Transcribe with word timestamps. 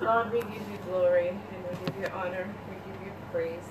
Lord, 0.00 0.32
we 0.32 0.40
give 0.40 0.52
you 0.52 0.78
glory 0.88 1.28
and 1.28 1.38
we 1.68 1.84
give 1.84 1.94
you 2.00 2.06
honor. 2.14 2.48
We 2.70 2.90
give 2.90 3.02
you 3.04 3.12
praise. 3.30 3.68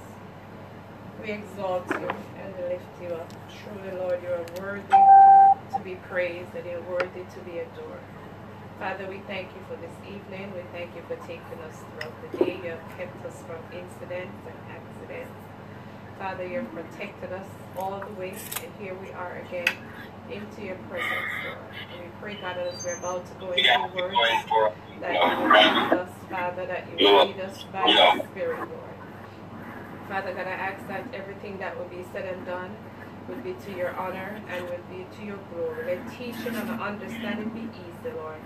We 1.24 1.32
exalt 1.32 1.90
you 1.90 2.08
and 2.38 2.56
we 2.56 2.64
lift 2.70 3.02
you 3.02 3.08
up. 3.10 3.34
Truly, 3.50 3.98
Lord, 3.98 4.22
you 4.22 4.30
are 4.30 4.46
worthy 4.62 4.84
to 5.74 5.82
be 5.84 5.96
praised 6.08 6.54
and 6.56 6.66
you're 6.66 6.82
worthy 6.82 7.26
to 7.34 7.40
be 7.42 7.58
adored. 7.58 8.06
Father, 8.78 9.08
we 9.10 9.18
thank 9.26 9.50
you 9.56 9.62
for 9.68 9.76
this 9.82 9.96
evening. 10.06 10.54
We 10.54 10.62
thank 10.72 10.96
you 10.96 11.02
for 11.08 11.16
taking 11.26 11.60
us 11.68 11.82
throughout 11.98 12.14
the 12.32 12.38
day. 12.46 12.60
You 12.64 12.70
have 12.78 12.98
kept 12.98 13.26
us 13.26 13.42
from 13.48 13.58
incidents 13.74 14.38
and 14.46 14.58
accidents. 14.70 15.34
Father, 16.20 16.46
you 16.46 16.60
have 16.60 16.72
protected 16.72 17.34
us 17.34 17.48
all 17.76 18.00
the 18.00 18.14
way, 18.20 18.36
and 18.62 18.72
here 18.80 18.94
we 18.94 19.12
are 19.14 19.42
again 19.48 19.76
into 20.32 20.66
your 20.66 20.76
presence, 20.90 21.32
Lord. 21.46 21.58
And 21.94 22.04
we 22.04 22.10
pray, 22.22 22.36
God, 22.42 22.58
as 22.58 22.84
we're 22.84 22.98
about 22.98 23.26
to 23.26 23.34
go 23.40 23.52
into 23.52 23.64
your 23.64 23.88
word, 23.90 24.14
that 25.02 25.14
you 25.14 25.38
will 25.38 25.50
lead 25.50 25.94
us, 25.94 26.10
Father, 26.30 26.66
that 26.66 26.88
you 27.00 27.08
will 27.08 27.26
lead 27.26 27.40
us 27.40 27.64
by 27.72 27.86
your 27.88 28.26
Spirit, 28.32 28.60
Lord. 28.60 28.90
Father 30.08 30.34
God, 30.34 30.48
I 30.48 30.52
ask 30.52 30.88
that 30.88 31.06
everything 31.14 31.60
that 31.60 31.78
will 31.78 31.86
be 31.86 32.04
said 32.12 32.26
and 32.26 32.46
done 32.46 32.76
would 33.28 33.44
be 33.44 33.54
to 33.66 33.78
your 33.78 33.96
honor 33.96 34.42
and 34.50 34.68
would 34.70 34.90
be 34.90 35.06
to 35.18 35.26
your 35.26 35.38
glory. 35.54 35.86
Let 35.86 36.12
teaching 36.18 36.56
and 36.56 36.82
understanding 36.82 37.50
be 37.50 37.70
easy, 37.78 38.16
Lord. 38.16 38.40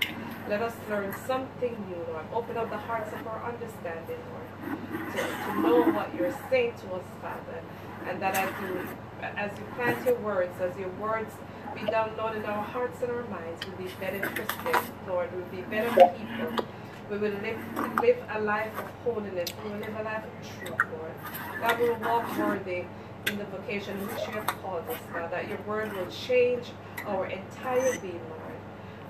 Let 0.50 0.61
us 0.61 0.75
learn 0.89 1.16
something 1.25 1.72
new, 1.89 2.03
Lord. 2.11 2.25
Open 2.34 2.58
up 2.58 2.70
the 2.70 2.77
hearts 2.77 3.13
of 3.13 3.25
our 3.25 3.44
understanding, 3.47 4.20
Lord, 4.30 5.13
to, 5.13 5.20
to 5.20 5.61
know 5.61 5.91
what 5.91 6.13
you're 6.16 6.36
saying 6.50 6.73
to 6.81 6.95
us, 6.95 7.05
Father. 7.22 7.61
And 8.08 8.22
that 8.22 8.36
as 8.36 8.50
you 8.61 8.88
as 9.22 9.52
you 9.58 9.63
plant 9.75 10.05
your 10.05 10.16
words, 10.20 10.52
as 10.59 10.77
your 10.77 10.89
words 11.00 11.34
be 11.73 11.82
downloaded 11.82 12.38
in 12.38 12.45
our 12.45 12.63
hearts 12.63 13.02
and 13.02 13.12
our 13.12 13.23
minds, 13.26 13.66
we'll 13.66 13.77
be 13.77 13.91
better 14.00 14.20
Christians, 14.20 14.91
Lord. 15.08 15.30
We'll 15.34 15.45
be 15.45 15.62
better 15.62 15.90
people. 15.90 16.66
We 17.09 17.18
will 17.18 17.31
live, 17.41 18.00
live 18.02 18.18
a 18.31 18.41
life 18.41 18.77
of 18.77 18.90
holiness. 19.04 19.50
We 19.64 19.72
will 19.72 19.80
live 19.80 19.95
a 20.00 20.04
life 20.04 20.23
of 20.23 20.59
truth, 20.59 20.80
Lord. 20.92 21.14
God 21.59 21.80
will 21.80 21.95
walk 21.95 22.38
worthy 22.38 22.86
in 23.28 23.38
the 23.38 23.45
vocation 23.45 23.97
which 24.08 24.28
you 24.28 24.34
have 24.34 24.47
called 24.47 24.88
us, 24.89 25.00
God, 25.14 25.31
that 25.31 25.47
your 25.47 25.59
word 25.62 25.94
will 25.94 26.08
change 26.08 26.72
our 27.06 27.25
entire 27.25 27.97
being, 28.00 28.22
Lord. 28.30 28.44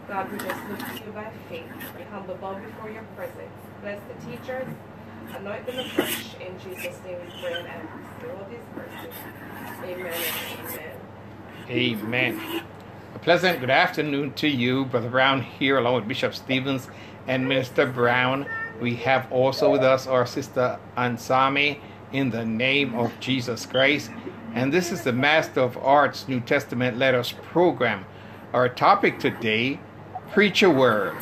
God, 0.08 0.32
we 0.32 0.38
just 0.38 0.70
look 0.70 0.80
to 0.80 1.06
you 1.06 1.12
by 1.14 1.32
faith. 1.50 1.66
We 1.98 2.04
humble 2.04 2.36
bow 2.36 2.60
before 2.60 2.90
your 2.90 3.04
presence. 3.16 3.54
Bless 3.82 4.00
the 4.08 4.32
teachers, 4.32 4.68
anoint 5.36 5.66
them 5.66 5.80
afresh. 5.80 6.36
In 6.36 6.60
Jesus' 6.60 7.00
name 7.06 7.20
we 7.22 7.42
pray 7.42 7.54
and 7.54 7.68
ask 7.68 7.88
all 8.24 8.48
these 8.50 8.60
mercies. 8.76 9.16
Amen 9.84 10.14
and 10.14 10.70
amen. 10.70 11.03
Amen. 11.70 12.62
A 13.16 13.20
pleasant 13.20 13.62
good 13.62 13.70
afternoon 13.70 14.34
to 14.34 14.50
you, 14.50 14.84
Brother 14.84 15.10
Brown, 15.10 15.42
here 15.42 15.78
along 15.78 15.96
with 15.96 16.08
Bishop 16.10 16.36
Stevens 16.36 16.90
and 17.26 17.48
Minister 17.48 17.86
Brown. 17.86 18.46
We 18.82 18.96
have 18.96 19.32
also 19.32 19.72
with 19.72 19.82
us 19.82 20.06
our 20.06 20.26
sister 20.26 20.78
Ansami 20.98 21.80
in 22.12 22.32
the 22.32 22.44
name 22.44 22.94
of 22.96 23.18
Jesus 23.22 23.66
Christ. 23.66 24.12
And 24.54 24.74
this 24.74 24.92
is 24.92 25.04
the 25.04 25.14
Master 25.14 25.62
of 25.62 25.78
Arts 25.78 26.28
New 26.28 26.42
Testament 26.42 26.98
Letters 26.98 27.32
program. 27.32 28.04
Our 28.52 28.68
topic 28.68 29.20
today 29.20 29.80
Preach 30.34 30.64
a 30.64 30.70
Word. 30.70 31.16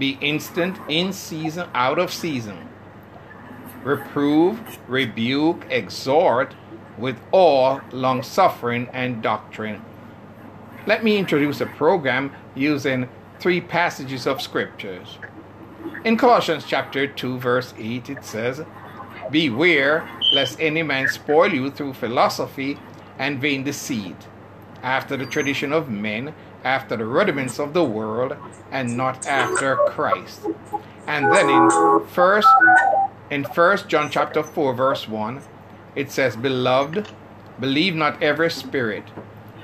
Be 0.00 0.18
instant, 0.20 0.78
in 0.88 1.12
season, 1.12 1.68
out 1.74 2.00
of 2.00 2.12
season. 2.12 2.58
Reprove, 3.84 4.78
rebuke, 4.88 5.64
exhort 5.70 6.54
with 7.00 7.18
all 7.32 7.80
long 7.92 8.22
suffering 8.22 8.88
and 8.92 9.22
doctrine. 9.22 9.82
Let 10.86 11.02
me 11.02 11.16
introduce 11.16 11.60
a 11.60 11.66
program 11.66 12.32
using 12.54 13.08
three 13.38 13.60
passages 13.60 14.26
of 14.26 14.40
scriptures. 14.40 15.18
In 16.04 16.16
Colossians 16.16 16.64
chapter 16.66 17.06
2, 17.06 17.38
verse 17.38 17.74
8, 17.78 18.10
it 18.10 18.24
says, 18.24 18.62
Beware 19.30 20.08
lest 20.32 20.60
any 20.60 20.82
man 20.82 21.08
spoil 21.08 21.52
you 21.52 21.70
through 21.70 21.94
philosophy 21.94 22.78
and 23.18 23.40
vain 23.40 23.64
deceit, 23.64 24.16
after 24.82 25.16
the 25.16 25.26
tradition 25.26 25.72
of 25.72 25.90
men, 25.90 26.34
after 26.64 26.96
the 26.96 27.04
rudiments 27.04 27.58
of 27.58 27.74
the 27.74 27.84
world, 27.84 28.36
and 28.70 28.96
not 28.96 29.26
after 29.26 29.76
Christ. 29.88 30.46
And 31.06 31.32
then 31.34 31.48
in 31.48 32.06
first 32.08 32.48
in 33.30 33.44
first 33.44 33.88
John 33.88 34.10
chapter 34.10 34.42
4, 34.42 34.74
verse 34.74 35.08
1, 35.08 35.40
it 35.94 36.10
says, 36.10 36.36
Beloved, 36.36 37.08
believe 37.58 37.94
not 37.94 38.22
every 38.22 38.50
spirit, 38.50 39.04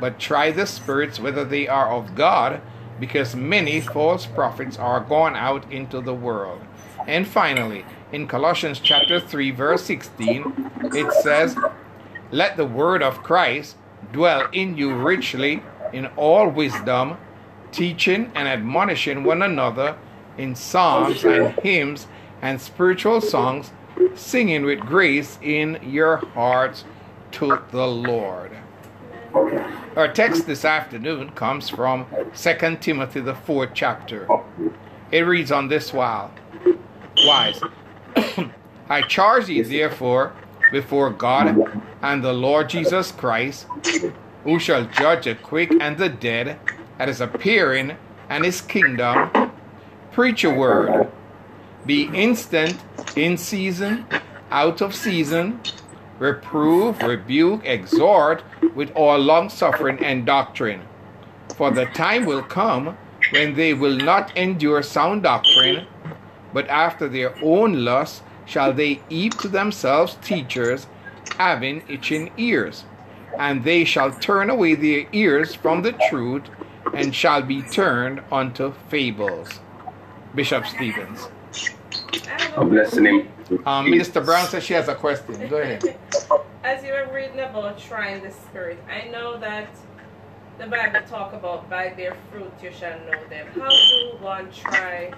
but 0.01 0.19
try 0.19 0.51
the 0.51 0.67
spirits 0.67 1.21
whether 1.21 1.45
they 1.45 1.69
are 1.69 1.91
of 1.91 2.15
God, 2.15 2.61
because 2.99 3.37
many 3.37 3.81
false 3.81 4.27
prophets 4.27 4.79
are 4.79 5.01
gone 5.01 5.37
out 5.37 5.71
into 5.71 6.01
the 6.01 6.15
world. 6.15 6.61
And 7.07 7.27
finally, 7.27 7.85
in 8.13 8.27
Colossians 8.27 8.81
chapter 8.81 9.21
3 9.21 9.51
verse 9.51 9.85
16, 9.85 10.71
it 10.95 11.13
says, 11.23 11.57
"Let 12.31 12.57
the 12.57 12.67
word 12.67 13.03
of 13.03 13.23
Christ 13.23 13.77
dwell 14.13 14.49
in 14.53 14.77
you 14.77 14.95
richly 14.95 15.63
in 15.93 16.07
all 16.17 16.49
wisdom, 16.49 17.17
teaching 17.73 18.31
and 18.35 18.49
admonishing 18.49 19.25
one 19.25 19.43
another 19.43 19.97
in 20.39 20.55
psalms 20.55 21.25
and 21.25 21.55
hymns 21.61 22.07
and 22.43 22.61
spiritual 22.61 23.21
songs, 23.21 23.73
singing 24.15 24.65
with 24.65 24.81
grace 24.81 25.39
in 25.43 25.79
your 25.83 26.17
hearts 26.17 26.85
to 27.33 27.61
the 27.71 27.87
Lord." 27.87 28.53
Our 29.97 30.09
text 30.09 30.47
this 30.47 30.65
afternoon 30.65 31.31
comes 31.31 31.69
from 31.69 32.07
2 32.35 32.77
Timothy 32.81 33.21
the 33.21 33.35
4th 33.35 33.71
chapter. 33.75 34.29
It 35.11 35.21
reads 35.21 35.53
on 35.53 35.69
this 35.69 35.93
while 35.93 36.31
wise 37.25 37.61
I 38.89 39.03
charge 39.03 39.47
thee, 39.47 39.63
therefore, 39.63 40.33
before 40.71 41.11
God 41.11 41.57
and 42.03 42.23
the 42.23 42.33
Lord 42.33 42.69
Jesus 42.69 43.11
Christ, 43.13 43.67
who 44.45 44.59
shall 44.59 44.85
judge 44.85 45.25
the 45.25 45.35
quick 45.35 45.73
and 45.81 45.99
the 45.99 46.09
dead 46.09 46.59
at 46.99 47.09
his 47.09 47.21
appearing 47.21 47.97
and 48.29 48.45
his 48.45 48.61
kingdom, 48.61 49.51
preach 50.13 50.45
a 50.45 50.51
word. 50.51 51.11
Be 51.87 52.11
instant 52.13 52.77
in 53.15 53.37
season, 53.37 54.07
out 54.51 54.81
of 54.81 54.93
season, 54.93 55.61
reprove, 56.19 57.01
rebuke, 57.01 57.65
exhort 57.65 58.43
with 58.75 58.91
all 58.97 59.19
long 59.19 59.49
suffering 59.49 60.03
and 60.03 60.27
doctrine. 60.27 60.83
For 61.57 61.71
the 61.71 61.87
time 61.87 62.25
will 62.25 62.43
come 62.43 62.97
when 63.31 63.55
they 63.55 63.73
will 63.73 63.97
not 63.97 64.37
endure 64.37 64.83
sound 64.83 65.23
doctrine, 65.23 65.87
but 66.53 66.67
after 66.69 67.09
their 67.09 67.33
own 67.41 67.85
lust 67.85 68.25
shall 68.47 68.73
they 68.73 69.01
heap 69.09 69.39
to 69.39 69.49
themselves 69.49 70.19
teachers 70.23 70.89
having 71.39 71.85
itching 71.89 72.33
ears, 72.37 72.85
and 73.39 73.63
they 73.63 73.85
shall 73.85 74.11
turn 74.11 74.51
away 74.51 74.75
their 74.75 75.07
ears 75.13 75.55
from 75.55 75.83
the 75.83 75.93
truth 76.11 76.43
and 76.95 77.15
shall 77.15 77.43
be 77.43 77.63
turned 77.63 78.23
unto 78.33 78.73
fables. 78.89 79.61
Bishop 80.35 80.67
Stevens. 80.67 81.29
I'm 82.57 82.71
listening. 82.71 83.29
Um, 83.65 83.91
Minister 83.91 84.21
Brown 84.21 84.47
says 84.49 84.65
she 84.65 84.75
has 84.75 84.89
a 84.89 84.95
question. 84.95 85.49
Go 85.49 85.59
ahead. 85.59 85.99
As 86.65 86.83
you 86.83 86.93
were 86.93 87.09
reading 87.13 87.41
about 87.41 87.79
trying 87.79 88.23
the 88.23 88.31
spirit, 88.31 88.83
I 88.91 89.09
know 89.09 89.39
that 89.39 89.69
the 90.59 90.67
Bible 90.67 91.01
talk 91.09 91.33
about 91.33 91.69
by 91.69 91.93
their 91.97 92.17
fruit 92.31 92.53
you 92.63 92.73
shall 92.73 92.99
know 93.01 93.29
them. 93.29 93.47
How 93.55 93.69
do 93.69 94.17
one 94.21 94.51
try? 94.53 95.13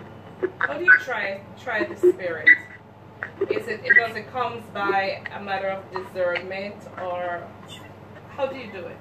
How 0.59 0.75
do 0.75 0.84
you 0.84 0.98
try 1.00 1.41
try 1.60 1.84
the 1.84 1.97
spirit? 1.97 2.48
Is 3.50 3.66
it, 3.69 3.81
it 3.84 3.97
does 3.97 4.16
it 4.16 4.31
comes 4.32 4.65
by 4.75 5.22
a 5.34 5.43
matter 5.43 5.69
of 5.69 5.84
discernment 5.93 6.77
or 7.00 7.47
how 8.31 8.47
do 8.47 8.56
you 8.56 8.71
do 8.72 8.78
it? 8.81 8.97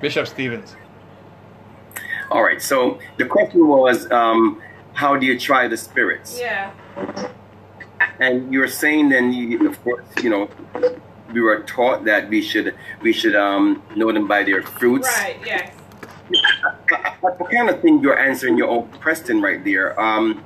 Bishop 0.00 0.26
Stevens. 0.26 0.74
All 2.30 2.42
right. 2.42 2.60
So 2.60 2.98
the 3.16 3.26
question 3.26 3.66
was, 3.66 4.10
um, 4.10 4.60
how 4.98 5.16
do 5.16 5.24
you 5.24 5.38
try 5.38 5.68
the 5.68 5.76
spirits? 5.76 6.40
Yeah. 6.40 6.72
And 8.18 8.52
you're 8.52 8.66
saying 8.66 9.10
then, 9.10 9.32
you, 9.32 9.70
of 9.70 9.80
course, 9.84 10.04
you 10.24 10.28
know, 10.28 10.50
we 11.32 11.40
were 11.40 11.60
taught 11.62 12.04
that 12.06 12.28
we 12.28 12.42
should 12.42 12.74
we 13.00 13.12
should 13.12 13.36
um, 13.36 13.80
know 13.94 14.10
them 14.10 14.26
by 14.26 14.42
their 14.42 14.62
fruits. 14.62 15.06
Right. 15.06 15.38
Yes. 15.46 15.70
What 17.20 17.50
kind 17.50 17.70
of 17.70 17.80
thing 17.80 18.00
you're 18.00 18.18
answering 18.18 18.58
your 18.58 18.68
own 18.68 18.88
question 18.98 19.40
right 19.40 19.62
there? 19.62 19.94
Um, 20.00 20.44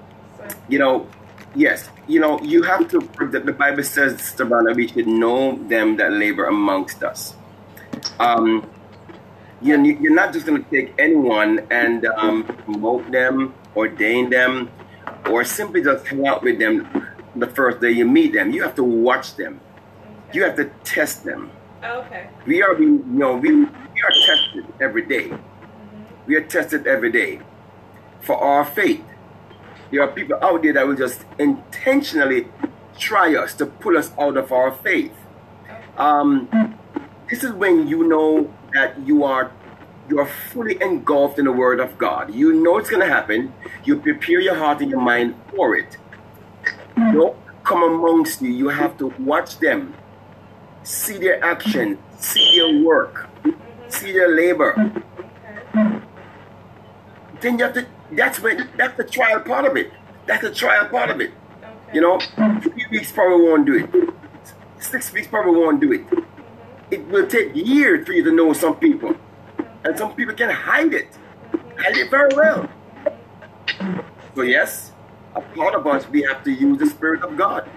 you 0.69 0.79
know, 0.79 1.09
yes, 1.55 1.89
you 2.07 2.21
know, 2.21 2.39
you 2.43 2.63
have 2.63 2.89
to. 2.91 2.99
The, 3.33 3.41
the 3.41 3.53
Bible 3.55 3.83
says, 3.83 4.21
Savannah, 4.21 4.75
we 4.75 4.87
should 4.87 5.07
know 5.07 5.57
them 5.67 5.97
that 5.97 6.13
labor 6.13 6.45
amongst 6.45 7.03
us. 7.03 7.35
Um, 8.21 8.69
you 9.63 9.79
know, 9.79 9.89
you're 9.89 10.15
not 10.15 10.35
just 10.35 10.45
going 10.45 10.63
to 10.63 10.71
take 10.71 10.93
anyone 10.99 11.67
and 11.71 12.05
um, 12.05 12.45
promote 12.45 13.11
them, 13.11 13.55
ordain 13.77 14.31
them, 14.31 14.71
or 15.31 15.45
simply 15.45 15.83
just 15.83 16.07
hang 16.07 16.27
out 16.27 16.43
with 16.43 16.59
them 16.59 17.07
the 17.37 17.47
first 17.47 17.81
day 17.81 17.91
you 17.91 18.07
meet 18.07 18.33
them. 18.33 18.51
You 18.51 18.63
have 18.63 18.75
to 18.77 18.85
watch 18.85 19.37
them. 19.37 19.61
Okay. 20.29 20.39
You 20.39 20.45
have 20.45 20.57
to 20.57 20.71
test 20.85 21.25
them. 21.25 21.51
Okay. 21.83 22.29
We 22.47 22.63
are, 22.63 22.75
being, 22.75 22.99
you 22.99 23.19
know, 23.19 23.37
we, 23.37 23.55
we 23.55 23.65
are 23.65 24.15
tested 24.27 24.67
every 24.81 25.03
day. 25.07 25.29
Mhm. 25.29 25.41
We 26.27 26.37
are 26.37 26.43
tested 26.43 26.87
every 26.87 27.11
day 27.11 27.41
for 28.21 28.37
our 28.37 28.65
faith. 28.65 29.05
There 29.91 30.03
are 30.03 30.09
people 30.09 30.39
out 30.43 30.63
there 30.63 30.73
that 30.73 30.87
will 30.87 30.97
just 30.97 31.25
intentionally 31.39 32.49
try 32.99 33.35
us 33.35 33.55
to 33.55 33.67
pull 33.67 33.97
us 33.99 34.13
out 34.19 34.37
of 34.37 34.53
our 34.53 34.71
faith. 34.73 35.13
Um, 35.97 36.49
this 37.29 37.45
is 37.45 37.53
when 37.53 37.87
you 37.89 38.07
know 38.09 38.53
that 38.75 38.99
you 39.07 39.25
are 39.25 39.53
you 40.09 40.19
are 40.19 40.27
fully 40.27 40.81
engulfed 40.83 41.39
in 41.39 41.45
the 41.45 41.53
Word 41.53 41.81
of 41.81 41.97
God. 41.99 42.35
You 42.35 42.53
know 42.53 42.79
it's 42.79 42.91
going 42.91 43.03
to 43.03 43.13
happen. 43.13 43.53
You 43.85 43.97
prepare 43.97 44.41
your 44.41 44.55
heart 44.55 44.81
and 44.81 44.91
your 44.91 45.01
mind 45.01 45.35
for 45.55 45.77
it. 45.77 45.97
Don't 46.97 47.37
come 47.65 47.83
amongst 47.83 48.43
you. 48.43 48.51
You 48.51 48.69
have 48.69 48.99
to 48.99 49.09
watch 49.19 49.59
them, 49.59 49.95
see 50.83 51.19
their 51.19 51.43
action, 51.45 51.99
see 52.19 52.59
their 52.59 52.83
work, 52.85 53.29
see 53.89 54.13
their 54.13 54.35
labor. 54.35 54.93
Then 57.41 57.59
you 57.59 57.65
have 57.65 57.75
to. 57.75 57.87
That's 58.13 58.41
when 58.41 58.69
that's 58.77 58.97
the 58.97 59.05
trial 59.05 59.41
part 59.41 59.65
of 59.65 59.77
it. 59.77 59.91
That's 60.27 60.43
the 60.43 60.55
trial 60.55 60.89
part 60.89 61.11
of 61.11 61.21
it. 61.21 61.33
You 61.93 62.01
know, 62.01 62.21
three 62.61 62.87
weeks 62.91 63.13
probably 63.13 63.49
won't 63.49 63.67
do 63.67 63.75
it. 63.85 64.13
Six 64.79 65.13
weeks 65.13 65.27
probably 65.29 65.61
won't 65.61 65.81
do 65.81 65.93
it. 65.93 66.05
It 66.91 67.07
will 67.09 67.27
take 67.27 67.55
years 67.55 68.07
for 68.07 68.13
you 68.13 68.23
to 68.25 68.33
know 68.33 68.53
some 68.53 68.77
people. 68.77 69.15
And 69.85 69.99
some 69.99 70.15
people 70.15 70.35
can 70.35 70.51
hide 70.51 70.95
it. 70.95 71.09
Hide 71.79 71.97
it 71.97 72.11
very 72.11 72.35
well. 72.35 72.69
So 74.35 74.43
yes, 74.43 74.93
a 75.35 75.41
part 75.41 75.75
of 75.75 75.87
us 75.87 76.09
we 76.09 76.23
have 76.23 76.43
to 76.45 76.51
use 76.53 76.79
the 76.79 76.87
Spirit 76.87 77.23
of 77.23 77.37
God 77.37 77.69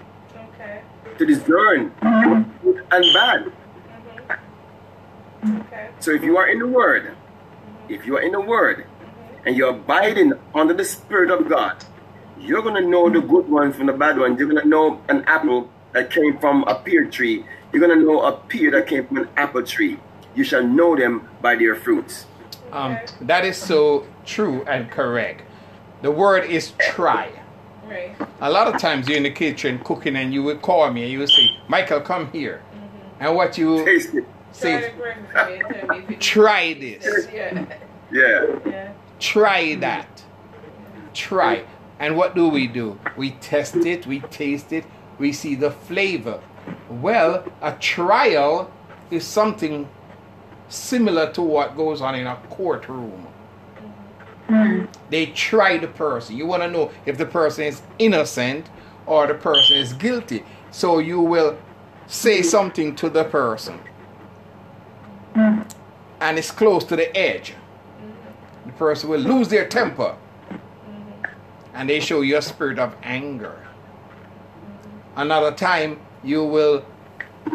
Okay. 0.54 0.82
to 1.18 1.26
discern 1.26 1.92
good 2.62 2.84
and 2.90 3.04
bad. 3.12 3.52
Mm-hmm. 5.42 5.60
Okay. 5.62 5.90
So 6.00 6.12
if 6.12 6.22
you 6.22 6.36
are 6.38 6.48
in 6.48 6.58
the 6.58 6.66
Word, 6.66 7.16
if 7.88 8.06
you 8.06 8.16
are 8.16 8.22
in 8.22 8.32
the 8.32 8.40
Word, 8.40 8.86
and 9.44 9.56
you're 9.56 9.70
abiding 9.70 10.32
under 10.54 10.74
the 10.74 10.84
Spirit 10.84 11.30
of 11.30 11.48
God, 11.48 11.84
you're 12.38 12.62
gonna 12.62 12.80
know 12.80 13.08
the 13.10 13.20
good 13.20 13.48
ones 13.48 13.76
from 13.76 13.86
the 13.86 13.92
bad 13.92 14.18
ones. 14.18 14.38
You're 14.38 14.48
gonna 14.48 14.64
know 14.64 15.00
an 15.08 15.24
apple 15.26 15.70
that 15.92 16.10
came 16.10 16.38
from 16.38 16.64
a 16.64 16.74
pear 16.74 17.06
tree. 17.06 17.44
You're 17.72 17.80
gonna 17.80 18.00
know 18.02 18.22
a 18.22 18.32
pear 18.32 18.70
that 18.72 18.86
came 18.86 19.06
from 19.06 19.18
an 19.18 19.28
apple 19.36 19.62
tree. 19.62 19.98
You 20.36 20.44
shall 20.44 20.62
know 20.62 20.94
them 20.94 21.28
by 21.40 21.56
their 21.56 21.74
fruits. 21.74 22.26
Um, 22.72 22.98
that 23.22 23.44
is 23.44 23.56
so 23.56 24.06
true 24.24 24.62
and 24.68 24.90
correct. 24.90 25.42
The 26.02 26.10
word 26.10 26.44
is 26.44 26.72
try. 26.78 27.30
Right. 27.88 28.14
A 28.40 28.50
lot 28.50 28.72
of 28.72 28.80
times 28.80 29.08
you're 29.08 29.16
in 29.16 29.22
the 29.22 29.30
kitchen 29.30 29.78
cooking 29.82 30.14
and 30.16 30.32
you 30.34 30.42
will 30.42 30.58
call 30.58 30.90
me 30.92 31.04
and 31.04 31.10
you 31.12 31.20
will 31.20 31.26
say, 31.28 31.56
Michael, 31.68 32.00
come 32.00 32.30
here. 32.32 32.62
And 33.18 33.34
what 33.34 33.56
you 33.56 33.84
Taste 33.84 34.14
it. 34.14 34.24
Try 34.52 34.80
say, 34.80 34.90
to 34.90 34.98
work 34.98 35.16
with 35.16 35.48
me 35.48 35.54
and 35.54 35.74
tell 35.74 35.88
me 35.88 36.04
if 36.04 36.10
it- 36.10 36.20
try 36.20 36.74
this, 36.74 37.28
Yeah. 37.32 37.66
Yeah. 38.12 38.46
Yeah. 38.66 38.92
try 39.18 39.74
that, 39.76 40.22
try. 41.14 41.64
And 41.98 42.16
what 42.16 42.34
do 42.34 42.48
we 42.48 42.66
do? 42.66 42.98
We 43.16 43.30
test 43.32 43.76
it, 43.76 44.06
we 44.06 44.20
taste 44.20 44.72
it, 44.72 44.84
we 45.18 45.32
see 45.32 45.54
the 45.54 45.70
flavor. 45.70 46.40
Well, 46.90 47.44
a 47.62 47.72
trial 47.72 48.70
is 49.10 49.24
something 49.24 49.88
similar 50.68 51.32
to 51.32 51.42
what 51.42 51.76
goes 51.76 52.00
on 52.00 52.14
in 52.14 52.26
a 52.26 52.36
courtroom. 52.50 53.26
Mm-hmm. 54.48 54.86
They 55.10 55.26
try 55.26 55.78
the 55.78 55.88
person. 55.88 56.36
You 56.36 56.46
want 56.46 56.62
to 56.62 56.70
know 56.70 56.90
if 57.04 57.18
the 57.18 57.26
person 57.26 57.64
is 57.64 57.82
innocent 57.98 58.68
or 59.06 59.26
the 59.26 59.34
person 59.34 59.76
is 59.76 59.92
guilty. 59.92 60.44
So 60.70 60.98
you 60.98 61.20
will 61.20 61.58
say 62.06 62.42
something 62.42 62.94
to 62.96 63.10
the 63.10 63.24
person. 63.24 63.80
Mm-hmm. 65.34 65.62
And 66.20 66.38
it's 66.38 66.50
close 66.50 66.84
to 66.84 66.96
the 66.96 67.14
edge. 67.16 67.54
The 68.64 68.72
person 68.72 69.10
will 69.10 69.20
lose 69.20 69.48
their 69.48 69.68
temper. 69.68 70.16
Mm-hmm. 70.50 71.24
And 71.74 71.90
they 71.90 72.00
show 72.00 72.20
you 72.20 72.36
a 72.36 72.42
spirit 72.42 72.78
of 72.78 72.94
anger. 73.02 73.66
Another 75.16 75.52
time 75.52 75.98
you 76.22 76.44
will 76.44 76.84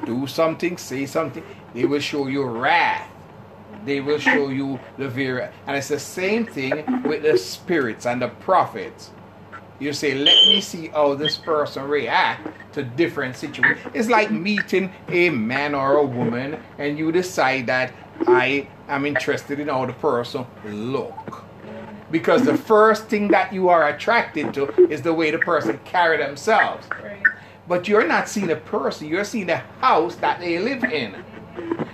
do 0.06 0.28
something, 0.28 0.78
say 0.78 1.06
something, 1.06 1.44
they 1.74 1.86
will 1.86 2.00
show 2.00 2.28
you 2.28 2.44
wrath. 2.44 3.10
They 3.86 4.00
will 4.00 4.20
show 4.20 4.50
you 4.50 4.80
the 4.98 5.08
very 5.08 5.44
and 5.66 5.78
it's 5.78 5.88
the 5.88 6.00
same 6.00 6.46
thing 6.46 7.04
with 7.04 7.24
the 7.24 7.38
spirits 7.38 8.06
and 8.06 8.22
the 8.22 8.28
prophets. 8.28 9.12
You 9.80 9.94
say, 9.94 10.14
let 10.14 10.36
me 10.46 10.62
see 10.62 10.90
how 10.90 11.16
this 11.16 11.38
person 11.38 11.88
react 11.88 12.48
to 12.74 12.84
different 12.84 13.36
situations. 13.36 13.80
It's 13.96 14.10
like 14.10 14.30
meeting 14.30 14.94
a 15.08 15.32
man 15.32 15.74
or 15.74 15.98
a 15.98 16.06
woman 16.06 16.62
and 16.78 17.00
you 17.00 17.12
decide 17.12 17.66
that 17.68 17.92
I 18.28 18.68
am 18.88 19.06
interested 19.06 19.60
in 19.60 19.70
how 19.70 19.88
the 19.88 19.94
person 19.94 20.46
look. 20.66 21.44
Because 22.12 22.44
the 22.44 22.58
first 22.58 23.08
thing 23.08 23.30
that 23.30 23.54
you 23.54 23.70
are 23.70 23.88
attracted 23.88 24.54
to 24.54 24.70
is 24.92 25.02
the 25.02 25.14
way 25.14 25.32
the 25.32 25.40
person 25.40 25.80
carry 25.86 26.18
themselves. 26.18 26.86
Right. 27.02 27.24
But 27.68 27.88
you're 27.88 28.06
not 28.06 28.28
seeing 28.28 28.52
a 28.52 28.58
person, 28.58 29.08
you're 29.08 29.24
seeing 29.24 29.48
the 29.48 29.58
house 29.80 30.16
that 30.18 30.40
they 30.40 30.60
live 30.60 30.84
in. 30.84 31.24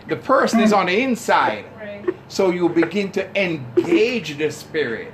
The 0.07 0.15
person 0.15 0.61
is 0.61 0.71
on 0.73 0.85
the 0.87 1.01
inside. 1.01 1.65
Right. 1.77 2.05
So 2.27 2.49
you 2.51 2.69
begin 2.69 3.11
to 3.13 3.41
engage 3.41 4.37
the 4.37 4.51
spirit. 4.51 5.13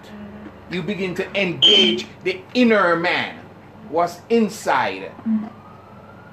You 0.70 0.82
begin 0.84 1.14
to 1.16 1.40
engage 1.40 2.08
the 2.24 2.42
inner 2.54 2.96
man, 2.96 3.40
what's 3.90 4.22
inside. 4.30 5.12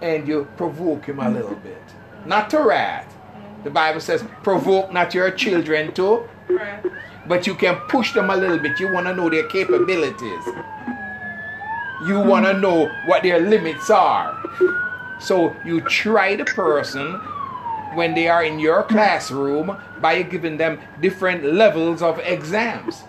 And 0.03 0.27
you 0.27 0.49
provoke 0.57 1.05
him 1.07 1.21
a 1.21 1.29
little 1.31 1.57
bit. 1.57 1.83
Not 2.25 2.49
to 2.51 2.61
wrath. 2.61 3.17
The 3.65 3.71
Bible 3.71 4.01
says, 4.01 4.25
provoke 4.43 4.93
not 4.93 5.13
your 5.15 5.31
children 5.31 5.93
to, 5.93 6.27
Right. 6.49 6.83
but 7.27 7.47
you 7.47 7.55
can 7.55 7.77
push 7.89 8.13
them 8.15 8.31
a 8.31 8.37
little 8.37 8.59
bit. 8.59 8.81
You 8.81 8.91
want 8.93 9.07
to 9.07 9.15
know 9.15 9.29
their 9.29 9.47
capabilities. 9.49 10.45
You 12.07 12.19
want 12.21 12.47
to 12.47 12.55
know 12.55 12.91
what 13.05 13.23
their 13.23 13.41
limits 13.41 13.91
are. 13.91 14.35
So 15.21 15.55
you 15.67 15.83
try 15.83 16.37
the 16.37 16.47
person 16.47 17.21
when 17.95 18.15
they 18.15 18.29
are 18.29 18.45
in 18.45 18.59
your 18.59 18.83
classroom 18.85 19.77
by 20.01 20.23
giving 20.23 20.57
them 20.57 20.81
different 21.01 21.45
levels 21.45 22.03
of 22.03 22.19
exams. 22.21 23.03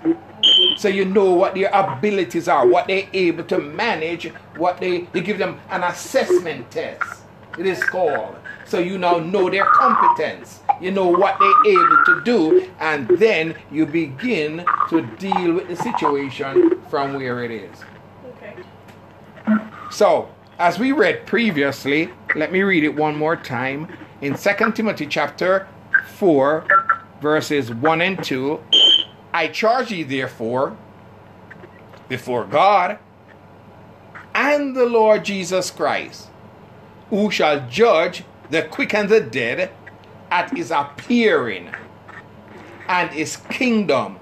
So 0.77 0.87
you 0.87 1.05
know 1.05 1.31
what 1.31 1.55
their 1.55 1.69
abilities 1.73 2.47
are, 2.47 2.67
what 2.67 2.87
they're 2.87 3.07
able 3.13 3.43
to 3.45 3.59
manage, 3.59 4.27
what 4.57 4.79
they, 4.79 5.07
you 5.13 5.21
give 5.21 5.37
them 5.37 5.59
an 5.69 5.83
assessment 5.83 6.71
test. 6.71 7.21
It 7.57 7.65
is 7.65 7.83
called. 7.83 8.37
So 8.65 8.79
you 8.79 8.97
now 8.97 9.17
know 9.17 9.49
their 9.49 9.65
competence. 9.65 10.61
You 10.79 10.91
know 10.91 11.07
what 11.07 11.37
they're 11.39 11.73
able 11.73 12.05
to 12.05 12.21
do, 12.23 12.69
and 12.79 13.07
then 13.19 13.55
you 13.69 13.85
begin 13.85 14.65
to 14.89 15.01
deal 15.17 15.53
with 15.53 15.67
the 15.67 15.75
situation 15.75 16.81
from 16.89 17.13
where 17.13 17.43
it 17.43 17.51
is. 17.51 17.77
Okay. 18.37 18.55
So, 19.91 20.29
as 20.57 20.79
we 20.79 20.91
read 20.91 21.27
previously, 21.27 22.09
let 22.35 22.51
me 22.51 22.61
read 22.61 22.83
it 22.83 22.95
one 22.95 23.17
more 23.17 23.35
time. 23.35 23.89
In 24.21 24.35
2 24.35 24.71
Timothy 24.73 25.07
chapter 25.07 25.67
4, 26.17 26.63
verses 27.21 27.73
1 27.73 28.01
and 28.01 28.23
2, 28.23 28.59
I 29.33 29.47
charge 29.47 29.91
ye 29.91 30.03
therefore 30.03 30.77
before 32.07 32.45
God 32.45 32.99
and 34.35 34.75
the 34.75 34.85
Lord 34.85 35.25
Jesus 35.25 35.71
Christ, 35.71 36.27
who 37.09 37.31
shall 37.31 37.67
judge 37.67 38.23
the 38.51 38.61
quick 38.61 38.93
and 38.93 39.09
the 39.09 39.21
dead 39.21 39.71
at 40.29 40.55
his 40.55 40.69
appearing 40.69 41.71
and 42.87 43.09
his 43.09 43.37
kingdom. 43.49 44.19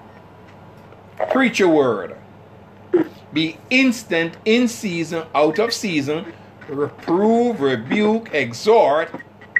Preach 1.30 1.60
a 1.60 1.68
word. 1.68 2.16
Be 3.34 3.58
instant 3.68 4.38
in 4.46 4.66
season, 4.66 5.26
out 5.34 5.58
of 5.58 5.74
season, 5.74 6.32
reprove, 6.70 7.60
rebuke, 7.60 8.32
exhort 8.32 9.10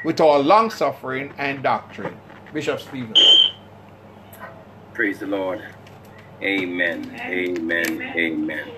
with 0.03 0.19
all 0.19 0.41
long 0.41 0.69
suffering 0.69 1.33
and 1.37 1.61
doctrine. 1.63 2.17
Bishop 2.53 2.79
Stevens. 2.79 3.51
Praise 4.93 5.19
the 5.19 5.27
Lord. 5.27 5.63
Amen. 6.41 7.19
Amen. 7.21 8.01
Amen. 8.01 8.71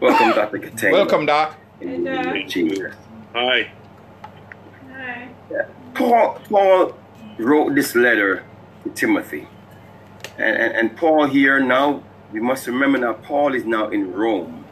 Welcome, 0.00 0.30
Dr. 0.30 0.58
Katanga. 0.58 0.92
Welcome, 0.92 1.26
Doc. 1.26 1.56
In 1.80 2.04
the 2.04 2.10
name 2.10 2.44
of 2.44 2.48
Jesus. 2.48 2.94
Hi. 3.34 3.70
Hi. 4.92 5.28
Paul, 5.94 6.40
Paul 6.48 6.98
wrote 7.38 7.74
this 7.74 7.94
letter 7.94 8.44
to 8.84 8.90
Timothy. 8.90 9.48
And, 10.38 10.56
and, 10.56 10.72
and 10.74 10.96
Paul 10.96 11.26
here 11.26 11.58
now, 11.58 12.02
we 12.32 12.40
must 12.40 12.66
remember 12.66 12.98
now, 12.98 13.14
Paul 13.14 13.54
is 13.54 13.64
now 13.64 13.88
in 13.88 14.12
Rome. 14.12 14.64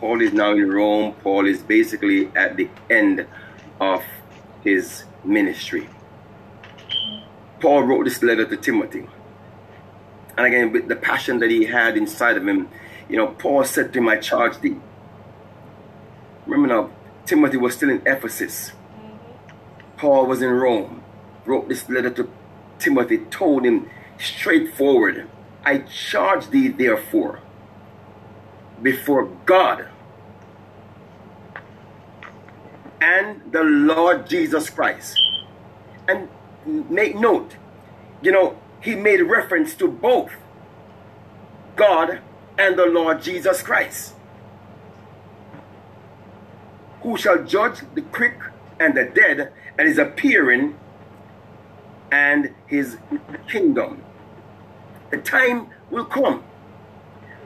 Paul 0.00 0.20
is 0.20 0.32
now 0.32 0.52
in 0.52 0.70
Rome. 0.70 1.14
Paul 1.22 1.46
is 1.46 1.62
basically 1.62 2.30
at 2.36 2.56
the 2.56 2.68
end 2.90 3.26
of 3.80 4.04
his 4.62 5.04
ministry. 5.28 5.88
Paul 7.60 7.84
wrote 7.84 8.04
this 8.04 8.22
letter 8.22 8.46
to 8.46 8.56
Timothy. 8.56 9.06
And 10.36 10.46
again, 10.46 10.72
with 10.72 10.88
the 10.88 10.96
passion 10.96 11.40
that 11.40 11.50
he 11.50 11.66
had 11.66 11.96
inside 11.96 12.36
of 12.36 12.46
him, 12.46 12.68
you 13.08 13.16
know, 13.16 13.28
Paul 13.28 13.64
said 13.64 13.92
to 13.92 13.98
him, 14.00 14.08
I 14.08 14.18
charge 14.18 14.60
thee. 14.60 14.76
Remember 16.46 16.74
now, 16.74 16.90
Timothy 17.26 17.58
was 17.58 17.74
still 17.74 17.90
in 17.90 18.02
Ephesus. 18.06 18.72
Paul 19.96 20.26
was 20.26 20.42
in 20.42 20.50
Rome, 20.50 21.02
wrote 21.46 21.68
this 21.68 21.88
letter 21.88 22.10
to 22.10 22.30
Timothy, 22.78 23.18
told 23.18 23.64
him 23.66 23.90
straightforward, 24.18 25.28
I 25.64 25.78
charge 25.80 26.50
thee 26.50 26.68
therefore. 26.68 27.40
before 28.82 29.26
God 29.46 29.88
and 33.00 33.52
the 33.52 33.62
Lord 33.62 34.28
Jesus 34.28 34.70
Christ. 34.70 35.18
And 36.06 36.28
make 36.66 37.16
note, 37.16 37.56
you 38.22 38.32
know, 38.32 38.58
he 38.80 38.94
made 38.94 39.20
reference 39.22 39.74
to 39.76 39.88
both 39.88 40.32
God 41.76 42.20
and 42.58 42.78
the 42.78 42.86
Lord 42.86 43.22
Jesus 43.22 43.62
Christ, 43.62 44.14
who 47.02 47.16
shall 47.16 47.44
judge 47.44 47.80
the 47.94 48.02
quick 48.02 48.38
and 48.80 48.96
the 48.96 49.04
dead, 49.04 49.52
and 49.78 49.88
is 49.88 49.98
appearing 49.98 50.76
and 52.10 52.54
his 52.66 52.96
kingdom. 53.48 54.02
The 55.10 55.18
time 55.18 55.68
will 55.90 56.04
come 56.04 56.42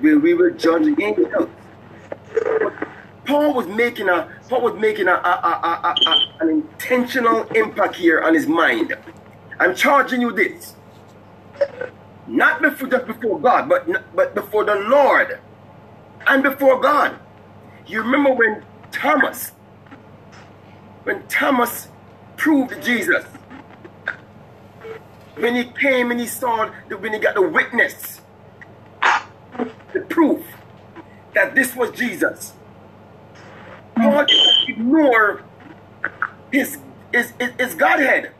where 0.00 0.18
we 0.18 0.34
will 0.34 0.54
judge 0.54 0.88
angels. 1.00 1.48
Paul 3.26 3.54
was 3.54 3.66
making 3.66 4.08
a 4.08 4.28
Paul 4.48 4.62
was 4.62 4.74
making 4.80 5.08
a, 5.08 5.12
a, 5.12 5.14
a, 5.14 5.94
a, 5.94 5.94
an 6.40 6.48
intentional 6.50 7.44
impact 7.54 7.96
here 7.96 8.22
on 8.22 8.34
his 8.34 8.46
mind. 8.46 8.94
I'm 9.60 9.74
charging 9.74 10.20
you 10.20 10.32
this, 10.32 10.74
not 12.26 12.62
before 12.62 12.88
just 12.88 13.06
before 13.06 13.40
God, 13.40 13.68
but 13.68 13.88
but 14.14 14.34
before 14.34 14.64
the 14.64 14.74
Lord, 14.76 15.40
and 16.26 16.42
before 16.42 16.80
God. 16.80 17.18
You 17.86 18.02
remember 18.02 18.32
when 18.32 18.64
Thomas, 18.92 19.52
when 21.04 21.26
Thomas 21.28 21.88
proved 22.36 22.82
Jesus, 22.82 23.24
when 25.36 25.54
he 25.56 25.64
came 25.64 26.10
and 26.10 26.20
he 26.20 26.26
saw 26.26 26.70
when 26.88 27.12
he 27.12 27.18
got 27.18 27.34
the 27.34 27.42
witness, 27.42 28.20
the 29.92 30.00
proof 30.00 30.44
that 31.34 31.54
this 31.54 31.76
was 31.76 31.90
Jesus. 31.92 32.54
God 33.96 34.30
ignore 34.68 35.42
his, 36.50 36.78
his, 37.12 37.32
his 37.58 37.74
Godhead. 37.74 38.32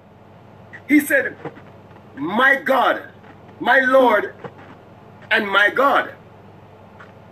He 0.89 1.01
said, 1.01 1.37
My 2.17 2.57
God, 2.57 3.09
my 3.61 3.81
Lord, 3.81 4.35
and 5.31 5.49
my 5.49 5.71
God. 5.71 6.15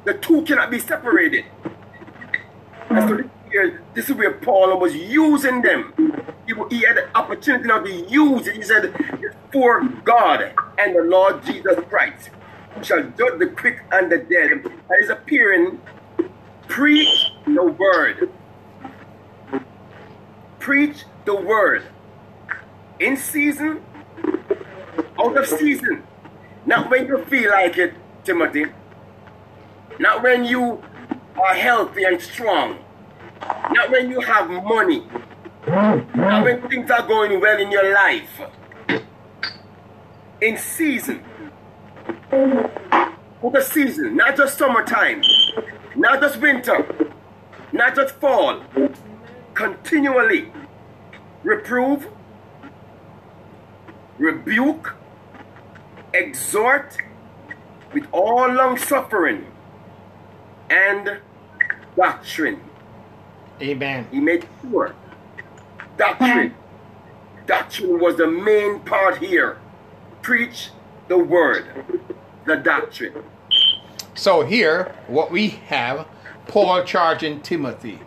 The 0.05 0.15
two 0.15 0.43
cannot 0.43 0.71
be 0.71 0.79
separated. 0.79 1.45
And 2.89 3.09
so 3.09 3.31
this, 3.95 4.09
is 4.09 4.17
where 4.17 4.33
Paul 4.33 4.79
was 4.79 4.95
using 4.95 5.63
them. 5.63 5.93
He, 6.47 6.55
he 6.71 6.85
had 6.85 6.97
the 6.97 7.17
opportunity 7.17 7.69
now 7.69 7.81
to 7.81 7.91
use 7.93 8.47
it. 8.47 8.57
He 8.57 8.63
said, 8.63 8.95
For 9.53 9.85
God 10.05 10.55
and 10.79 10.97
the 10.97 11.03
Lord 11.03 11.45
Jesus 11.45 11.79
Christ, 11.89 12.31
who 12.75 12.83
shall 12.83 13.03
judge 13.03 13.39
the 13.39 13.53
quick 13.57 13.83
and 13.93 14.11
the 14.11 14.19
dead, 14.19 14.53
and 14.53 14.67
is 15.03 15.11
appearing 15.11 15.81
Preach 16.71 17.30
the 17.47 17.65
word. 17.65 18.31
Preach 20.59 21.05
the 21.25 21.35
word. 21.35 21.85
In 22.99 23.17
season, 23.17 23.83
out 25.19 25.37
of 25.37 25.47
season. 25.47 26.03
Not 26.67 26.91
when 26.91 27.07
you 27.07 27.25
feel 27.25 27.51
like 27.51 27.79
it, 27.79 27.95
Timothy. 28.25 28.67
Not 29.99 30.23
when 30.23 30.45
you 30.45 30.83
are 31.43 31.55
healthy 31.55 32.05
and 32.05 32.21
strong. 32.21 32.79
Not 33.71 33.91
when 33.91 34.11
you 34.11 34.21
have 34.21 34.51
money. 34.51 35.07
Not 35.67 36.45
when 36.45 36.69
things 36.69 36.91
are 36.91 37.07
going 37.07 37.41
well 37.41 37.59
in 37.59 37.71
your 37.71 37.95
life. 37.95 38.41
In 40.41 40.57
season. 40.57 41.23
For 42.31 43.51
the 43.51 43.63
season, 43.63 44.17
not 44.17 44.37
just 44.37 44.59
summertime. 44.59 45.23
Not 45.97 46.21
just 46.21 46.41
winter, 46.41 46.87
not 47.73 47.95
just 47.95 48.15
fall. 48.17 48.63
Continually 49.55 50.53
reprove, 51.43 52.09
rebuke, 54.19 54.95
exhort 56.15 56.97
with 57.93 58.07
all 58.13 58.49
long 58.53 58.77
suffering 58.79 59.47
and 60.71 61.19
doctrine. 61.97 62.61
Amen. 63.61 64.07
He 64.11 64.21
made 64.21 64.47
sure 64.63 64.95
doctrine. 66.01 66.55
Doctrine 67.47 68.01
was 68.01 68.17
the 68.17 68.27
main 68.27 68.81
part 68.81 69.19
here. 69.19 69.59
Preach 70.23 70.71
the 71.09 71.19
word, 71.19 71.67
the 72.47 72.57
doctrine. 72.57 73.23
So 74.15 74.45
here, 74.45 74.95
what 75.09 75.31
we 75.31 75.49
have, 75.69 76.07
Paul 76.51 76.83
charging 76.83 77.41
Timothy. 77.43 78.01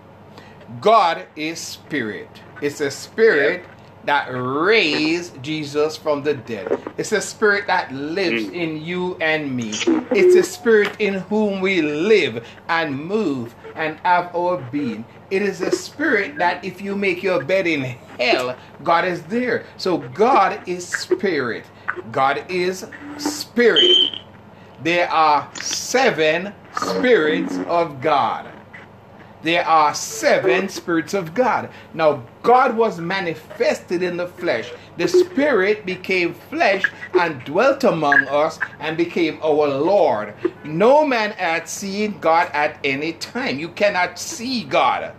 God 0.81 1.27
is 1.37 1.59
spirit. 1.59 2.27
It's 2.61 2.81
a 2.81 2.91
spirit 2.91 3.63
that 4.03 4.27
raised 4.33 5.41
Jesus 5.41 5.95
from 5.95 6.23
the 6.23 6.33
dead. 6.33 6.77
It's 6.97 7.13
a 7.13 7.21
spirit 7.21 7.67
that 7.67 7.93
lives 7.93 8.43
mm. 8.43 8.53
in 8.53 8.81
you 8.81 9.15
and 9.21 9.55
me. 9.55 9.69
It's 10.11 10.35
a 10.35 10.43
spirit 10.43 10.99
in 10.99 11.13
whom 11.13 11.61
we 11.61 11.81
live 11.81 12.45
and 12.67 12.93
move 12.93 13.55
and 13.75 13.97
have 13.99 14.35
our 14.35 14.57
being. 14.73 15.05
It 15.31 15.41
is 15.41 15.61
a 15.61 15.71
spirit 15.71 16.37
that 16.37 16.65
if 16.65 16.81
you 16.81 16.97
make 16.97 17.23
your 17.23 17.41
bed 17.41 17.65
in 17.65 17.83
hell, 18.19 18.57
God 18.83 19.05
is 19.05 19.23
there. 19.23 19.65
So 19.77 19.99
God 19.99 20.67
is 20.67 20.85
spirit. 20.85 21.63
God 22.11 22.43
is 22.49 22.85
spirit 23.17 24.21
there 24.83 25.09
are 25.09 25.49
seven 25.61 26.53
spirits 26.75 27.57
of 27.67 28.01
God. 28.01 28.49
There 29.43 29.65
are 29.67 29.93
seven 29.93 30.69
spirits 30.69 31.13
of 31.13 31.33
God. 31.33 31.69
Now, 31.93 32.23
God 32.43 32.77
was 32.77 32.99
manifested 32.99 34.01
in 34.01 34.15
the 34.15 34.27
flesh. 34.27 34.71
The 34.95 35.07
Spirit 35.09 35.85
became 35.85 36.33
flesh 36.33 36.83
and 37.13 37.43
dwelt 37.43 37.83
among 37.83 38.25
us 38.29 38.57
and 38.79 38.95
became 38.95 39.39
our 39.43 39.67
Lord. 39.67 40.33
No 40.63 41.05
man 41.05 41.31
had 41.31 41.67
seen 41.67 42.19
God 42.19 42.49
at 42.53 42.79
any 42.85 43.13
time. 43.13 43.59
You 43.59 43.67
cannot 43.67 44.17
see 44.17 44.63
God. 44.63 45.13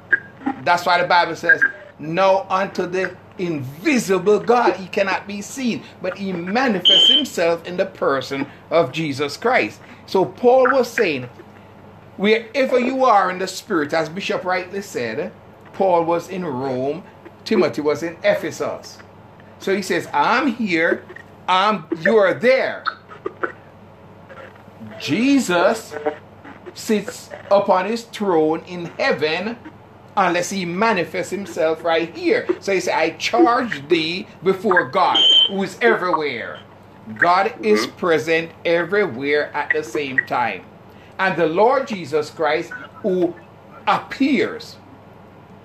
That's 0.63 0.87
why 0.87 1.03
the 1.03 1.07
Bible 1.07 1.37
says, 1.37 1.63
No 1.99 2.47
unto 2.49 2.87
the 2.87 3.15
invisible 3.37 4.41
God. 4.41 4.77
He 4.77 4.87
cannot 4.87 5.27
be 5.27 5.43
seen, 5.43 5.83
but 6.01 6.17
he 6.17 6.33
manifests 6.33 7.11
himself 7.11 7.67
in 7.67 7.77
the 7.77 7.87
person 7.87 8.47
of 8.71 8.91
Jesus 8.91 9.37
Christ. 9.37 9.81
So 10.07 10.25
Paul 10.25 10.71
was 10.71 10.89
saying, 10.89 11.29
wherever 12.17 12.79
you 12.79 13.05
are 13.05 13.31
in 13.31 13.39
the 13.39 13.47
spirit, 13.47 13.93
as 13.93 14.09
Bishop 14.09 14.45
rightly 14.45 14.83
said, 14.83 15.33
Paul 15.73 16.05
was 16.05 16.29
in 16.29 16.45
Rome, 16.45 17.03
Timothy 17.45 17.81
was 17.81 18.03
in 18.03 18.17
Ephesus. 18.23 18.99
So 19.59 19.75
he 19.75 19.83
says, 19.83 20.09
I'm 20.13 20.49
here, 20.49 21.05
I'm 21.49 21.87
you 22.01 22.17
are 22.17 22.35
there. 22.35 22.85
Jesus 25.01 25.95
sits 26.75 27.31
upon 27.51 27.87
his 27.87 28.05
throne 28.05 28.63
in 28.67 28.87
heaven 28.99 29.57
unless 30.17 30.51
he 30.51 30.65
manifests 30.65 31.31
himself 31.31 31.83
right 31.85 32.15
here. 32.17 32.47
So 32.61 32.73
he 32.73 32.81
said, 32.81 32.95
I 32.95 33.11
charge 33.11 33.87
thee 33.89 34.27
before 34.43 34.89
God, 34.89 35.19
who 35.49 35.63
is 35.63 35.77
everywhere. 35.81 36.61
God 37.19 37.55
is 37.65 37.87
present 37.87 38.51
everywhere 38.65 39.53
at 39.55 39.73
the 39.73 39.83
same 39.83 40.19
time. 40.27 40.65
And 41.19 41.37
the 41.37 41.47
Lord 41.47 41.87
Jesus 41.87 42.31
Christ, 42.31 42.71
who 43.03 43.35
appears. 43.87 44.77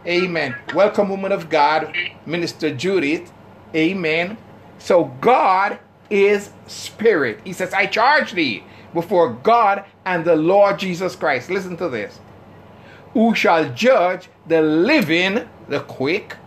Amen. 0.05 0.55
Welcome, 0.73 1.09
woman 1.09 1.31
of 1.31 1.49
God, 1.49 1.95
Minister 2.25 2.73
Judith. 2.73 3.31
Amen. 3.75 4.37
So 4.77 5.05
God 5.21 5.79
is 6.09 6.51
spirit. 6.67 7.41
He 7.43 7.53
says, 7.53 7.73
I 7.73 7.85
charge 7.85 8.31
thee 8.31 8.63
before 8.93 9.33
God 9.33 9.85
and 10.05 10.25
the 10.25 10.35
Lord 10.35 10.79
Jesus 10.79 11.15
Christ. 11.15 11.49
Listen 11.49 11.77
to 11.77 11.89
this 11.89 12.19
who 13.13 13.33
shall 13.33 13.73
judge 13.73 14.29
the 14.47 14.61
living, 14.61 15.47
the 15.67 15.79
quick, 15.81 16.37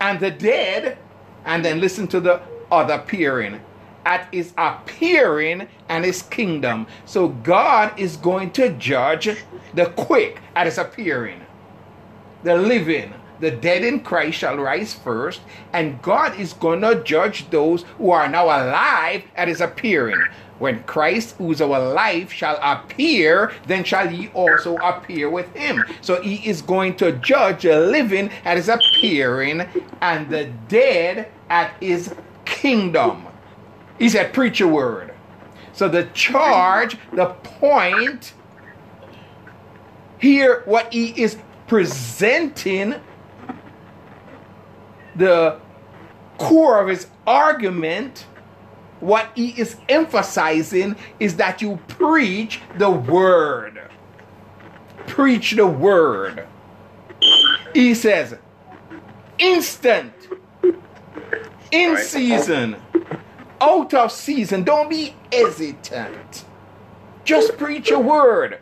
and 0.00 0.18
the 0.20 0.30
dead. 0.30 0.98
And 1.44 1.64
then 1.64 1.80
listen 1.80 2.08
to 2.08 2.20
the 2.20 2.40
other 2.70 2.94
appearing. 2.94 3.60
At 4.04 4.32
his 4.32 4.52
appearing 4.56 5.68
and 5.88 6.04
his 6.04 6.22
kingdom. 6.22 6.86
So 7.04 7.28
God 7.28 7.98
is 7.98 8.16
going 8.16 8.52
to 8.52 8.70
judge 8.70 9.28
the 9.74 9.86
quick 9.86 10.40
at 10.54 10.66
his 10.66 10.78
appearing, 10.78 11.40
the 12.42 12.56
living. 12.56 13.12
The 13.40 13.52
dead 13.52 13.84
in 13.84 14.00
Christ 14.00 14.38
shall 14.38 14.56
rise 14.56 14.94
first, 14.94 15.42
and 15.72 16.02
God 16.02 16.40
is 16.40 16.54
going 16.54 16.80
to 16.80 17.04
judge 17.04 17.48
those 17.50 17.84
who 17.96 18.10
are 18.10 18.28
now 18.28 18.46
alive 18.46 19.22
at 19.36 19.46
his 19.46 19.60
appearing. 19.60 20.20
When 20.58 20.82
Christ, 20.84 21.36
who 21.38 21.52
is 21.52 21.60
our 21.60 21.78
life, 21.78 22.32
shall 22.32 22.58
appear, 22.60 23.52
then 23.68 23.84
shall 23.84 24.12
ye 24.12 24.28
also 24.34 24.76
appear 24.78 25.30
with 25.30 25.54
him. 25.54 25.84
So 26.00 26.20
he 26.20 26.48
is 26.48 26.62
going 26.62 26.96
to 26.96 27.12
judge 27.12 27.62
the 27.62 27.78
living 27.78 28.30
at 28.44 28.56
his 28.56 28.68
appearing 28.68 29.60
and 30.00 30.28
the 30.28 30.46
dead 30.66 31.28
at 31.48 31.80
his 31.80 32.12
kingdom. 32.44 33.27
He 33.98 34.08
said, 34.08 34.32
Preach 34.32 34.60
a 34.60 34.68
word. 34.68 35.14
So 35.72 35.88
the 35.88 36.04
charge, 36.14 36.96
the 37.12 37.26
point 37.26 38.32
Here, 40.18 40.62
what 40.64 40.92
he 40.92 41.08
is 41.20 41.36
presenting, 41.68 42.96
the 45.16 45.60
core 46.38 46.80
of 46.80 46.88
his 46.88 47.06
argument, 47.26 48.26
what 49.00 49.30
he 49.34 49.50
is 49.50 49.76
emphasizing 49.88 50.96
is 51.20 51.36
that 51.36 51.62
you 51.62 51.78
preach 51.88 52.60
the 52.78 52.90
word. 52.90 53.80
Preach 55.06 55.52
the 55.52 55.66
word. 55.66 56.46
He 57.74 57.94
says, 57.94 58.36
instant, 59.38 60.12
in 61.70 61.96
season, 61.98 62.76
out 63.60 63.94
of 63.94 64.12
season. 64.12 64.64
Don't 64.64 64.90
be 64.90 65.14
hesitant. 65.32 66.44
Just 67.24 67.56
preach 67.58 67.90
a 67.90 67.98
word. 67.98 68.58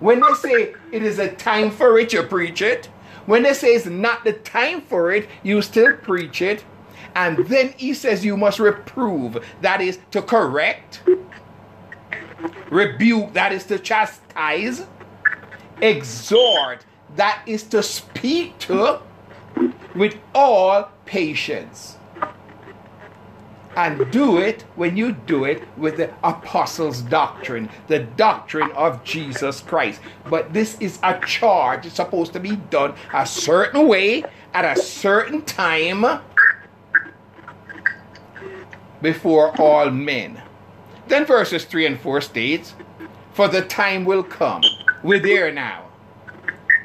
When 0.00 0.20
they 0.20 0.34
say 0.34 0.74
it 0.92 1.02
is 1.02 1.18
a 1.18 1.32
time 1.32 1.70
for 1.70 1.98
it, 1.98 2.12
you 2.12 2.22
preach 2.22 2.62
it. 2.62 2.86
When 3.26 3.42
they 3.42 3.54
say 3.54 3.74
it's 3.74 3.86
not 3.86 4.24
the 4.24 4.34
time 4.34 4.82
for 4.82 5.10
it, 5.12 5.28
you 5.42 5.62
still 5.62 5.96
preach 5.96 6.42
it. 6.42 6.64
And 7.14 7.46
then 7.46 7.72
he 7.76 7.94
says 7.94 8.24
you 8.24 8.36
must 8.36 8.58
reprove, 8.58 9.44
that 9.60 9.80
is 9.80 9.98
to 10.10 10.20
correct, 10.20 11.02
rebuke, 12.70 13.32
that 13.34 13.52
is 13.52 13.64
to 13.64 13.78
chastise, 13.78 14.84
exhort, 15.80 16.84
that 17.16 17.42
is 17.46 17.62
to 17.64 17.82
speak 17.82 18.58
to 18.60 19.00
with 19.94 20.16
all 20.34 20.90
patience. 21.04 21.96
And 23.76 24.10
do 24.12 24.38
it 24.38 24.62
when 24.76 24.96
you 24.96 25.12
do 25.12 25.44
it 25.44 25.62
with 25.76 25.96
the 25.96 26.12
apostles' 26.22 27.00
doctrine, 27.00 27.68
the 27.88 28.00
doctrine 28.00 28.70
of 28.72 29.02
Jesus 29.04 29.60
Christ. 29.60 30.00
But 30.28 30.52
this 30.52 30.78
is 30.80 30.98
a 31.02 31.18
charge. 31.20 31.86
It's 31.86 31.96
supposed 31.96 32.32
to 32.34 32.40
be 32.40 32.56
done 32.56 32.94
a 33.12 33.26
certain 33.26 33.88
way 33.88 34.24
at 34.52 34.64
a 34.64 34.80
certain 34.80 35.42
time 35.42 36.20
before 39.02 39.60
all 39.60 39.90
men. 39.90 40.40
Then 41.08 41.26
verses 41.26 41.64
3 41.64 41.86
and 41.86 42.00
4 42.00 42.20
states, 42.20 42.74
For 43.32 43.48
the 43.48 43.62
time 43.62 44.04
will 44.04 44.22
come. 44.22 44.62
We're 45.02 45.18
there 45.18 45.52
now. 45.52 45.84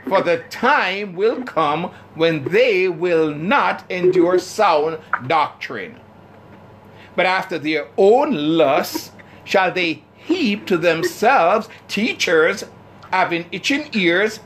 For 0.08 0.22
the 0.22 0.40
time 0.50 1.14
will 1.14 1.44
come 1.44 1.92
when 2.16 2.44
they 2.46 2.88
will 2.88 3.34
not 3.34 3.90
endure 3.92 4.40
sound 4.40 5.00
doctrine. 5.28 6.00
But 7.20 7.26
after 7.26 7.60
their 7.60 7.86
own 7.98 8.58
lusts 8.58 9.12
shall 9.44 9.74
they 9.74 10.04
heap 10.16 10.66
to 10.68 10.78
themselves 10.78 11.68
teachers 11.90 12.64
having 13.12 13.46
itching 13.52 13.90
ears, 13.92 14.40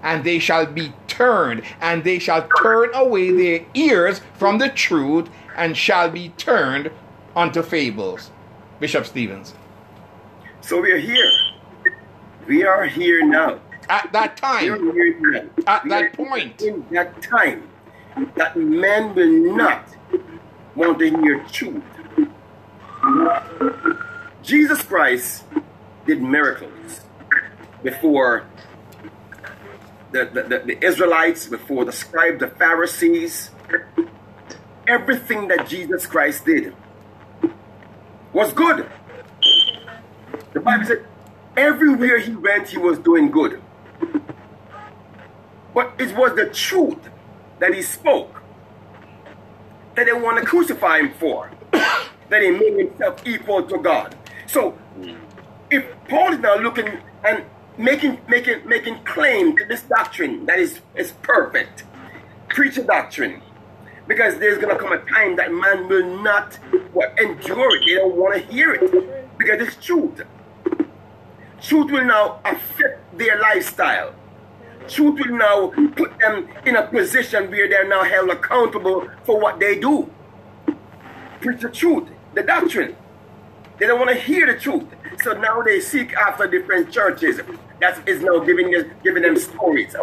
and 0.00 0.22
they 0.22 0.38
shall 0.38 0.64
be 0.64 0.92
turned, 1.08 1.64
and 1.80 2.04
they 2.04 2.20
shall 2.20 2.46
turn 2.62 2.94
away 2.94 3.32
their 3.32 3.66
ears 3.74 4.20
from 4.34 4.58
the 4.58 4.68
truth, 4.68 5.28
and 5.56 5.76
shall 5.76 6.08
be 6.08 6.28
turned 6.36 6.92
unto 7.34 7.64
fables. 7.64 8.30
Bishop 8.78 9.06
Stevens. 9.06 9.54
So 10.60 10.80
we 10.80 10.92
are 10.92 10.98
here. 10.98 11.32
We 12.46 12.62
are 12.62 12.86
here 12.86 13.26
now. 13.26 13.58
At 13.88 14.12
that 14.12 14.36
time. 14.36 14.72
At 15.66 15.82
We 15.82 15.90
that 15.90 16.12
point. 16.12 16.62
In 16.62 16.86
that 16.92 17.20
time, 17.22 17.68
that 18.36 18.56
men 18.56 19.16
will 19.16 19.56
not 19.56 19.88
want 20.76 21.00
to 21.00 21.10
hear 21.10 21.44
truth. 21.50 21.82
Jesus 24.42 24.82
Christ 24.82 25.44
did 26.06 26.22
miracles 26.22 27.00
before 27.82 28.46
the, 30.12 30.24
the, 30.24 30.42
the, 30.42 30.58
the 30.58 30.84
Israelites, 30.84 31.46
before 31.46 31.84
the 31.84 31.92
scribes, 31.92 32.40
the 32.40 32.48
Pharisees. 32.48 33.50
Everything 34.86 35.48
that 35.48 35.68
Jesus 35.68 36.06
Christ 36.06 36.44
did 36.44 36.74
was 38.32 38.52
good. 38.52 38.88
The 40.52 40.60
Bible 40.60 40.84
said 40.84 41.06
everywhere 41.56 42.18
he 42.18 42.34
went, 42.34 42.68
he 42.68 42.78
was 42.78 42.98
doing 42.98 43.30
good. 43.30 43.62
But 45.72 45.92
it 45.98 46.16
was 46.16 46.34
the 46.34 46.46
truth 46.46 46.98
that 47.60 47.72
he 47.72 47.82
spoke 47.82 48.42
that 49.94 50.06
they 50.06 50.12
want 50.12 50.38
to 50.38 50.44
crucify 50.44 50.98
him 50.98 51.12
for. 51.14 51.50
That 52.30 52.42
he 52.42 52.50
made 52.50 52.78
himself 52.78 53.26
equal 53.26 53.62
to 53.64 53.78
God. 53.78 54.16
So 54.46 54.78
if 55.70 55.84
Paul 56.08 56.32
is 56.32 56.38
now 56.38 56.56
looking 56.56 56.88
and 57.24 57.44
making 57.76 58.18
making 58.28 58.66
making 58.66 59.02
claim 59.04 59.56
to 59.56 59.64
this 59.66 59.82
doctrine 59.82 60.46
that 60.46 60.58
is 60.58 60.80
is 60.94 61.12
perfect, 61.22 61.84
preach 62.48 62.78
a 62.78 62.82
doctrine. 62.82 63.42
Because 64.06 64.38
there's 64.38 64.58
gonna 64.58 64.78
come 64.78 64.92
a 64.92 64.98
time 64.98 65.36
that 65.36 65.52
man 65.52 65.88
will 65.88 66.22
not 66.22 66.56
what, 66.92 67.16
endure 67.20 67.76
it. 67.76 67.86
They 67.86 67.94
don't 67.94 68.16
want 68.16 68.34
to 68.34 68.52
hear 68.52 68.72
it. 68.72 69.38
Because 69.38 69.60
it's 69.60 69.76
truth. 69.76 70.22
Truth 71.62 71.92
will 71.92 72.04
now 72.04 72.40
affect 72.44 73.16
their 73.16 73.38
lifestyle. 73.38 74.14
Truth 74.88 75.20
will 75.20 75.36
now 75.36 75.68
put 75.94 76.18
them 76.18 76.48
in 76.66 76.74
a 76.74 76.86
position 76.88 77.50
where 77.50 77.68
they're 77.68 77.86
now 77.86 78.02
held 78.02 78.30
accountable 78.30 79.08
for 79.24 79.38
what 79.38 79.60
they 79.60 79.78
do. 79.78 80.10
Preach 81.40 81.60
the 81.60 81.68
truth, 81.68 82.08
the 82.34 82.42
doctrine. 82.42 82.96
They 83.78 83.86
don't 83.86 83.98
want 83.98 84.10
to 84.10 84.16
hear 84.16 84.46
the 84.52 84.58
truth. 84.58 84.84
So 85.22 85.32
now 85.32 85.62
they 85.62 85.80
seek 85.80 86.14
after 86.14 86.46
different 86.46 86.92
churches 86.92 87.40
that 87.80 88.08
is 88.08 88.22
now 88.22 88.38
giving 88.40 88.70
them, 88.70 88.90
giving 89.02 89.22
them 89.22 89.36
stories. 89.36 89.94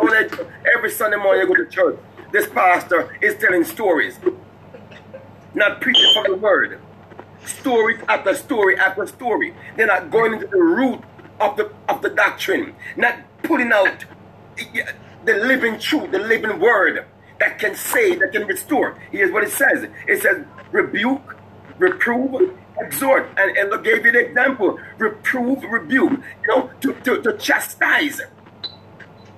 Every 0.76 0.90
Sunday 0.92 1.18
morning 1.18 1.42
you 1.42 1.48
go 1.48 1.64
to 1.64 1.70
church, 1.70 2.00
this 2.32 2.48
pastor 2.48 3.18
is 3.22 3.38
telling 3.38 3.64
stories, 3.64 4.20
not 5.54 5.80
preaching 5.82 6.12
from 6.14 6.32
the 6.32 6.38
word. 6.38 6.80
Stories 7.46 8.02
after 8.10 8.36
story 8.36 8.78
after 8.78 9.08
story. 9.08 9.54
They're 9.78 9.88
not 9.88 10.12
going 10.12 10.34
into 10.34 10.48
the 10.48 10.58
root 10.58 11.02
of 11.40 11.56
the 11.56 11.72
of 11.88 12.02
the 12.02 12.10
doctrine, 12.10 12.76
not 12.98 13.20
putting 13.44 13.72
out 13.72 14.06
the 15.24 15.34
living 15.34 15.80
truth, 15.80 16.12
the 16.12 16.20
living 16.20 16.60
word 16.60 17.06
that 17.40 17.60
can 17.60 17.76
save, 17.76 18.20
that 18.20 18.34
can 18.34 18.46
restore. 18.48 19.00
Here's 19.12 19.32
what 19.32 19.44
it 19.44 19.52
says. 19.52 19.88
It 20.08 20.22
says 20.22 20.46
rebuke, 20.72 21.37
reprove, 21.78 22.58
exhort. 22.80 23.30
And, 23.38 23.56
and 23.58 23.70
look, 23.70 23.84
gave 23.84 24.06
you 24.06 24.12
the 24.12 24.20
example. 24.20 24.80
Reprove, 24.98 25.64
rebuke, 25.64 26.12
you 26.44 26.48
know, 26.48 26.70
to, 26.82 26.94
to, 26.94 27.22
to 27.22 27.38
chastise. 27.38 28.22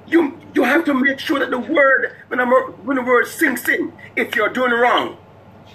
You 0.08 0.40
you 0.56 0.64
have 0.64 0.86
to 0.86 0.94
make 0.94 1.20
sure 1.20 1.40
that 1.40 1.52
the 1.52 1.60
word, 1.60 2.16
when 2.30 2.40
the, 2.40 2.46
wor- 2.46 2.72
when 2.84 2.96
the 2.98 3.04
word 3.04 3.28
sinks 3.28 3.68
in, 3.70 3.94
if 4.16 4.36
you're 4.36 4.50
doing 4.50 4.72
wrong, 4.72 5.18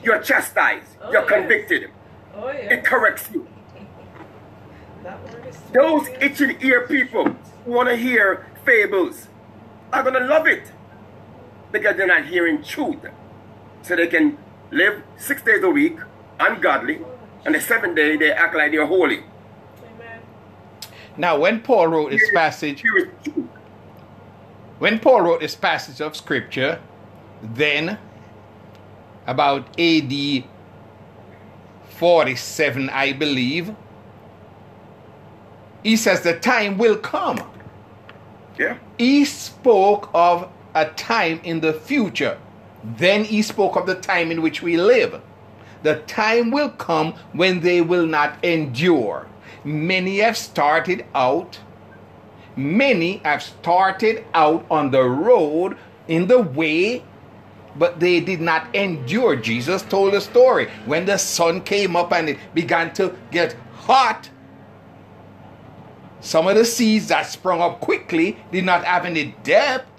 you're 0.03 0.21
chastised, 0.21 0.97
Oh, 1.01 1.13
you're 1.13 1.23
yes. 1.23 1.31
convicted. 1.31 1.91
Oh 2.35 2.49
yeah. 2.51 2.75
It 2.75 2.85
corrects 2.85 3.31
you. 3.33 3.47
That 5.05 5.23
word 5.25 5.47
is 5.47 5.55
sweet. 5.57 5.73
Those 5.75 6.09
itching 6.21 6.57
ear 6.63 6.87
people 6.89 7.27
who 7.65 7.71
want 7.73 7.89
to 7.91 7.97
hear 7.97 8.47
fables 8.65 9.29
are 9.93 10.03
going 10.03 10.15
to 10.15 10.27
love 10.27 10.47
it 10.47 10.73
because 11.73 11.97
they're 11.97 12.07
not 12.07 12.27
hearing 12.27 12.63
truth. 12.63 12.99
So 13.83 13.95
they 13.97 14.07
can 14.07 14.39
live 14.71 15.03
six 15.17 15.43
days 15.43 15.63
a 15.63 15.69
week, 15.71 15.99
ungodly, 16.41 17.01
and 17.45 17.55
the 17.55 17.61
seventh 17.61 17.97
day 17.97 18.17
they 18.17 18.33
act 18.33 18.55
like 18.55 18.73
they're 18.73 18.87
holy. 18.87 19.19
Amen. 19.19 20.21
Now, 21.17 21.39
when 21.39 21.61
Paul 21.61 21.89
wrote 21.89 22.11
this 22.11 22.31
passage, 22.33 22.81
Here 22.83 22.97
is 22.97 23.09
truth. 23.25 23.49
when 24.79 24.99
Paul 24.99 25.23
wrote 25.23 25.41
this 25.41 25.55
passage 25.55 26.01
of 26.01 26.17
scripture, 26.17 26.81
then 27.43 27.99
about 29.27 29.69
AD 29.79 30.45
47, 31.97 32.91
I 32.91 33.13
believe, 33.13 33.75
he 35.83 35.97
says 35.97 36.23
the 36.23 36.39
time 36.39 36.79
will 36.79 36.97
come. 36.97 37.39
Yeah. 38.59 38.79
He 38.99 39.25
spoke 39.25 40.11
of 40.15 40.49
a 40.75 40.87
time 40.87 41.41
in 41.45 41.61
the 41.61 41.73
future. 41.73 42.39
Then 42.83 43.25
he 43.25 43.43
spoke 43.43 43.77
of 43.77 43.87
the 43.87 43.95
time 43.95 44.31
in 44.31 44.43
which 44.43 44.63
we 44.63 44.77
live. 44.77 45.21
The 45.85 46.01
time 46.09 46.51
will 46.51 46.71
come 46.71 47.15
when 47.33 47.61
they 47.61 47.81
will 47.81 48.07
not 48.07 48.45
endure. 48.45 49.29
Many 49.65 50.19
have 50.19 50.37
started 50.37 51.07
out 51.15 51.61
Many 52.57 53.17
have 53.19 53.43
started 53.43 54.25
out 54.33 54.65
on 54.71 54.91
the 54.91 55.03
road 55.03 55.77
in 56.07 56.29
the 56.29 56.41
way, 56.41 57.03
but 57.77 57.99
they 57.99 58.21
did 58.21 58.41
not 58.41 58.73
endure. 58.75 59.35
Jesus 59.35 59.83
told 59.83 60.15
a 60.15 60.21
story 60.21 60.71
when 60.87 61.05
the 61.05 61.19
sun 61.19 61.63
came 61.63 61.97
up 61.97 62.13
and 62.13 62.29
it 62.29 62.39
began 62.55 62.93
to 62.95 63.17
get 63.33 63.57
hot. 63.73 64.31
Some 66.21 66.47
of 66.47 66.55
the 66.55 66.65
seeds 66.65 67.09
that 67.09 67.27
sprung 67.27 67.61
up 67.61 67.81
quickly 67.81 68.37
did 68.53 68.65
not 68.65 68.85
have 68.85 69.05
any 69.05 69.35
depth, 69.43 69.94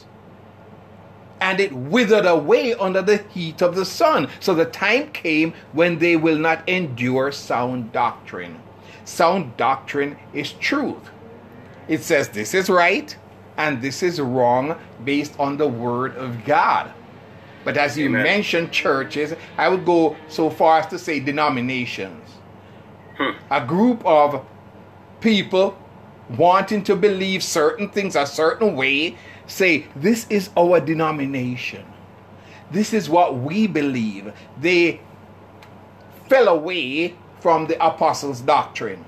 and 1.41 1.59
it 1.59 1.73
withered 1.73 2.25
away 2.25 2.73
under 2.75 3.01
the 3.01 3.17
heat 3.17 3.61
of 3.61 3.75
the 3.75 3.85
sun. 3.85 4.29
So 4.39 4.53
the 4.53 4.65
time 4.65 5.11
came 5.11 5.53
when 5.73 5.99
they 5.99 6.15
will 6.15 6.37
not 6.37 6.67
endure 6.67 7.31
sound 7.31 7.91
doctrine. 7.91 8.59
Sound 9.03 9.55
doctrine 9.57 10.17
is 10.33 10.53
truth. 10.53 11.09
It 11.87 12.01
says 12.01 12.29
this 12.29 12.53
is 12.53 12.69
right, 12.69 13.15
and 13.57 13.81
this 13.81 14.01
is 14.01 14.19
wrong 14.19 14.79
based 15.03 15.39
on 15.39 15.57
the 15.57 15.67
Word 15.67 16.15
of 16.15 16.43
God. 16.45 16.91
But 17.63 17.77
as 17.77 17.97
you 17.97 18.05
Amen. 18.05 18.23
mentioned 18.23 18.71
churches, 18.71 19.33
I 19.57 19.69
would 19.69 19.85
go 19.85 20.15
so 20.27 20.49
far 20.49 20.79
as 20.79 20.87
to 20.87 20.99
say 20.99 21.19
denominations. 21.19 22.29
Hmm. 23.17 23.31
A 23.49 23.65
group 23.65 24.05
of 24.05 24.45
people 25.19 25.77
wanting 26.37 26.83
to 26.83 26.95
believe 26.95 27.43
certain 27.43 27.89
things 27.89 28.15
a 28.15 28.25
certain 28.25 28.75
way 28.75 29.17
say, 29.47 29.87
This 29.95 30.27
is 30.29 30.49
our 30.57 30.79
denomination. 30.79 31.85
This 32.71 32.93
is 32.93 33.09
what 33.09 33.37
we 33.37 33.67
believe. 33.67 34.33
They 34.59 34.99
fell 36.27 36.47
away 36.47 37.15
from 37.39 37.67
the 37.67 37.85
apostles' 37.85 38.41
doctrine. 38.41 39.05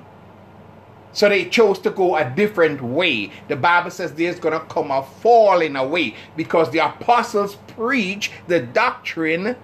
So 1.12 1.28
they 1.28 1.45
chose 1.45 1.80
to 1.80 1.89
go 1.89 2.15
a 2.15 2.30
different 2.30 2.82
way. 2.82 3.32
The 3.47 3.56
Bible 3.56 3.89
says 3.89 4.13
there's 4.13 4.39
going 4.39 4.54
to 4.54 4.65
come 4.67 4.91
a 4.91 5.02
falling 5.02 5.76
away 5.76 6.15
because 6.36 6.69
the 6.69 6.80
apostles 6.80 7.58
preach 7.69 8.32
the 8.47 8.60
doctrine 8.60 9.56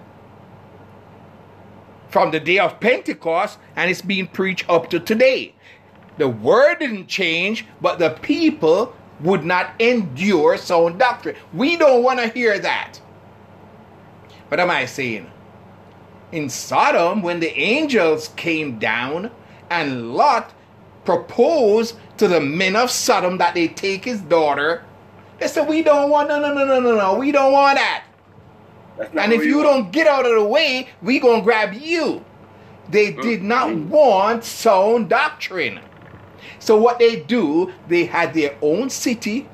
from 2.08 2.32
the 2.32 2.40
day 2.40 2.58
of 2.58 2.80
Pentecost 2.80 3.58
and 3.76 3.88
it's 3.88 4.02
being 4.02 4.26
preached 4.26 4.68
up 4.68 4.90
to 4.90 4.98
today. 4.98 5.54
The 6.18 6.28
word 6.28 6.80
didn't 6.80 7.06
change, 7.06 7.64
but 7.80 8.00
the 8.00 8.10
people 8.10 8.94
would 9.24 9.44
not 9.44 9.72
endure 9.80 10.56
sound 10.56 10.98
doctrine. 10.98 11.34
We 11.52 11.76
don't 11.76 12.04
want 12.04 12.20
to 12.20 12.28
hear 12.28 12.58
that. 12.58 12.98
What 14.48 14.60
am 14.60 14.70
I 14.70 14.84
saying? 14.84 15.30
In 16.30 16.48
Sodom, 16.48 17.22
when 17.22 17.40
the 17.40 17.56
angels 17.58 18.28
came 18.36 18.78
down 18.78 19.30
and 19.70 20.14
Lot 20.14 20.52
proposed 21.04 21.96
to 22.18 22.28
the 22.28 22.40
men 22.40 22.76
of 22.76 22.90
Sodom 22.90 23.38
that 23.38 23.54
they 23.54 23.68
take 23.68 24.04
his 24.04 24.20
daughter, 24.20 24.84
they 25.38 25.48
said, 25.48 25.68
We 25.68 25.82
don't 25.82 26.10
want, 26.10 26.28
no, 26.28 26.38
no, 26.40 26.52
no, 26.52 26.64
no, 26.64 26.80
no, 26.80 26.96
no, 26.96 27.14
we 27.14 27.32
don't 27.32 27.52
want 27.52 27.78
that. 27.78 28.04
And 29.16 29.32
if 29.32 29.44
you 29.44 29.62
don't 29.62 29.90
get 29.90 30.06
out 30.06 30.26
of 30.26 30.34
the 30.34 30.44
way, 30.44 30.88
we 31.02 31.18
gonna 31.18 31.42
grab 31.42 31.72
you. 31.72 32.24
They 32.90 33.12
did 33.12 33.42
not 33.42 33.74
want 33.74 34.44
sound 34.44 35.08
doctrine. 35.08 35.80
So 36.58 36.76
what 36.76 36.98
they 36.98 37.16
do, 37.16 37.72
they 37.88 38.06
had 38.06 38.34
their 38.34 38.56
own 38.62 38.90
city, 38.90 39.48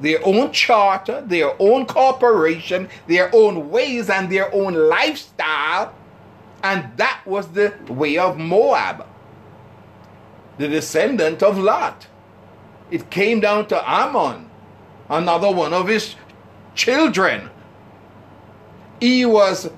their 0.00 0.24
own 0.24 0.52
charter, 0.52 1.22
their 1.26 1.54
own 1.60 1.86
corporation, 1.86 2.88
their 3.06 3.30
own 3.34 3.70
ways 3.70 4.10
and 4.10 4.30
their 4.30 4.52
own 4.54 4.74
lifestyle, 4.74 5.94
and 6.62 6.96
that 6.96 7.20
was 7.26 7.48
the 7.48 7.74
way 7.88 8.18
of 8.18 8.38
Moab, 8.38 9.06
the 10.58 10.68
descendant 10.68 11.42
of 11.42 11.58
Lot. 11.58 12.06
It 12.90 13.10
came 13.10 13.40
down 13.40 13.66
to 13.68 13.90
Ammon, 13.90 14.50
another 15.08 15.50
one 15.50 15.72
of 15.72 15.88
his 15.88 16.14
children 16.74 17.50
he 19.02 19.26
was 19.26 19.68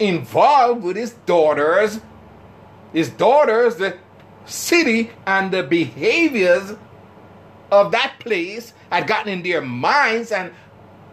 involved 0.00 0.82
with 0.82 0.96
his 0.96 1.12
daughters, 1.24 2.00
his 2.92 3.08
daughters, 3.10 3.76
the 3.76 3.96
city, 4.46 5.10
and 5.26 5.50
the 5.50 5.62
behaviors 5.62 6.74
of 7.70 7.92
that 7.92 8.14
place 8.18 8.72
had 8.90 9.06
gotten 9.06 9.32
in 9.32 9.42
their 9.42 9.60
minds, 9.60 10.32
and 10.32 10.52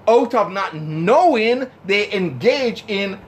out 0.08 0.34
of 0.34 0.52
not 0.52 0.76
knowing, 0.76 1.70
they 1.86 2.12
engage 2.14 2.84
in 2.88 3.20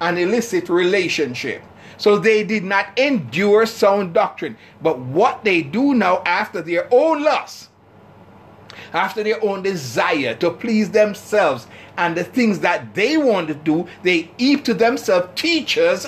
an 0.00 0.18
illicit 0.18 0.68
relationship. 0.68 1.62
So 1.96 2.18
they 2.18 2.44
did 2.44 2.64
not 2.64 2.98
endure 2.98 3.64
sound 3.64 4.12
doctrine. 4.12 4.56
But 4.82 4.98
what 4.98 5.44
they 5.44 5.62
do 5.62 5.94
now 5.94 6.22
after 6.26 6.60
their 6.60 6.88
own 6.90 7.22
lust, 7.22 7.70
after 8.92 9.22
their 9.22 9.42
own 9.42 9.62
desire 9.62 10.34
to 10.34 10.50
please 10.50 10.90
themselves 10.90 11.66
and 11.96 12.16
the 12.16 12.24
things 12.24 12.60
that 12.60 12.94
they 12.94 13.16
want 13.16 13.48
to 13.48 13.54
do, 13.54 13.88
they 14.02 14.30
heap 14.36 14.64
to 14.64 14.74
themselves 14.74 15.28
teachers. 15.40 16.06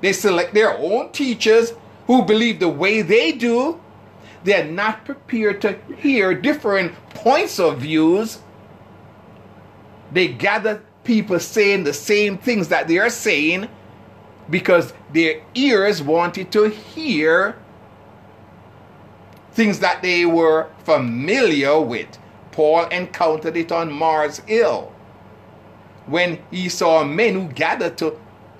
They 0.00 0.12
select 0.12 0.54
their 0.54 0.76
own 0.78 1.10
teachers 1.10 1.72
who 2.06 2.22
believe 2.22 2.60
the 2.60 2.68
way 2.68 3.02
they 3.02 3.32
do. 3.32 3.80
They're 4.44 4.64
not 4.64 5.04
prepared 5.04 5.60
to 5.62 5.78
hear 5.98 6.34
different 6.34 6.92
points 7.10 7.58
of 7.58 7.80
views. 7.80 8.38
They 10.12 10.28
gather 10.28 10.82
people 11.04 11.38
saying 11.40 11.84
the 11.84 11.92
same 11.92 12.38
things 12.38 12.68
that 12.68 12.88
they 12.88 12.98
are 12.98 13.10
saying 13.10 13.68
because 14.48 14.92
their 15.12 15.42
ears 15.54 16.02
wanted 16.02 16.52
to 16.52 16.68
hear 16.68 17.56
things 19.52 19.80
that 19.80 20.02
they 20.02 20.26
were 20.26 20.68
familiar 20.84 21.80
with. 21.80 22.18
Paul 22.52 22.86
encountered 22.88 23.56
it 23.56 23.72
on 23.72 23.92
Mars 23.92 24.38
Hill 24.40 24.92
when 26.06 26.38
he 26.50 26.68
saw 26.68 27.04
men 27.04 27.34
who 27.34 27.48
gathered 27.52 27.98
to 27.98 28.18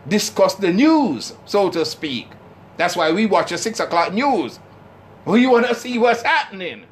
discuss 0.09 0.55
the 0.55 0.73
news, 0.73 1.35
so 1.45 1.71
to 1.71 1.85
speak. 1.85 2.29
That's 2.77 2.97
why 2.97 3.13
we 3.13 3.27
watch 3.27 3.51
the 3.51 3.59
six 3.59 3.81
o'clock 3.81 4.13
news. 4.13 4.59
We 5.25 5.47
want 5.47 5.67
to 5.67 5.75
see 5.75 5.99
what's 5.99 6.23
happening. 6.23 6.85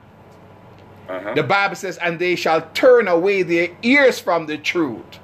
Uh-huh. 1.08 1.34
The 1.34 1.42
Bible 1.42 1.76
says, 1.76 1.98
and 1.98 2.18
they 2.18 2.34
shall 2.34 2.62
turn 2.72 3.08
away 3.08 3.42
their 3.42 3.68
ears 3.82 4.18
from 4.18 4.46
the 4.46 4.56
truth 4.56 5.18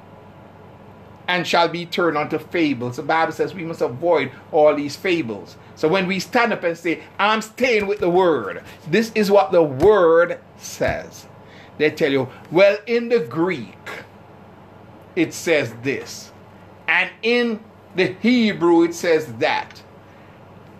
and 1.31 1.46
shall 1.46 1.68
be 1.68 1.87
turned 1.87 2.18
unto 2.18 2.38
fables. 2.38 2.96
The 2.96 3.03
Bible 3.03 3.33
says 3.33 3.55
we 3.55 3.64
must 3.64 3.81
avoid 3.81 4.33
all 4.51 4.75
these 4.75 4.96
fables. 4.96 5.57
So 5.77 5.87
when 5.88 6.07
we 6.07 6.18
stand 6.18 6.53
up 6.53 6.64
and 6.64 6.77
say, 6.77 7.03
I'm 7.18 7.40
staying 7.40 7.87
with 7.87 8.01
the 8.01 8.11
word, 8.11 8.64
this 8.88 9.12
is 9.14 9.31
what 9.31 9.53
the 9.53 9.62
word 9.62 10.40
says. 10.59 11.27
They 11.79 11.90
tell 11.92 12.11
you, 12.11 12.29
well, 12.51 12.77
in 12.87 13.09
the 13.09 13.20
Greek, 13.20 13.88
it 15.16 15.33
says 15.33 15.73
this, 15.83 16.33
and 16.88 17.11
in 17.23 17.61
the 17.94 18.12
Hebrew, 18.20 18.83
it 18.83 18.94
says 18.94 19.33
that. 19.35 19.83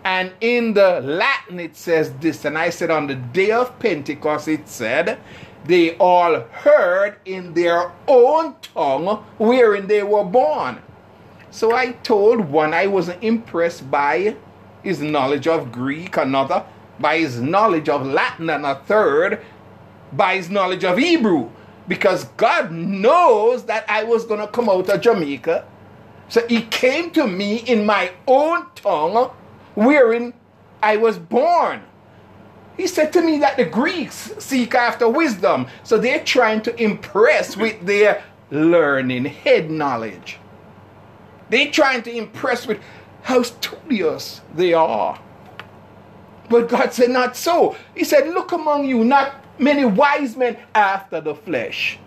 And 0.03 0.33
in 0.41 0.73
the 0.73 1.01
Latin, 1.01 1.59
it 1.59 1.75
says 1.75 2.11
this. 2.13 2.45
And 2.45 2.57
I 2.57 2.69
said, 2.71 2.89
on 2.89 3.07
the 3.07 3.15
day 3.15 3.51
of 3.51 3.77
Pentecost, 3.79 4.47
it 4.47 4.67
said, 4.67 5.19
they 5.65 5.95
all 5.97 6.39
heard 6.39 7.17
in 7.25 7.53
their 7.53 7.91
own 8.07 8.55
tongue 8.61 9.23
wherein 9.37 9.87
they 9.87 10.01
were 10.01 10.23
born. 10.23 10.81
So 11.51 11.75
I 11.75 11.91
told 11.91 12.39
one 12.39 12.73
I 12.73 12.87
wasn't 12.87 13.23
impressed 13.23 13.91
by 13.91 14.35
his 14.81 15.01
knowledge 15.01 15.47
of 15.47 15.71
Greek, 15.71 16.17
another 16.17 16.65
by 16.99 17.19
his 17.19 17.39
knowledge 17.39 17.89
of 17.89 18.05
Latin, 18.05 18.49
and 18.49 18.65
a 18.65 18.75
third 18.75 19.41
by 20.13 20.37
his 20.37 20.49
knowledge 20.49 20.83
of 20.83 20.97
Hebrew. 20.97 21.49
Because 21.87 22.25
God 22.37 22.71
knows 22.71 23.65
that 23.65 23.85
I 23.89 24.03
was 24.03 24.25
going 24.25 24.39
to 24.39 24.47
come 24.47 24.69
out 24.69 24.89
of 24.89 25.01
Jamaica. 25.01 25.65
So 26.29 26.47
he 26.47 26.61
came 26.63 27.11
to 27.11 27.27
me 27.27 27.57
in 27.57 27.85
my 27.85 28.11
own 28.25 28.65
tongue 28.75 29.31
wherein 29.85 30.33
I 30.81 30.97
was 30.97 31.17
born. 31.17 31.81
He 32.77 32.87
said 32.87 33.11
to 33.13 33.21
me 33.21 33.39
that 33.39 33.57
the 33.57 33.65
Greeks 33.65 34.31
seek 34.39 34.73
after 34.75 35.07
wisdom. 35.09 35.67
So 35.83 35.97
they're 35.97 36.23
trying 36.23 36.61
to 36.63 36.81
impress 36.81 37.57
with 37.57 37.85
their 37.85 38.23
learning, 38.49 39.25
head 39.25 39.69
knowledge. 39.69 40.37
They're 41.49 41.71
trying 41.71 42.03
to 42.03 42.15
impress 42.15 42.65
with 42.65 42.79
how 43.23 43.43
studious 43.43 44.41
they 44.55 44.73
are. 44.73 45.19
But 46.49 46.69
God 46.69 46.93
said, 46.93 47.09
Not 47.09 47.35
so. 47.35 47.75
He 47.95 48.03
said, 48.03 48.29
Look 48.29 48.51
among 48.51 48.85
you, 48.85 49.03
not 49.03 49.35
many 49.59 49.85
wise 49.85 50.35
men 50.35 50.57
after 50.73 51.21
the 51.21 51.35
flesh. 51.35 51.97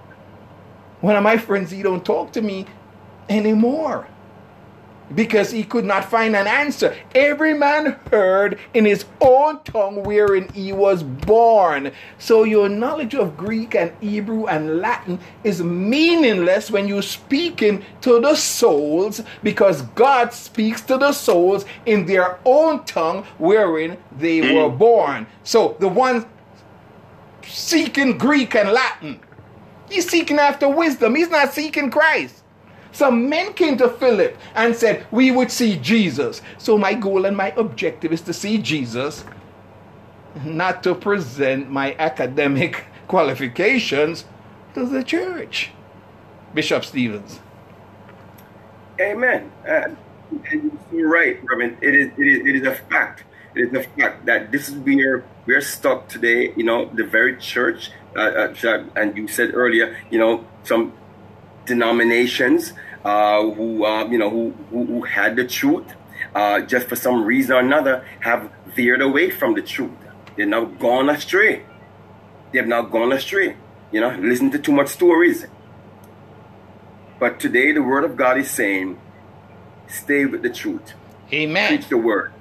One 1.00 1.16
of 1.16 1.22
my 1.22 1.36
friends, 1.36 1.70
he 1.70 1.82
don't 1.82 2.04
talk 2.04 2.32
to 2.32 2.42
me 2.42 2.66
anymore 3.28 4.06
because 5.14 5.50
he 5.50 5.64
could 5.64 5.84
not 5.84 6.04
find 6.04 6.34
an 6.34 6.46
answer. 6.46 6.96
Every 7.14 7.54
man 7.54 7.98
heard 8.10 8.58
in 8.72 8.84
his 8.84 9.04
own 9.20 9.62
tongue 9.64 10.02
wherein 10.02 10.48
he 10.52 10.72
was 10.72 11.02
born. 11.02 11.92
So 12.18 12.44
your 12.44 12.68
knowledge 12.68 13.14
of 13.14 13.36
Greek 13.36 13.74
and 13.74 13.92
Hebrew 14.00 14.46
and 14.46 14.78
Latin 14.78 15.18
is 15.42 15.62
meaningless 15.62 16.70
when 16.70 16.88
you're 16.88 17.02
speaking 17.02 17.84
to 18.02 18.20
the 18.20 18.34
souls 18.34 19.20
because 19.42 19.82
God 19.94 20.32
speaks 20.32 20.80
to 20.82 20.96
the 20.96 21.12
souls 21.12 21.64
in 21.86 22.06
their 22.06 22.38
own 22.44 22.84
tongue 22.84 23.24
wherein 23.38 23.98
they 24.18 24.40
mm. 24.40 24.54
were 24.54 24.70
born. 24.70 25.26
So 25.42 25.76
the 25.80 25.88
one 25.88 26.26
seeking 27.46 28.16
Greek 28.18 28.54
and 28.54 28.70
Latin, 28.70 29.20
he's 29.90 30.08
seeking 30.08 30.38
after 30.38 30.68
wisdom. 30.68 31.14
He's 31.14 31.30
not 31.30 31.52
seeking 31.52 31.90
Christ. 31.90 32.43
Some 32.94 33.28
men 33.28 33.52
came 33.54 33.76
to 33.78 33.88
Philip 33.88 34.38
and 34.54 34.74
said, 34.74 35.04
We 35.10 35.32
would 35.32 35.50
see 35.50 35.76
Jesus. 35.76 36.40
So, 36.58 36.78
my 36.78 36.94
goal 36.94 37.26
and 37.26 37.36
my 37.36 37.52
objective 37.56 38.12
is 38.12 38.20
to 38.22 38.32
see 38.32 38.56
Jesus, 38.58 39.24
not 40.44 40.84
to 40.84 40.94
present 40.94 41.68
my 41.68 41.96
academic 41.98 42.84
qualifications 43.08 44.24
to 44.74 44.86
the 44.86 45.02
church. 45.02 45.72
Bishop 46.54 46.84
Stevens. 46.84 47.40
Amen. 49.00 49.50
Uh, 49.68 49.88
and 50.52 50.78
you're 50.92 51.10
right, 51.10 51.40
Reverend. 51.42 51.78
It 51.82 51.96
is, 51.96 52.12
it 52.16 52.26
is, 52.26 52.46
it 52.46 52.56
is 52.62 52.66
a 52.68 52.74
fact. 52.76 53.24
It 53.56 53.74
is 53.74 53.74
a 53.74 53.82
fact 53.82 54.24
that 54.26 54.52
this 54.52 54.68
is 54.68 54.76
where 54.76 55.24
we're 55.46 55.60
stuck 55.60 56.08
today. 56.08 56.54
You 56.56 56.62
know, 56.62 56.84
the 56.94 57.02
very 57.02 57.38
church, 57.38 57.90
uh, 58.14 58.54
uh, 58.54 58.84
and 58.94 59.16
you 59.16 59.26
said 59.26 59.50
earlier, 59.52 59.98
you 60.10 60.18
know, 60.20 60.44
some 60.62 60.92
denominations 61.66 62.72
uh, 63.04 63.42
who, 63.42 63.84
uh, 63.84 64.04
you 64.06 64.18
know, 64.18 64.30
who, 64.30 64.50
who, 64.70 64.86
who 64.86 65.02
had 65.02 65.36
the 65.36 65.46
truth, 65.46 65.84
uh, 66.34 66.60
just 66.60 66.88
for 66.88 66.96
some 66.96 67.24
reason 67.24 67.56
or 67.56 67.60
another, 67.60 68.04
have 68.20 68.50
veered 68.74 69.02
away 69.02 69.30
from 69.30 69.54
the 69.54 69.62
truth. 69.62 69.92
They've 70.36 70.48
now 70.48 70.64
gone 70.64 71.10
astray. 71.10 71.64
They 72.52 72.58
have 72.58 72.68
now 72.68 72.82
gone 72.82 73.12
astray. 73.12 73.56
You 73.92 74.00
know, 74.00 74.16
listen 74.18 74.50
to 74.52 74.58
too 74.58 74.72
much 74.72 74.88
stories. 74.88 75.46
But 77.20 77.38
today, 77.38 77.72
the 77.72 77.82
Word 77.82 78.04
of 78.04 78.16
God 78.16 78.38
is 78.38 78.50
saying, 78.50 79.00
stay 79.86 80.24
with 80.24 80.42
the 80.42 80.50
truth. 80.50 80.94
Amen. 81.32 81.68
Preach 81.68 81.88
the 81.88 81.98
Word. 81.98 82.32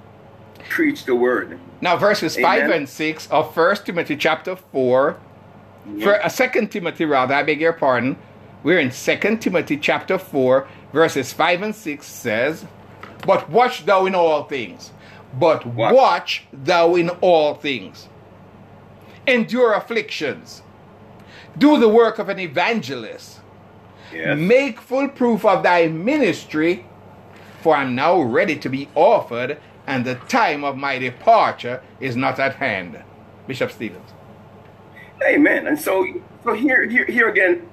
Preach 0.70 1.06
the 1.06 1.16
Word. 1.16 1.60
Now, 1.82 1.98
verses 1.98 2.38
Amen. 2.38 2.62
5 2.62 2.70
and 2.72 2.90
6 2.90 3.28
of 3.28 3.54
First 3.54 3.86
Timothy 3.86 4.16
chapter 4.16 4.56
4, 4.56 5.20
for, 6.02 6.26
uh, 6.26 6.30
2 6.30 6.68
Timothy 6.68 7.06
rather, 7.06 7.34
I 7.34 7.44
beg 7.44 7.60
your 7.60 7.74
pardon. 7.74 8.18
We're 8.64 8.80
in 8.80 8.92
2 8.92 9.38
Timothy 9.38 9.76
chapter 9.78 10.18
4, 10.18 10.68
verses 10.94 11.34
5 11.34 11.62
and 11.62 11.76
6 11.76 12.06
says, 12.08 12.66
But 13.26 13.50
watch 13.50 13.86
thou 13.86 14.06
in 14.06 14.16
all 14.16 14.46
things. 14.46 14.92
But 15.38 15.66
Watch. 15.66 15.94
watch 15.94 16.44
thou 16.54 16.96
in 16.96 17.10
all 17.10 17.56
things. 17.56 18.08
Endure 19.28 19.74
afflictions. 19.74 20.62
Do 21.58 21.78
the 21.78 21.90
work 21.90 22.20
of 22.20 22.30
an 22.30 22.40
evangelist. 22.40 23.42
Yes. 24.14 24.38
Make 24.38 24.80
full 24.80 25.10
proof 25.10 25.44
of 25.44 25.64
thy 25.64 25.88
ministry, 25.88 26.86
for 27.62 27.76
I'm 27.76 27.96
now 27.96 28.22
ready 28.22 28.56
to 28.58 28.70
be 28.70 28.88
offered, 28.96 29.60
and 29.88 30.06
the 30.06 30.16
time 30.16 30.64
of 30.64 30.78
my 30.78 31.00
departure 31.00 31.82
is 32.00 32.16
not 32.16 32.40
at 32.40 32.56
hand. 32.56 33.04
Bishop 33.48 33.72
Stevens. 33.72 34.12
Amen. 35.28 35.68
And 35.68 35.80
so, 35.80 36.06
so 36.44 36.54
here, 36.54 36.88
here, 36.88 37.06
here 37.06 37.28
again, 37.30 37.68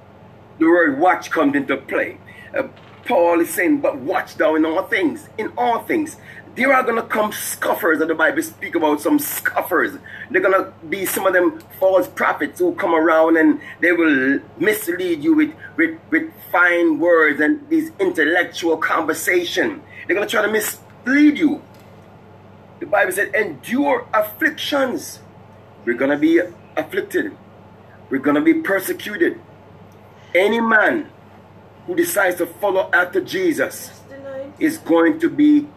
the 0.61 0.67
word 0.67 0.99
watch 0.99 1.31
comes 1.31 1.55
into 1.55 1.75
play. 1.75 2.19
Uh, 2.55 2.67
Paul 3.05 3.39
is 3.41 3.49
saying, 3.49 3.81
but 3.81 3.97
watch 3.97 4.35
thou 4.35 4.53
in 4.53 4.63
all 4.63 4.83
things, 4.83 5.27
in 5.39 5.51
all 5.57 5.81
things. 5.81 6.17
There 6.55 6.71
are 6.71 6.83
to 6.85 7.01
come 7.01 7.31
scoffers, 7.31 7.99
and 7.99 8.07
the 8.07 8.13
Bible 8.13 8.43
speak 8.43 8.75
about 8.75 9.01
some 9.01 9.17
scoffers. 9.17 9.97
They're 10.29 10.39
to 10.41 10.71
be 10.87 11.07
some 11.07 11.25
of 11.25 11.33
them 11.33 11.59
false 11.79 12.07
prophets 12.07 12.59
who 12.59 12.75
come 12.75 12.93
around 12.93 13.37
and 13.37 13.59
they 13.79 13.91
will 13.91 14.39
mislead 14.59 15.23
you 15.23 15.33
with, 15.33 15.51
with, 15.77 15.99
with 16.11 16.31
fine 16.51 16.99
words 16.99 17.41
and 17.41 17.67
these 17.67 17.91
intellectual 17.99 18.77
conversation. 18.77 19.81
They're 20.05 20.15
to 20.27 20.31
try 20.31 20.43
to 20.43 20.51
mislead 20.51 21.39
you. 21.39 21.63
The 22.79 22.85
Bible 22.85 23.13
said, 23.13 23.33
endure 23.33 24.07
afflictions. 24.13 25.21
We're 25.85 25.97
to 26.11 26.17
be 26.17 26.39
afflicted. 26.77 27.35
We're 28.11 28.19
to 28.35 28.41
be 28.41 28.61
persecuted. 28.61 29.39
Any 30.33 30.61
man 30.61 31.09
who 31.85 31.95
decides 31.95 32.37
to 32.37 32.45
follow 32.45 32.89
after 32.93 33.21
Jesus 33.21 34.01
is 34.59 34.77
going 34.77 35.19
to 35.19 35.29
be 35.29 35.67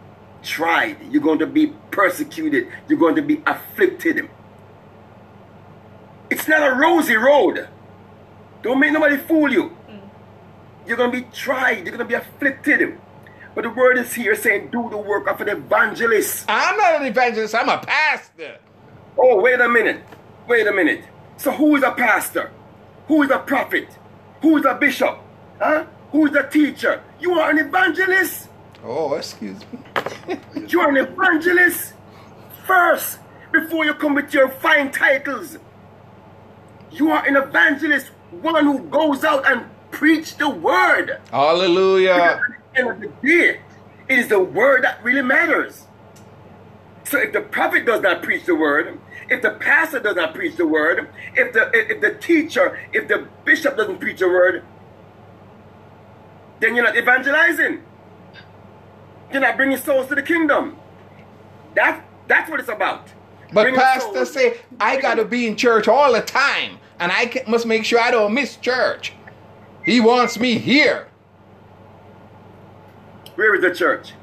tried. 0.43 0.97
You're 1.11 1.21
going 1.21 1.39
to 1.39 1.47
be 1.47 1.73
persecuted. 1.91 2.67
You're 2.87 2.99
going 2.99 3.15
to 3.15 3.21
be 3.21 3.41
afflicted. 3.45 4.29
It's 6.29 6.47
not 6.47 6.71
a 6.71 6.75
rosy 6.75 7.15
road. 7.15 7.67
Don't 8.61 8.79
make 8.79 8.93
nobody 8.93 9.17
fool 9.17 9.51
you. 9.51 9.75
Mm. 9.89 9.99
You're 10.87 10.97
going 10.97 11.11
to 11.11 11.21
be 11.21 11.27
tried. 11.31 11.85
You're 11.85 11.95
going 11.95 11.99
to 11.99 12.05
be 12.05 12.13
afflicted. 12.13 12.97
But 13.53 13.63
the 13.63 13.69
word 13.69 13.97
is 13.97 14.13
here 14.13 14.35
saying, 14.35 14.69
do 14.71 14.89
the 14.89 14.97
work 14.97 15.27
of 15.27 15.39
an 15.41 15.49
evangelist. 15.49 16.45
I'm 16.49 16.77
not 16.77 17.01
an 17.01 17.07
evangelist, 17.07 17.55
I'm 17.55 17.69
a 17.69 17.77
pastor. 17.77 18.59
Oh, 19.17 19.39
wait 19.39 19.61
a 19.61 19.69
minute. 19.69 20.03
Wait 20.47 20.67
a 20.67 20.73
minute. 20.73 21.05
So 21.37 21.51
who 21.51 21.75
is 21.75 21.83
a 21.83 21.91
pastor? 21.91 22.51
Who 23.07 23.23
is 23.23 23.31
a 23.31 23.39
prophet? 23.39 23.87
Who 24.41 24.57
is 24.57 24.65
a 24.65 24.75
bishop? 24.75 25.19
Huh? 25.59 25.85
Who 26.11 26.27
is 26.27 26.35
a 26.35 26.47
teacher? 26.47 27.01
You 27.19 27.39
are 27.39 27.49
an 27.49 27.59
evangelist. 27.59 28.49
Oh, 28.83 29.15
excuse 29.15 29.59
me. 29.71 29.79
You 30.67 30.81
are 30.81 30.89
an 30.89 30.97
evangelist 30.97 31.93
first 32.65 33.19
before 33.51 33.85
you 33.85 33.93
come 33.93 34.15
with 34.15 34.33
your 34.33 34.49
fine 34.49 34.91
titles. 34.91 35.57
You 36.91 37.11
are 37.11 37.25
an 37.25 37.35
evangelist, 37.35 38.07
one 38.31 38.65
who 38.65 38.79
goes 38.79 39.23
out 39.23 39.49
and 39.49 39.65
preach 39.91 40.37
the 40.37 40.49
word. 40.49 41.19
Hallelujah. 41.31 42.11
At 42.11 42.39
the 42.73 42.79
end 42.79 42.89
of 42.89 42.99
the 42.99 43.27
day, 43.27 43.59
it 44.07 44.19
is 44.19 44.27
the 44.27 44.39
word 44.39 44.83
that 44.83 45.03
really 45.03 45.21
matters. 45.21 45.85
So 47.05 47.19
if 47.19 47.33
the 47.33 47.41
prophet 47.41 47.85
does 47.85 48.01
not 48.01 48.23
preach 48.23 48.45
the 48.45 48.55
word, 48.55 48.99
if 49.29 49.41
the 49.41 49.51
pastor 49.51 49.99
does 49.99 50.15
not 50.15 50.33
preach 50.33 50.55
the 50.55 50.67
word, 50.67 51.09
if 51.35 51.53
the 51.53 51.69
if 51.73 52.01
the 52.01 52.13
teacher, 52.15 52.79
if 52.93 53.07
the 53.07 53.27
bishop 53.43 53.77
doesn't 53.77 53.99
preach 53.99 54.19
the 54.19 54.27
word, 54.27 54.63
then 56.59 56.75
you're 56.75 56.85
not 56.85 56.97
evangelizing. 56.97 57.83
You're 59.31 59.41
not 59.41 59.57
bringing 59.57 59.77
souls 59.77 60.07
to 60.07 60.15
the 60.15 60.21
kingdom. 60.21 60.77
That 61.75 62.05
that's 62.27 62.49
what 62.49 62.59
it's 62.59 62.69
about. 62.69 63.09
But 63.53 63.63
Bringing 63.63 63.79
pastor 63.79 64.25
say 64.25 64.57
I 64.79 64.99
got 64.99 65.15
to 65.15 65.25
be 65.25 65.47
in 65.47 65.55
church 65.55 65.87
all 65.87 66.13
the 66.13 66.21
time, 66.21 66.79
and 66.99 67.11
I 67.11 67.27
ca- 67.27 67.43
must 67.47 67.65
make 67.65 67.85
sure 67.85 67.99
I 67.99 68.11
don't 68.11 68.33
miss 68.33 68.57
church. 68.57 69.13
He 69.83 69.99
wants 69.99 70.39
me 70.39 70.57
here. 70.57 71.07
Where 73.35 73.53
is 73.55 73.61
the 73.61 73.73
church? 73.73 74.13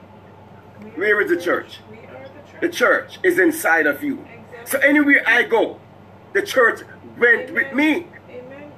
Where 0.96 1.20
is 1.20 1.30
the 1.30 1.40
church? 1.40 1.78
We 1.90 1.98
are 1.98 2.28
the 2.28 2.50
church. 2.50 2.60
The 2.60 2.68
church 2.68 3.18
is 3.22 3.38
inside 3.38 3.86
of 3.86 4.02
you. 4.02 4.24
So 4.64 4.78
anywhere 4.78 5.22
I 5.26 5.42
go, 5.42 5.80
the 6.32 6.42
church 6.42 6.80
went 7.18 7.52
with 7.52 7.72
me. 7.72 8.06
Amen. 8.30 8.72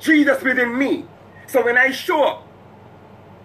Jesus 0.00 0.42
within 0.42 0.76
me. 0.76 1.06
So 1.46 1.64
when 1.64 1.76
I 1.76 1.90
show 1.90 2.24
up 2.24 2.48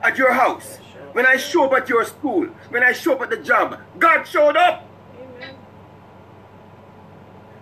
at 0.01 0.17
your 0.17 0.33
house, 0.33 0.77
when 1.13 1.25
I 1.25 1.37
show 1.37 1.65
up 1.65 1.73
at 1.73 1.89
your 1.89 2.05
school, 2.05 2.45
when 2.69 2.83
I 2.83 2.93
show 2.93 3.13
up 3.13 3.21
at 3.21 3.29
the 3.29 3.37
job, 3.37 3.79
God 3.97 4.23
showed 4.23 4.55
up. 4.55 4.87
Amen. 5.19 5.55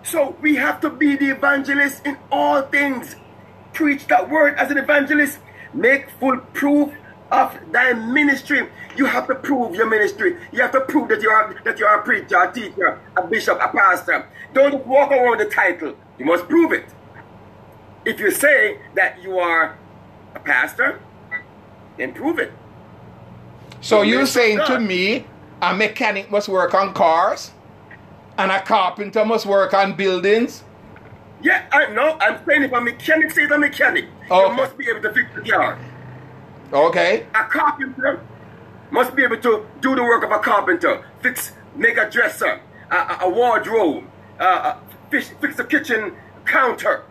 So 0.02 0.36
we 0.40 0.56
have 0.56 0.80
to 0.82 0.90
be 0.90 1.16
the 1.16 1.30
evangelist 1.30 2.06
in 2.06 2.18
all 2.30 2.62
things. 2.62 3.16
Preach 3.72 4.06
that 4.08 4.28
word 4.28 4.54
as 4.54 4.70
an 4.70 4.78
evangelist. 4.78 5.38
Make 5.72 6.10
full 6.18 6.38
proof 6.38 6.92
of 7.30 7.58
thy 7.72 7.92
ministry. 7.92 8.68
You 8.96 9.06
have 9.06 9.26
to 9.28 9.34
prove 9.34 9.74
your 9.74 9.88
ministry. 9.88 10.36
You 10.52 10.62
have 10.62 10.72
to 10.72 10.80
prove 10.80 11.08
that 11.08 11.22
you 11.22 11.30
are 11.30 11.54
that 11.64 11.78
you 11.78 11.86
are 11.86 12.00
a 12.00 12.02
preacher, 12.02 12.40
a 12.40 12.52
teacher, 12.52 13.00
a 13.16 13.26
bishop, 13.26 13.58
a 13.60 13.68
pastor. 13.68 14.26
Don't 14.54 14.86
walk 14.86 15.10
around 15.10 15.38
the 15.38 15.46
title. 15.46 15.94
You 16.18 16.24
must 16.24 16.48
prove 16.48 16.72
it. 16.72 16.86
If 18.04 18.18
you 18.20 18.30
say 18.30 18.78
that 18.94 19.22
you 19.22 19.38
are 19.38 19.76
a 20.34 20.40
pastor, 20.40 21.00
then 21.96 22.14
prove 22.14 22.38
it. 22.38 22.52
So 23.80 24.02
you're 24.02 24.26
saying 24.26 24.60
to 24.66 24.80
me, 24.80 25.26
a 25.60 25.74
mechanic 25.74 26.30
must 26.30 26.48
work 26.48 26.74
on 26.74 26.94
cars, 26.94 27.52
and 28.38 28.50
a 28.50 28.60
carpenter 28.60 29.24
must 29.24 29.46
work 29.46 29.74
on 29.74 29.94
buildings? 29.94 30.64
Yeah, 31.42 31.66
I 31.70 31.86
know. 31.92 32.16
I'm 32.20 32.44
saying 32.46 32.64
if 32.64 32.72
a 32.72 32.80
mechanic 32.80 33.30
says 33.30 33.50
a 33.50 33.58
mechanic, 33.58 34.06
Okay. 34.30 34.50
you 34.50 34.56
must 34.56 34.76
be 34.76 34.88
able 34.88 35.02
to 35.02 35.12
fix 35.12 35.28
the 35.34 35.42
car. 35.42 35.78
Okay. 36.72 37.26
A 37.34 37.44
carpenter 37.44 38.20
must 38.90 39.14
be 39.14 39.22
able 39.22 39.38
to 39.38 39.66
do 39.80 39.94
the 39.94 40.02
work 40.02 40.24
of 40.24 40.30
a 40.30 40.38
carpenter, 40.38 41.04
fix, 41.20 41.52
make 41.76 41.96
a 41.96 42.08
dresser, 42.10 42.60
a, 42.90 42.94
a, 42.96 43.18
a 43.22 43.28
wardrobe, 43.30 44.04
uh, 44.40 44.42
uh, 44.42 44.78
fix, 45.10 45.28
fix 45.40 45.58
a 45.58 45.64
kitchen 45.64 46.14
counter. 46.44 47.04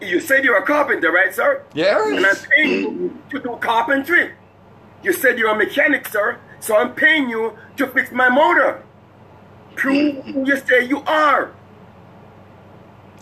You 0.00 0.20
said 0.20 0.44
you're 0.44 0.56
a 0.58 0.66
carpenter, 0.66 1.10
right, 1.10 1.32
sir? 1.34 1.62
Yes. 1.74 2.00
And 2.06 2.26
I'm 2.26 2.36
paying 2.36 2.80
you 2.82 3.22
to 3.30 3.38
do 3.40 3.56
carpentry. 3.60 4.32
You 5.02 5.12
said 5.12 5.38
you're 5.38 5.50
a 5.50 5.56
mechanic, 5.56 6.08
sir, 6.08 6.38
so 6.60 6.76
I'm 6.76 6.94
paying 6.94 7.28
you 7.28 7.56
to 7.76 7.86
fix 7.86 8.10
my 8.10 8.28
motor. 8.28 8.82
Prove 9.76 10.24
who 10.24 10.46
you 10.46 10.56
say 10.56 10.84
you 10.86 11.00
are. 11.06 11.52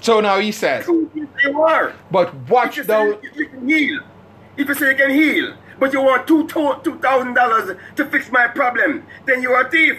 So 0.01 0.21
now 0.21 0.39
he 0.39 0.53
says, 0.53 0.85
Prove 0.85 1.11
who 1.13 1.27
you 1.43 1.63
are. 1.63 1.93
but 2.11 2.35
watch 2.49 2.77
you 2.77 2.85
say 2.85 3.07
you, 3.07 3.19
you 3.35 3.49
can 3.49 3.69
heal, 3.69 4.01
if 4.57 4.69
you 4.69 4.75
say 4.75 4.91
you 4.91 4.97
can 4.97 5.11
heal, 5.11 5.57
but 5.79 5.93
you 5.93 6.01
want 6.03 6.27
two 6.27 6.47
two 6.49 6.99
thousand 6.99 7.35
dollars 7.35 7.77
to 7.97 8.05
fix 8.07 8.31
my 8.31 8.49
problem, 8.49 9.05
then 9.27 9.43
you 9.43 9.53
are 9.53 9.67
a 9.67 9.71
thief. 9.71 9.99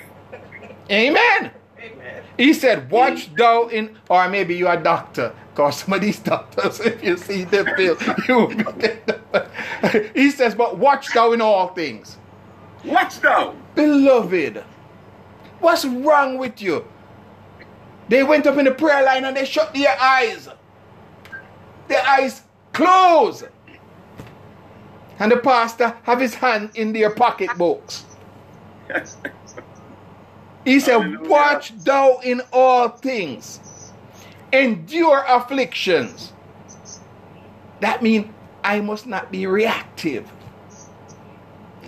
Amen. 0.91 1.51
Amen. 1.79 2.23
He 2.37 2.53
said, 2.53 2.89
watch 2.89 3.33
thou 3.35 3.67
in, 3.67 3.97
or 4.09 4.27
maybe 4.29 4.55
you're 4.55 4.73
a 4.73 4.81
doctor. 4.81 5.33
Because 5.53 5.79
some 5.79 5.93
of 5.93 6.01
these 6.01 6.19
doctors, 6.19 6.79
if 6.81 7.03
you 7.03 7.17
see 7.17 7.43
them 7.43 7.65
bill, 7.77 7.97
you 8.27 8.35
will 8.35 8.47
be 8.73 10.09
He 10.13 10.31
says, 10.31 10.55
but 10.55 10.77
watch 10.77 11.13
thou 11.13 11.31
in 11.33 11.41
all 11.41 11.69
things. 11.69 12.17
Watch 12.83 13.19
thou. 13.19 13.55
Beloved, 13.73 14.63
what's 15.59 15.85
wrong 15.85 16.37
with 16.37 16.61
you? 16.61 16.85
They 18.09 18.23
went 18.23 18.45
up 18.45 18.57
in 18.57 18.65
the 18.65 18.71
prayer 18.71 19.03
line 19.03 19.25
and 19.25 19.35
they 19.35 19.45
shut 19.45 19.73
their 19.73 19.97
eyes. 19.99 20.47
Their 21.87 22.05
eyes 22.05 22.43
closed. 22.73 23.45
And 25.19 25.32
the 25.32 25.38
pastor 25.38 25.95
have 26.04 26.19
his 26.19 26.36
hand 26.36 26.71
in 26.75 26.93
their 26.93 27.10
pocketbooks. 27.10 28.06
He 30.65 30.80
said, 30.80 31.01
Hallelujah. 31.01 31.30
Watch 31.30 31.73
thou 31.84 32.19
in 32.23 32.41
all 32.51 32.89
things, 32.89 33.60
endure 34.51 35.23
afflictions. 35.28 36.34
That 37.82 38.01
means 38.01 38.28
I 38.63 38.82
must 38.82 39.06
not 39.06 39.32
be 39.32 39.47
reactive. 39.47 40.30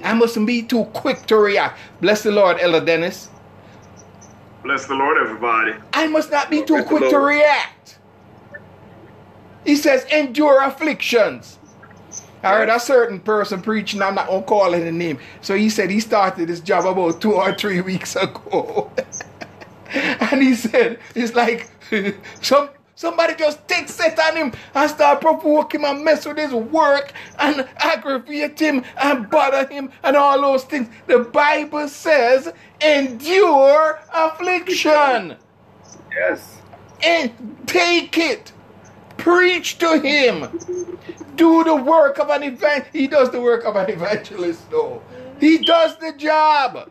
I 0.04 0.14
mustn't 0.14 0.46
be 0.46 0.62
too 0.62 0.86
quick 0.86 1.26
to 1.26 1.38
react. 1.38 1.80
Bless 2.02 2.24
the 2.24 2.32
Lord, 2.32 2.58
Ella 2.60 2.86
Dennis. 2.86 3.30
Bless 4.64 4.86
the 4.86 4.94
Lord, 4.94 5.18
everybody. 5.18 5.74
I 5.94 6.08
must 6.08 6.30
not 6.32 6.50
be 6.50 6.64
too 6.64 6.76
Bless 6.76 6.88
quick 6.88 7.10
to 7.10 7.18
react. 7.18 7.98
He 9.66 9.76
says, 9.76 10.06
endure 10.12 10.62
afflictions. 10.62 11.57
I 12.44 12.50
heard 12.54 12.70
a 12.70 12.80
certain 12.80 13.20
person 13.20 13.62
preaching, 13.62 14.02
I'm 14.02 14.16
not 14.16 14.28
gonna 14.28 14.44
call 14.44 14.74
any 14.76 14.92
name. 14.92 15.20
So 15.42 15.56
he 15.56 15.70
said 15.70 15.90
he 15.90 16.00
started 16.00 16.48
this 16.50 16.60
job 16.60 16.86
about 16.86 17.20
two 17.22 17.34
or 17.34 17.54
three 17.56 17.82
weeks 17.82 18.16
ago. 18.16 18.92
and 19.94 20.42
he 20.42 20.56
said, 20.56 21.00
it's 21.16 21.34
like 21.34 21.70
some 22.42 22.70
somebody 22.96 23.36
just 23.36 23.68
takes 23.68 23.94
set 23.94 24.20
on 24.20 24.36
him 24.36 24.52
and 24.74 24.90
start 24.90 25.22
provoke 25.22 25.74
him 25.74 25.86
and 25.86 26.04
mess 26.04 26.26
with 26.26 26.38
his 26.38 26.54
work 26.54 27.14
and 27.40 27.68
aggravate 27.78 28.60
him 28.60 28.84
and 29.02 29.30
bother 29.30 29.68
him 29.68 29.92
and 30.04 30.16
all 30.16 30.40
those 30.42 30.64
things. 30.64 30.90
The 31.08 31.20
Bible 31.20 31.88
says, 31.88 32.52
endure 32.82 34.00
affliction 34.14 35.36
Yes. 36.12 36.58
and 37.04 37.32
take 37.68 38.18
it. 38.18 38.52
Preach 39.18 39.78
to 39.80 40.00
him. 40.00 40.60
Do 41.36 41.64
the 41.64 41.76
work 41.76 42.20
of 42.20 42.30
an 42.30 42.44
event. 42.44 42.88
He 42.94 43.08
does 43.08 43.32
the 43.32 43.42
work 43.42 43.66
of 43.66 43.76
an 43.76 43.90
evangelist, 43.90 44.70
though. 44.70 45.02
He 45.40 45.60
does 45.60 45.98
the 45.98 46.14
job. 46.14 46.90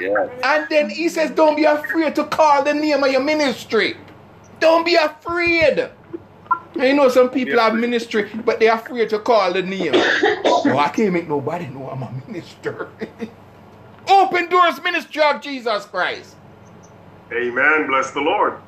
Yes. 0.00 0.30
And 0.42 0.66
then 0.70 0.90
he 0.90 1.08
says, 1.08 1.30
Don't 1.32 1.56
be 1.56 1.64
afraid 1.64 2.14
to 2.16 2.24
call 2.24 2.62
the 2.62 2.74
name 2.74 3.02
of 3.02 3.10
your 3.10 3.22
ministry. 3.22 3.96
Don't 4.60 4.84
be 4.84 4.94
afraid. 4.94 5.90
And 6.74 6.82
you 6.82 6.94
know, 6.94 7.08
some 7.08 7.30
people 7.30 7.58
have 7.58 7.74
ministry, 7.74 8.30
but 8.44 8.60
they're 8.60 8.74
afraid 8.74 9.10
to 9.10 9.18
call 9.18 9.52
the 9.52 9.62
name. 9.62 9.92
oh, 9.94 10.76
I 10.78 10.88
can't 10.88 11.12
make 11.12 11.28
nobody 11.28 11.66
know 11.66 11.90
I'm 11.90 12.02
a 12.02 12.12
minister. 12.26 12.88
Open 14.08 14.48
Doors 14.48 14.82
Ministry 14.82 15.22
of 15.22 15.40
Jesus 15.40 15.84
Christ. 15.86 16.36
Amen. 17.32 17.86
Bless 17.88 18.12
the 18.12 18.20
Lord. 18.20 18.58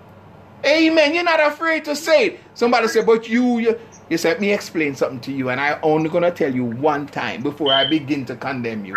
Amen. 0.64 1.14
You're 1.14 1.24
not 1.24 1.40
afraid 1.40 1.84
to 1.86 1.96
say 1.96 2.26
it. 2.26 2.40
Somebody 2.54 2.88
said, 2.88 3.06
but 3.06 3.28
you, 3.28 3.58
you, 3.58 3.80
you 4.08 4.18
said, 4.18 4.40
me 4.40 4.52
explain 4.52 4.94
something 4.94 5.20
to 5.20 5.32
you, 5.32 5.50
and 5.50 5.60
I 5.60 5.80
only 5.82 6.10
gonna 6.10 6.30
tell 6.30 6.54
you 6.54 6.64
one 6.64 7.06
time 7.06 7.42
before 7.42 7.72
I 7.72 7.88
begin 7.88 8.24
to 8.26 8.36
condemn 8.36 8.84
you. 8.84 8.96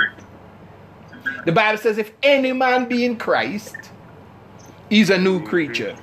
The 1.46 1.52
Bible 1.52 1.78
says, 1.78 1.98
if 1.98 2.12
any 2.22 2.52
man 2.52 2.88
be 2.88 3.06
in 3.06 3.18
Christ, 3.18 3.76
he's 4.90 5.10
a 5.10 5.18
new 5.18 5.46
creature. 5.46 5.96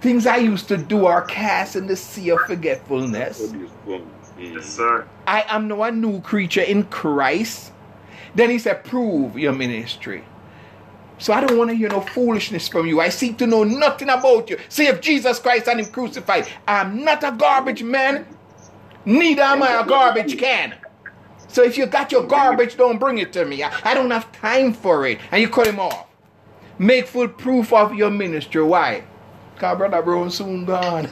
Things 0.00 0.26
I 0.26 0.36
used 0.36 0.68
to 0.68 0.76
do 0.76 1.06
are 1.06 1.22
cast 1.22 1.76
in 1.76 1.86
the 1.86 1.96
sea 1.96 2.30
of 2.30 2.40
forgetfulness. 2.42 3.52
Yes, 4.38 4.66
sir. 4.66 5.06
I 5.26 5.44
am 5.48 5.68
now 5.68 5.82
a 5.82 5.90
new 5.90 6.20
creature 6.20 6.62
in 6.62 6.84
Christ. 6.84 7.72
Then 8.34 8.50
he 8.50 8.58
said, 8.58 8.84
prove 8.84 9.38
your 9.38 9.52
ministry. 9.52 10.24
So 11.18 11.32
I 11.32 11.40
don't 11.40 11.56
want 11.56 11.70
to 11.70 11.76
hear 11.76 11.88
no 11.88 12.00
foolishness 12.00 12.68
from 12.68 12.86
you. 12.86 13.00
I 13.00 13.08
seek 13.08 13.38
to 13.38 13.46
know 13.46 13.64
nothing 13.64 14.08
about 14.08 14.50
you. 14.50 14.58
See 14.68 14.86
if 14.86 15.00
Jesus 15.00 15.38
Christ 15.38 15.68
and 15.68 15.80
Him 15.80 15.86
crucified. 15.86 16.48
I'm 16.66 17.04
not 17.04 17.22
a 17.22 17.32
garbage 17.32 17.82
man. 17.82 18.26
Neither 19.04 19.42
am 19.42 19.62
I 19.62 19.80
a 19.80 19.86
garbage 19.86 20.38
can. 20.38 20.74
So 21.48 21.62
if 21.62 21.78
you 21.78 21.86
got 21.86 22.10
your 22.10 22.24
garbage, 22.24 22.76
don't 22.76 22.98
bring 22.98 23.18
it 23.18 23.32
to 23.34 23.44
me. 23.44 23.62
I, 23.62 23.72
I 23.84 23.94
don't 23.94 24.10
have 24.10 24.30
time 24.32 24.72
for 24.72 25.06
it. 25.06 25.20
And 25.30 25.40
you 25.40 25.48
cut 25.48 25.66
him 25.66 25.78
off. 25.78 26.08
Make 26.78 27.06
full 27.06 27.28
proof 27.28 27.72
of 27.72 27.94
your 27.94 28.10
ministry. 28.10 28.62
Why? 28.62 29.04
Because 29.54 29.78
Brother 29.78 30.02
Brown 30.02 30.30
soon 30.30 30.64
gone. 30.64 31.08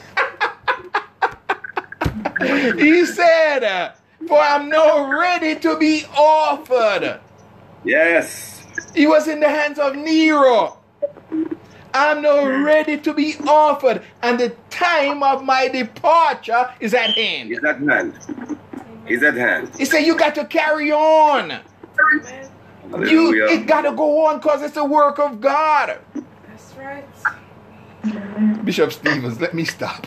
he 2.77 3.07
said, 3.07 3.95
For 4.27 4.39
I'm 4.39 4.69
now 4.69 5.09
ready 5.09 5.55
to 5.61 5.79
be 5.79 6.05
offered. 6.17 7.21
Yes. 7.85 8.52
He 8.95 9.07
was 9.07 9.29
in 9.29 9.41
the 9.41 9.49
hands 9.49 9.79
of 9.79 9.97
Nero. 9.97 10.79
I'm 11.95 12.23
now 12.23 12.47
ready 12.65 12.97
to 12.99 13.13
be 13.13 13.37
offered, 13.47 14.03
and 14.23 14.39
the 14.39 14.51
time 14.71 15.23
of 15.23 15.45
my 15.45 15.69
departure 15.69 16.73
is 16.81 16.95
at 16.95 17.11
hand. 17.11 17.53
Is 17.53 17.65
at 17.65 17.81
hand. 17.81 18.59
Is 19.07 19.23
at 19.23 19.35
hand. 19.35 19.71
He 19.77 19.85
said, 19.85 20.01
You 20.01 20.17
got 20.17 20.35
to 20.37 20.45
carry 20.47 20.91
on. 20.91 21.53
Amen. 21.53 22.51
You, 23.09 23.47
it 23.49 23.67
got 23.67 23.83
to 23.83 23.93
go 23.93 24.27
on 24.27 24.39
because 24.39 24.63
it's 24.63 24.75
the 24.75 24.85
work 24.85 25.19
of 25.19 25.41
God. 25.41 25.99
That's 26.47 26.75
right. 26.77 27.05
Bishop 28.65 28.93
Stevens, 28.93 29.41
let 29.41 29.55
me 29.55 29.65
stop. 29.65 30.07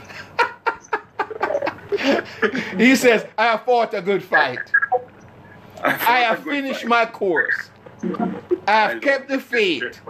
he 2.78 2.96
says, 2.96 3.26
I 3.38 3.46
have 3.46 3.64
fought 3.64 3.94
a 3.94 4.02
good 4.02 4.24
fight. 4.24 4.60
I 5.84 6.20
have 6.20 6.44
finished 6.44 6.86
my 6.86 7.06
course. 7.06 7.70
I 8.68 8.72
have 8.72 9.02
kept 9.02 9.30
the 9.30 9.40
faith. 9.40 10.02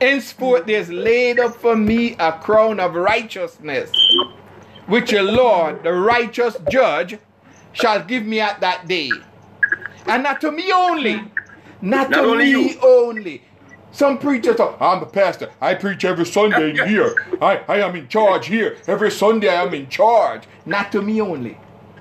Henceforth 0.00 0.66
there's 0.66 0.90
laid 0.90 1.38
up 1.38 1.56
for 1.56 1.76
me 1.76 2.14
a 2.18 2.32
crown 2.32 2.80
of 2.80 2.94
righteousness, 2.94 3.90
which 4.86 5.10
the 5.10 5.22
Lord, 5.22 5.82
the 5.82 5.92
righteous 5.92 6.56
judge, 6.68 7.18
shall 7.72 8.02
give 8.04 8.24
me 8.24 8.40
at 8.40 8.60
that 8.60 8.86
day. 8.88 9.10
And 10.06 10.22
not 10.22 10.40
to 10.42 10.52
me 10.52 10.70
only. 10.72 11.16
Not, 11.82 12.10
Not 12.10 12.12
to 12.14 12.20
only 12.20 12.44
me 12.54 12.70
you. 12.72 12.80
only. 12.82 13.42
Some 13.92 14.18
preachers 14.18 14.56
talk, 14.56 14.76
I'm 14.80 15.00
the 15.00 15.06
pastor. 15.06 15.50
I 15.60 15.74
preach 15.74 16.04
every 16.04 16.26
Sunday 16.26 16.72
here. 16.88 17.22
I, 17.40 17.62
I 17.68 17.78
am 17.80 17.96
in 17.96 18.08
charge 18.08 18.46
here. 18.46 18.76
Every 18.86 19.10
Sunday 19.10 19.48
I 19.48 19.62
am 19.62 19.74
in 19.74 19.88
charge. 19.88 20.44
Not 20.66 20.92
to 20.92 21.02
me 21.02 21.20
only. 21.20 21.58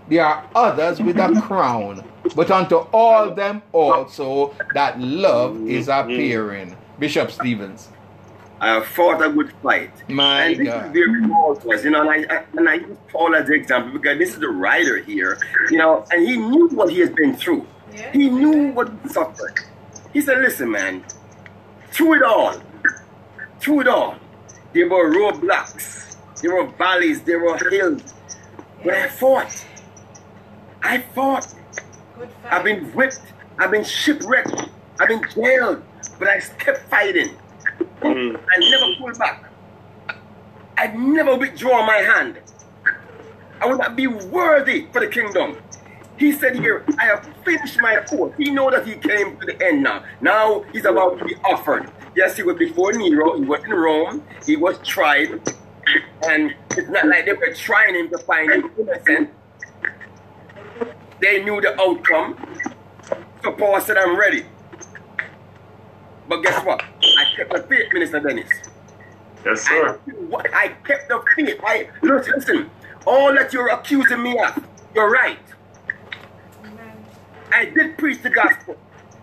There 0.09 0.25
are 0.25 0.45
others 0.53 1.01
with 1.01 1.19
a 1.19 1.29
crown. 1.29 2.03
But 2.33 2.51
unto 2.51 2.75
all 2.93 3.33
them 3.33 3.61
also 3.71 4.55
that 4.73 4.99
love 4.99 5.67
is 5.67 5.87
mm-hmm. 5.87 6.11
appearing. 6.11 6.77
Bishop 6.97 7.31
Stevens. 7.31 7.89
I 8.59 8.69
have 8.69 8.87
fought 8.87 9.21
a 9.21 9.29
good 9.29 9.51
fight. 9.61 9.91
My 10.09 10.45
and 10.45 10.59
this 10.59 10.67
God. 10.69 10.85
is 10.85 10.91
very 10.93 11.27
Paul 11.27 11.55
to 11.57 11.71
us, 11.73 11.83
you 11.83 11.89
know, 11.89 12.09
and 12.09 12.09
I, 12.09 12.35
I 12.35 12.45
and 12.53 12.69
I 12.69 12.73
use 12.75 12.97
Paul 13.09 13.35
as 13.35 13.47
the 13.47 13.53
example 13.53 13.91
because 13.91 14.17
this 14.17 14.29
is 14.29 14.39
the 14.39 14.47
writer 14.47 14.97
here, 15.03 15.37
you 15.69 15.77
know, 15.77 16.05
and 16.11 16.25
he 16.25 16.37
knew 16.37 16.69
what 16.69 16.89
he 16.89 16.99
has 16.99 17.09
been 17.09 17.35
through. 17.35 17.67
Yeah. 17.93 18.11
He 18.13 18.29
knew 18.29 18.71
what 18.71 18.91
he 19.03 19.09
suffered. 19.09 19.59
He 20.13 20.21
said, 20.21 20.39
"Listen, 20.39 20.71
man, 20.71 21.03
through 21.91 22.15
it 22.15 22.23
all, 22.23 22.55
through 23.59 23.81
it 23.81 23.87
all, 23.89 24.15
there 24.73 24.87
were 24.89 25.11
roadblocks, 25.11 26.15
there 26.41 26.55
were 26.55 26.67
valleys, 26.67 27.23
there 27.23 27.39
were 27.39 27.57
hills, 27.69 28.13
but 28.83 28.93
I 28.93 29.07
fought. 29.09 29.65
I 30.81 30.99
fought. 31.13 31.53
Good 32.17 32.29
fight. 32.43 32.53
I've 32.53 32.63
been 32.63 32.85
whipped. 32.93 33.21
I've 33.59 33.71
been 33.71 33.83
shipwrecked. 33.83 34.69
I've 34.99 35.07
been 35.09 35.23
jailed, 35.33 35.83
but 36.17 36.27
I 36.27 36.39
kept 36.39 36.89
fighting. 36.89 37.35
Mm. 38.01 38.37
I 38.37 38.69
never 38.69 38.95
pulled 38.97 39.17
back. 39.17 39.51
I 40.77 40.87
never 40.87 41.35
withdraw 41.35 41.85
my 41.85 41.97
hand. 41.97 42.37
I 43.61 43.65
would 43.67 43.79
not 43.79 43.95
be 43.95 44.07
worthy 44.07 44.87
for 44.91 44.99
the 44.99 45.07
kingdom. 45.07 45.57
He 46.17 46.31
said 46.31 46.55
here, 46.55 46.85
I 46.97 47.05
have 47.05 47.29
finished 47.43 47.81
my 47.81 47.97
course. 48.01 48.33
He 48.37 48.49
know 48.51 48.71
that 48.71 48.87
he 48.87 48.95
came 48.95 49.37
to 49.37 49.45
the 49.45 49.61
end 49.65 49.83
now. 49.83 50.03
Now 50.21 50.63
he's 50.71 50.85
about 50.85 51.19
to 51.19 51.25
be 51.25 51.35
offered. 51.43 51.91
Yes, 52.15 52.37
he 52.37 52.43
was 52.43 52.57
before 52.57 52.93
Nero. 52.93 53.37
He 53.37 53.43
was 53.43 53.63
in 53.65 53.71
Rome. 53.71 54.23
He 54.45 54.55
was 54.55 54.77
tried. 54.79 55.41
And 56.27 56.55
it's 56.71 56.89
not 56.89 57.07
like 57.07 57.25
they 57.25 57.33
were 57.33 57.53
trying 57.53 57.95
him 57.95 58.09
to 58.09 58.17
find 58.19 58.51
him 58.51 58.71
innocent. 58.79 59.29
They 61.21 61.43
knew 61.43 61.61
the 61.61 61.79
outcome. 61.79 62.37
So 63.43 63.51
Paul 63.53 63.79
said, 63.81 63.97
I'm 63.97 64.17
ready. 64.17 64.45
But 66.27 66.41
guess 66.43 66.63
what? 66.65 66.81
I 67.03 67.35
kept 67.35 67.53
the 67.53 67.63
faith, 67.63 67.93
Minister 67.93 68.19
Dennis. 68.19 68.49
Yes, 69.45 69.65
I, 69.67 69.69
sir. 69.69 69.99
I 70.53 70.67
kept 70.83 71.09
the 71.09 71.23
faith. 71.35 71.59
I 71.63 71.89
listen, 72.01 72.69
all 73.05 73.33
that 73.33 73.53
you're 73.53 73.69
accusing 73.69 74.23
me 74.23 74.37
of, 74.39 74.65
you're 74.95 75.09
right. 75.11 75.37
Amen. 76.63 77.05
I 77.53 77.65
did 77.65 77.97
preach 77.97 78.21
the 78.23 78.31
gospel. 78.31 78.75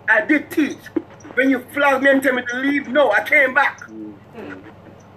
I 0.09 0.25
did 0.25 0.51
teach. 0.51 0.79
When 1.35 1.51
you 1.51 1.61
flogged 1.73 2.05
me 2.05 2.11
and 2.11 2.23
tell 2.23 2.35
me 2.35 2.43
to 2.49 2.57
leave, 2.59 2.89
no, 2.89 3.11
I 3.11 3.25
came 3.25 3.53
back. 3.55 3.81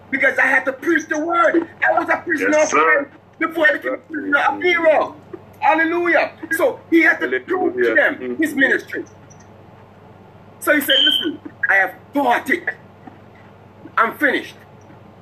Because 0.09 0.37
I 0.39 0.45
had 0.47 0.65
to 0.65 0.73
preach 0.73 1.07
the 1.07 1.19
word. 1.19 1.67
I 1.87 1.99
was 1.99 2.09
a 2.09 2.17
prisoner 2.17 2.51
Yes, 2.51 2.73
of. 2.73 2.79
Christ 2.79 3.09
before 3.37 3.67
I 3.67 3.73
became 3.73 3.93
a 3.93 3.97
prisoner 3.97 4.39
of 4.39 4.59
Nero. 4.59 5.15
Hallelujah. 5.65 6.31
So 6.51 6.79
he 6.91 7.01
had 7.01 7.19
to 7.21 7.39
prove 7.39 7.73
to 7.73 7.95
them 7.95 8.15
mm-hmm. 8.15 8.41
his 8.41 8.53
ministry. 8.53 9.03
So 10.59 10.75
he 10.75 10.81
said, 10.81 10.95
listen, 10.99 11.39
I 11.67 11.73
have 11.75 11.95
fought 12.13 12.47
it. 12.51 12.69
I'm 13.97 14.15
finished. 14.19 14.55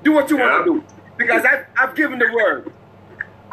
Do 0.04 0.12
what 0.12 0.30
you 0.30 0.38
Yeah. 0.38 0.50
want 0.50 0.66
to 0.66 0.74
do. 0.74 0.84
Because 1.18 1.46
I've, 1.46 1.66
I've 1.78 1.96
given 1.96 2.20
the 2.20 2.30
word. 2.34 2.74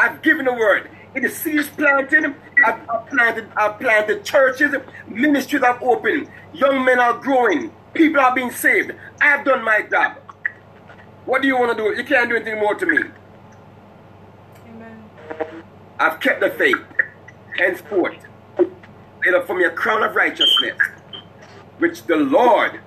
I've 0.01 0.20
given 0.22 0.47
the 0.47 0.53
word. 0.53 0.91
It 1.14 1.24
is 1.24 1.36
seeds 1.36 1.68
planted. 1.68 2.34
I've, 2.64 2.80
I've 2.91 3.07
planted. 3.07 3.47
I've 3.57 3.78
planted 3.78 4.24
churches. 4.24 4.74
Ministries 5.07 5.62
have 5.62 5.80
opened. 5.82 6.28
Young 6.53 6.84
men 6.84 6.99
are 6.99 7.14
growing. 7.14 7.70
People 7.95 8.20
are 8.20 8.34
being 8.34 8.51
saved. 8.51 8.93
I 9.20 9.26
have 9.26 9.45
done 9.45 9.62
my 9.62 9.82
job. 9.82 10.16
What 11.24 11.43
do 11.43 11.47
you 11.49 11.57
want 11.57 11.76
to 11.76 11.84
do? 11.84 11.97
You 11.97 12.05
can't 12.05 12.28
do 12.28 12.34
anything 12.34 12.59
more 12.59 12.74
to 12.74 12.86
me. 12.86 12.99
I've 16.01 16.18
kept 16.20 16.40
the 16.40 16.51
faith. 16.51 16.78
Henceforth, 17.59 18.16
laid 19.24 19.34
up 19.34 19.46
me 19.55 19.64
a 19.64 19.70
crown 19.70 20.03
of 20.03 20.16
righteousness, 20.16 20.78
which 21.78 22.05
the 22.05 22.16
Lord, 22.16 22.80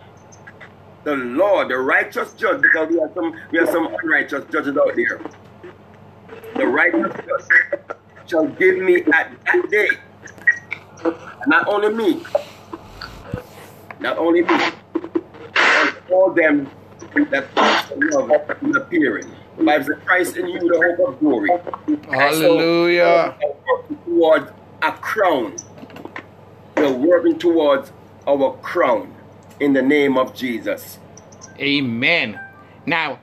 the 1.03 1.15
Lord, 1.15 1.69
the 1.69 1.77
righteous 1.77 2.33
judge, 2.33 2.61
because 2.61 2.89
we 2.89 2.99
have 2.99 3.11
some 3.13 3.33
we 3.51 3.59
have 3.59 3.69
some 3.69 3.87
unrighteous 4.03 4.45
judges 4.51 4.77
out 4.77 4.95
there. 4.95 5.21
The 6.55 6.67
righteous 6.67 7.13
judge 7.13 7.81
shall 8.27 8.47
give 8.47 8.77
me 8.79 9.03
at 9.13 9.31
that 9.45 9.69
day. 9.69 9.89
Not 11.47 11.67
only 11.67 11.93
me, 11.93 12.23
not 13.99 14.17
only 14.17 14.41
me, 14.41 14.47
but 15.63 16.03
all 16.11 16.33
them 16.33 16.71
that 17.31 17.47
love 18.11 18.31
appearing. 18.75 19.31
By 19.57 19.77
the 19.77 19.95
Christ 20.05 20.37
in 20.37 20.47
you, 20.47 20.59
the 20.59 20.95
hope 20.97 21.13
of 21.13 21.19
glory. 21.19 21.49
Hallelujah. 22.09 23.35
So, 23.39 23.57
working 23.67 23.97
towards 24.05 24.51
a 24.81 24.91
crown. 24.93 25.55
We're 26.77 26.91
working 26.91 27.37
towards 27.37 27.91
our 28.27 28.57
crown 28.57 29.13
in 29.59 29.73
the 29.73 29.81
name 29.81 30.17
of 30.17 30.33
Jesus. 30.33 30.97
Amen. 31.59 32.39
Now, 32.85 33.19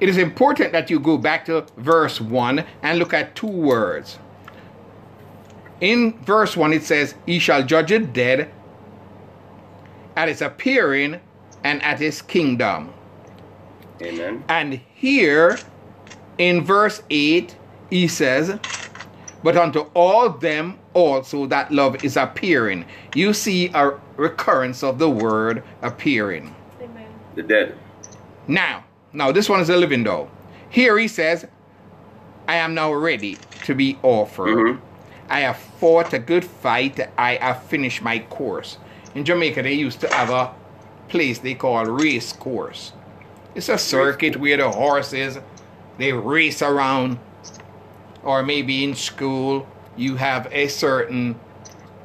it 0.00 0.08
is 0.08 0.18
important 0.18 0.72
that 0.72 0.90
you 0.90 1.00
go 1.00 1.16
back 1.16 1.44
to 1.46 1.66
verse 1.76 2.20
1 2.20 2.64
and 2.82 2.98
look 2.98 3.14
at 3.14 3.34
two 3.34 3.46
words. 3.46 4.18
In 5.80 6.18
verse 6.20 6.56
1, 6.56 6.72
it 6.72 6.84
says, 6.84 7.14
He 7.24 7.38
shall 7.38 7.62
judge 7.62 7.90
the 7.90 8.00
dead 8.00 8.50
at 10.16 10.28
his 10.28 10.42
appearing 10.42 11.20
and 11.64 11.82
at 11.82 12.00
his 12.00 12.20
kingdom. 12.22 12.92
Amen. 14.02 14.44
And 14.48 14.80
here 14.94 15.58
in 16.38 16.64
verse 16.64 17.02
8, 17.10 17.56
he 17.90 18.08
says, 18.08 18.58
But 19.42 19.56
unto 19.56 19.80
all 19.94 20.30
them 20.30 20.78
also 20.94 21.46
that 21.46 21.70
love 21.72 22.04
is 22.04 22.16
appearing. 22.16 22.84
You 23.14 23.32
see 23.32 23.70
a 23.74 23.92
recurrence 24.16 24.82
of 24.82 24.98
the 24.98 25.10
word 25.10 25.62
appearing. 25.82 26.54
Amen. 26.80 27.06
The 27.34 27.42
dead. 27.42 27.74
Now, 28.46 28.84
now 29.12 29.32
this 29.32 29.48
one 29.48 29.60
is 29.60 29.68
a 29.70 29.76
living 29.76 30.04
though. 30.04 30.30
Here 30.70 30.98
he 30.98 31.08
says, 31.08 31.46
I 32.46 32.56
am 32.56 32.74
now 32.74 32.92
ready 32.92 33.36
to 33.64 33.74
be 33.74 33.98
offered. 34.02 34.56
Mhm. 34.56 34.80
I 35.28 35.40
have 35.40 35.58
fought 35.58 36.12
a 36.14 36.18
good 36.18 36.44
fight. 36.44 36.98
I 37.18 37.34
have 37.36 37.62
finished 37.64 38.00
my 38.02 38.20
course. 38.20 38.78
In 39.14 39.24
Jamaica, 39.24 39.62
they 39.62 39.74
used 39.74 40.00
to 40.00 40.08
have 40.08 40.30
a 40.30 40.52
place 41.08 41.38
they 41.38 41.54
call 41.54 41.84
race 41.84 42.32
course. 42.32 42.92
It's 43.58 43.68
a 43.68 43.76
circuit 43.76 44.36
where 44.36 44.56
the 44.56 44.70
horses 44.70 45.36
they 45.98 46.12
race 46.12 46.62
around, 46.62 47.18
or 48.22 48.44
maybe 48.44 48.84
in 48.84 48.94
school 48.94 49.66
you 49.96 50.14
have 50.14 50.46
a 50.52 50.68
certain 50.68 51.34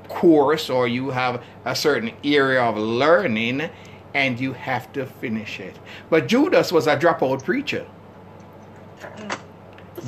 course 0.10 0.72
or 0.72 0.88
you 0.88 1.12
have 1.12 1.44
a 1.66 1.76
certain 1.76 2.12
area 2.24 2.60
of 2.60 2.76
learning 2.76 3.70
and 4.16 4.40
you 4.40 4.54
have 4.54 4.92
to 4.94 5.06
finish 5.06 5.60
it. 5.60 5.78
But 6.10 6.26
Judas 6.26 6.72
was 6.72 6.88
a 6.88 6.98
dropout 6.98 7.44
preacher. 7.44 7.86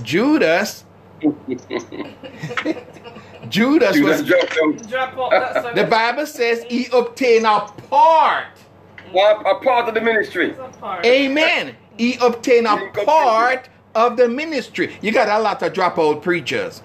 Judas 0.01 0.83
Judas 1.21 1.43
Judas 3.49 3.99
was 3.99 4.23
dropped 4.23 4.57
out. 4.63 4.89
Drop 4.89 5.17
out 5.19 5.29
that 5.29 5.63
song. 5.63 5.75
the 5.75 5.83
Bible 5.83 6.25
says 6.25 6.63
he 6.63 6.87
obtained 6.91 7.45
a 7.45 7.59
part. 7.89 8.45
A, 9.15 9.55
a 9.55 9.59
part 9.63 9.87
of 9.87 9.95
the 9.95 10.01
ministry. 10.01 10.49
It's 10.51 10.59
a 10.59 10.79
part. 10.79 11.05
Amen. 11.05 11.75
He 11.97 12.17
obtained 12.21 12.67
a 12.67 12.91
part 13.05 13.69
of 13.93 14.17
the 14.17 14.27
ministry. 14.27 14.97
You 15.01 15.11
got 15.11 15.29
a 15.29 15.41
lot 15.41 15.63
of 15.63 15.73
dropout 15.73 16.21
preachers. 16.21 16.81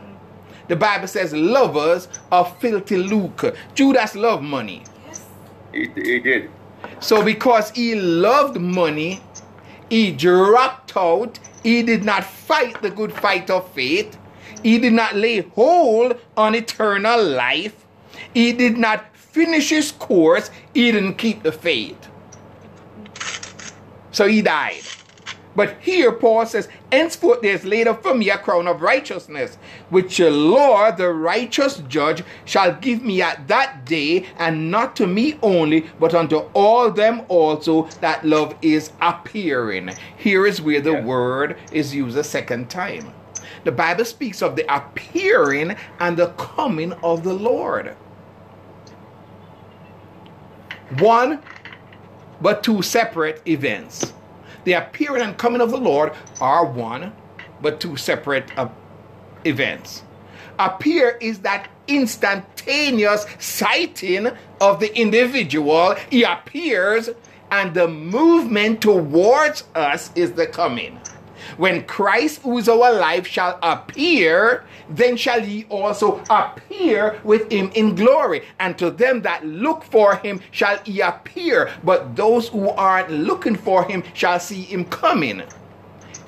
The 0.68 0.76
Bible 0.76 1.08
says 1.08 1.32
lovers 1.32 2.08
of 2.30 2.56
filthy 2.58 2.96
lucre. 2.96 3.56
Judas 3.74 4.14
loved 4.14 4.44
money. 4.44 4.84
Yes. 5.08 5.26
He, 5.72 5.90
he 5.96 6.20
did. 6.20 6.50
So 7.00 7.24
because 7.24 7.70
he 7.70 7.96
loved 7.96 8.60
money, 8.60 9.20
he 9.88 10.12
dropped 10.12 10.96
out. 10.96 11.40
He 11.64 11.82
did 11.82 12.04
not 12.04 12.24
fight 12.24 12.80
the 12.82 12.90
good 12.90 13.12
fight 13.12 13.50
of 13.50 13.68
faith. 13.72 14.16
He 14.62 14.78
did 14.78 14.92
not 14.92 15.16
lay 15.16 15.40
hold 15.40 16.18
on 16.36 16.54
eternal 16.54 17.22
life. 17.22 17.84
He 18.32 18.52
did 18.52 18.78
not 18.78 19.16
finish 19.16 19.70
his 19.70 19.90
course. 19.92 20.50
He 20.72 20.92
didn't 20.92 21.14
keep 21.14 21.42
the 21.42 21.52
faith. 21.52 22.09
So 24.12 24.26
he 24.26 24.42
died. 24.42 24.82
But 25.56 25.78
here 25.80 26.12
Paul 26.12 26.46
says, 26.46 26.68
Henceforth 26.92 27.42
there 27.42 27.54
is 27.54 27.64
laid 27.64 27.88
up 27.88 28.02
for 28.02 28.14
me 28.14 28.30
a 28.30 28.38
crown 28.38 28.68
of 28.68 28.82
righteousness, 28.82 29.58
which 29.88 30.16
the 30.18 30.30
Lord, 30.30 30.96
the 30.96 31.12
righteous 31.12 31.78
judge, 31.88 32.22
shall 32.44 32.74
give 32.74 33.02
me 33.02 33.20
at 33.20 33.48
that 33.48 33.84
day, 33.84 34.26
and 34.38 34.70
not 34.70 34.94
to 34.96 35.06
me 35.06 35.38
only, 35.42 35.86
but 35.98 36.14
unto 36.14 36.36
all 36.54 36.90
them 36.90 37.22
also 37.28 37.88
that 38.00 38.24
love 38.24 38.54
is 38.62 38.92
appearing. 39.02 39.96
Here 40.16 40.46
is 40.46 40.62
where 40.62 40.80
the 40.80 40.92
Yeah. 40.92 41.04
word 41.04 41.56
is 41.72 41.94
used 41.94 42.16
a 42.16 42.24
second 42.24 42.70
time. 42.70 43.12
The 43.64 43.72
Bible 43.72 44.04
speaks 44.04 44.42
of 44.42 44.54
the 44.54 44.72
appearing 44.72 45.76
and 45.98 46.16
the 46.16 46.28
coming 46.28 46.92
of 47.02 47.24
the 47.24 47.34
Lord. 47.34 47.96
One 50.98 51.40
but 52.40 52.62
two 52.62 52.82
separate 52.82 53.42
events. 53.46 54.12
The 54.64 54.72
appearing 54.74 55.22
and 55.22 55.36
coming 55.36 55.60
of 55.60 55.70
the 55.70 55.78
Lord 55.78 56.12
are 56.40 56.64
one, 56.64 57.12
but 57.62 57.80
two 57.80 57.96
separate 57.96 58.56
uh, 58.58 58.68
events. 59.44 60.02
Appear 60.58 61.16
is 61.20 61.40
that 61.40 61.70
instantaneous 61.88 63.24
sighting 63.38 64.30
of 64.60 64.80
the 64.80 64.94
individual. 64.98 65.94
He 66.10 66.22
appears, 66.22 67.08
and 67.50 67.72
the 67.72 67.88
movement 67.88 68.82
towards 68.82 69.64
us 69.74 70.10
is 70.14 70.32
the 70.32 70.46
coming. 70.46 70.99
When 71.60 71.84
Christ, 71.84 72.40
who 72.40 72.56
is 72.56 72.70
our 72.70 72.90
life, 72.90 73.26
shall 73.26 73.58
appear, 73.62 74.64
then 74.88 75.18
shall 75.18 75.44
ye 75.44 75.66
also 75.68 76.24
appear 76.30 77.20
with 77.22 77.52
him 77.52 77.70
in 77.74 77.94
glory. 77.94 78.44
And 78.58 78.78
to 78.78 78.90
them 78.90 79.20
that 79.22 79.44
look 79.44 79.84
for 79.84 80.16
him 80.16 80.40
shall 80.52 80.78
he 80.78 81.00
appear. 81.00 81.70
But 81.84 82.16
those 82.16 82.48
who 82.48 82.70
aren't 82.70 83.10
looking 83.10 83.56
for 83.56 83.84
him 83.84 84.04
shall 84.14 84.40
see 84.40 84.62
him 84.62 84.86
coming. 84.86 85.42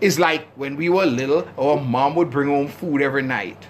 It's 0.03 0.19
like 0.19 0.47
when 0.57 0.77
we 0.77 0.91
were 0.91 1.07
little, 1.07 1.49
our 1.57 1.81
mom 1.81 2.15
would 2.17 2.29
bring 2.29 2.49
home 2.49 2.69
food 2.69 3.01
every 3.01 3.23
night. 3.23 3.69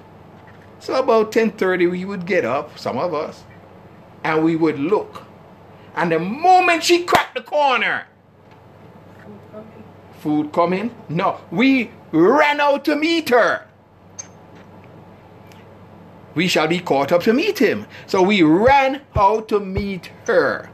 So 0.81 0.95
about 0.95 1.31
10:30 1.31 1.89
we 1.89 2.05
would 2.05 2.27
get 2.27 2.45
up, 2.45 2.77
some 2.77 2.99
of 2.99 3.15
us, 3.15 3.45
and 4.25 4.43
we 4.43 4.57
would 4.57 4.81
look. 4.81 5.23
And 5.95 6.11
the 6.11 6.19
moment 6.19 6.83
she 6.83 7.05
cracked 7.05 7.37
the 7.37 7.43
corner, 7.43 8.09
food 10.23 10.53
coming? 10.53 10.95
No, 11.09 11.41
we 11.51 11.91
ran 12.13 12.61
out 12.61 12.85
to 12.87 12.97
meet 12.97 13.29
her. 13.31 13.67
We 16.35 16.49
shall 16.49 16.69
be 16.69 16.79
caught 16.79 17.13
up 17.13 17.23
to 17.25 17.33
meet 17.35 17.59
him. 17.59 17.87
So 18.07 18.23
we 18.23 18.43
ran 18.43 19.03
out 19.15 19.49
to 19.49 19.61
meet 19.61 20.11
her. 20.27 20.71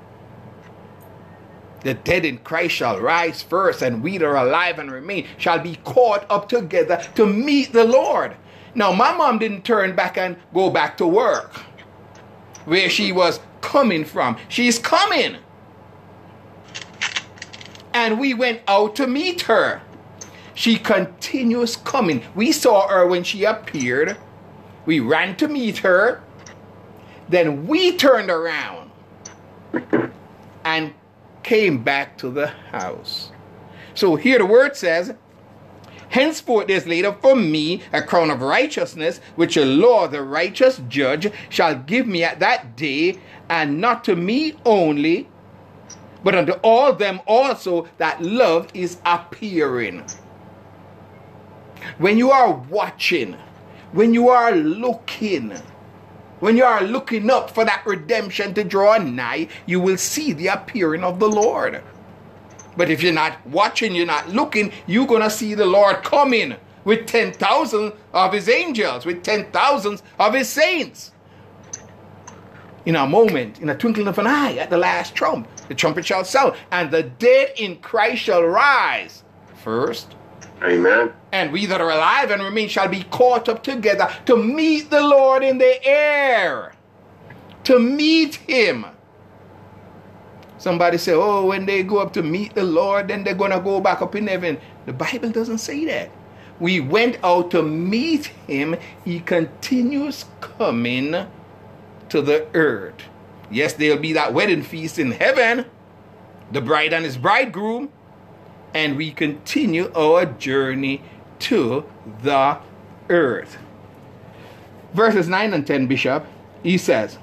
The 1.80 1.94
dead 1.94 2.24
in 2.24 2.38
Christ 2.38 2.74
shall 2.74 3.00
rise 3.00 3.42
first, 3.42 3.82
and 3.82 4.02
we 4.02 4.18
that 4.18 4.26
are 4.26 4.36
alive 4.36 4.78
and 4.78 4.90
remain 4.90 5.26
shall 5.38 5.58
be 5.58 5.76
caught 5.84 6.26
up 6.28 6.48
together 6.48 7.02
to 7.14 7.26
meet 7.26 7.72
the 7.72 7.84
Lord. 7.84 8.36
Now, 8.74 8.92
my 8.92 9.16
mom 9.16 9.38
didn't 9.38 9.64
turn 9.64 9.96
back 9.96 10.18
and 10.18 10.36
go 10.52 10.70
back 10.70 10.96
to 10.98 11.06
work 11.06 11.54
where 12.66 12.90
she 12.90 13.12
was 13.12 13.40
coming 13.60 14.04
from. 14.04 14.36
She's 14.48 14.78
coming 14.78 15.36
and 17.92 18.18
we 18.18 18.34
went 18.34 18.60
out 18.68 18.96
to 18.96 19.06
meet 19.06 19.42
her. 19.42 19.82
She 20.54 20.76
continues 20.76 21.76
coming. 21.76 22.22
We 22.34 22.52
saw 22.52 22.88
her 22.88 23.06
when 23.06 23.22
she 23.22 23.44
appeared. 23.44 24.16
We 24.86 25.00
ran 25.00 25.36
to 25.36 25.48
meet 25.48 25.78
her. 25.78 26.22
Then 27.28 27.66
we 27.66 27.96
turned 27.96 28.30
around 28.30 28.90
and 30.64 30.94
came 31.42 31.82
back 31.82 32.18
to 32.18 32.30
the 32.30 32.48
house. 32.48 33.30
So 33.94 34.16
here 34.16 34.38
the 34.38 34.46
word 34.46 34.76
says, 34.76 35.14
Henceforth 36.10 36.70
is 36.70 36.86
laid 36.86 37.04
up 37.04 37.20
for 37.20 37.36
me 37.36 37.82
a 37.92 38.02
crown 38.02 38.30
of 38.30 38.40
righteousness, 38.40 39.20
which 39.36 39.56
the 39.56 39.64
Lord, 39.64 40.10
the 40.10 40.22
righteous 40.22 40.80
judge, 40.88 41.30
shall 41.50 41.74
give 41.74 42.06
me 42.06 42.24
at 42.24 42.40
that 42.40 42.76
day, 42.76 43.18
and 43.48 43.80
not 43.80 44.04
to 44.04 44.16
me 44.16 44.54
only, 44.64 45.28
but 46.24 46.34
unto 46.34 46.52
all 46.62 46.92
them 46.92 47.20
also 47.26 47.88
that 47.98 48.22
love 48.22 48.68
is 48.74 48.98
appearing. 49.04 50.04
When 51.98 52.18
you 52.18 52.30
are 52.30 52.52
watching, 52.52 53.36
when 53.92 54.12
you 54.12 54.28
are 54.28 54.52
looking, 54.52 55.50
when 56.40 56.56
you 56.56 56.64
are 56.64 56.82
looking 56.82 57.30
up 57.30 57.50
for 57.50 57.64
that 57.64 57.84
redemption 57.86 58.54
to 58.54 58.64
draw 58.64 58.96
nigh, 58.98 59.48
you 59.66 59.80
will 59.80 59.96
see 59.96 60.32
the 60.32 60.48
appearing 60.48 61.04
of 61.04 61.18
the 61.18 61.28
Lord. 61.28 61.82
But 62.76 62.90
if 62.90 63.02
you're 63.02 63.12
not 63.12 63.44
watching, 63.46 63.94
you're 63.94 64.06
not 64.06 64.28
looking, 64.28 64.72
you're 64.86 65.06
going 65.06 65.22
to 65.22 65.30
see 65.30 65.54
the 65.54 65.66
Lord 65.66 66.04
coming 66.04 66.56
with 66.84 67.06
10,000 67.06 67.92
of 68.12 68.32
his 68.32 68.48
angels, 68.48 69.04
with 69.04 69.24
10,000 69.24 70.02
of 70.18 70.34
his 70.34 70.48
saints. 70.48 71.12
In 72.88 72.96
a 72.96 73.06
moment, 73.06 73.60
in 73.60 73.68
a 73.68 73.76
twinkling 73.76 74.08
of 74.08 74.18
an 74.18 74.26
eye, 74.26 74.56
at 74.56 74.70
the 74.70 74.78
last 74.78 75.14
trump, 75.14 75.46
the 75.68 75.74
trumpet 75.74 76.06
shall 76.06 76.24
sound, 76.24 76.56
and 76.72 76.90
the 76.90 77.02
dead 77.02 77.52
in 77.58 77.76
Christ 77.80 78.22
shall 78.22 78.42
rise 78.42 79.24
first. 79.56 80.16
Amen. 80.62 81.12
And 81.30 81.52
we 81.52 81.66
that 81.66 81.82
are 81.82 81.90
alive 81.90 82.30
and 82.30 82.42
remain 82.42 82.66
shall 82.66 82.88
be 82.88 83.02
caught 83.10 83.46
up 83.46 83.62
together 83.62 84.10
to 84.24 84.42
meet 84.42 84.88
the 84.88 85.02
Lord 85.02 85.42
in 85.42 85.58
the 85.58 85.84
air. 85.86 86.72
To 87.64 87.78
meet 87.78 88.36
him. 88.36 88.86
Somebody 90.56 90.96
say, 90.96 91.12
oh, 91.12 91.44
when 91.44 91.66
they 91.66 91.82
go 91.82 91.98
up 91.98 92.14
to 92.14 92.22
meet 92.22 92.54
the 92.54 92.64
Lord, 92.64 93.08
then 93.08 93.22
they're 93.22 93.34
going 93.34 93.50
to 93.50 93.60
go 93.60 93.82
back 93.82 94.00
up 94.00 94.14
in 94.16 94.26
heaven. 94.26 94.58
The 94.86 94.94
Bible 94.94 95.28
doesn't 95.28 95.58
say 95.58 95.84
that. 95.84 96.10
We 96.58 96.80
went 96.80 97.18
out 97.22 97.50
to 97.50 97.62
meet 97.62 98.28
him. 98.46 98.76
He 99.04 99.20
continues 99.20 100.24
coming 100.40 101.14
to 102.10 102.22
the 102.22 102.46
earth. 102.54 103.02
Yes, 103.50 103.72
there'll 103.74 103.98
be 103.98 104.12
that 104.12 104.34
wedding 104.34 104.62
feast 104.62 104.98
in 104.98 105.12
heaven, 105.12 105.66
the 106.52 106.60
bride 106.60 106.92
and 106.92 107.04
his 107.04 107.16
bridegroom, 107.16 107.90
and 108.74 108.96
we 108.96 109.10
continue 109.10 109.90
our 109.94 110.26
journey 110.26 111.02
to 111.40 111.84
the 112.22 112.58
earth. 113.08 113.58
Verses 114.92 115.28
9 115.28 115.54
and 115.54 115.66
10, 115.66 115.86
Bishop, 115.86 116.26
he 116.62 116.76
says, 116.78 117.18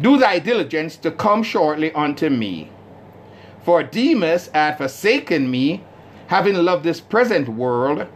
Do 0.00 0.18
thy 0.18 0.38
diligence 0.38 0.96
to 0.98 1.10
come 1.10 1.42
shortly 1.42 1.92
unto 1.92 2.28
me. 2.28 2.70
For 3.62 3.82
Demas 3.82 4.48
hath 4.52 4.78
forsaken 4.78 5.50
me, 5.50 5.82
having 6.26 6.54
loved 6.54 6.84
this 6.84 7.00
present 7.00 7.48
world, 7.48 8.00
and 8.00 8.08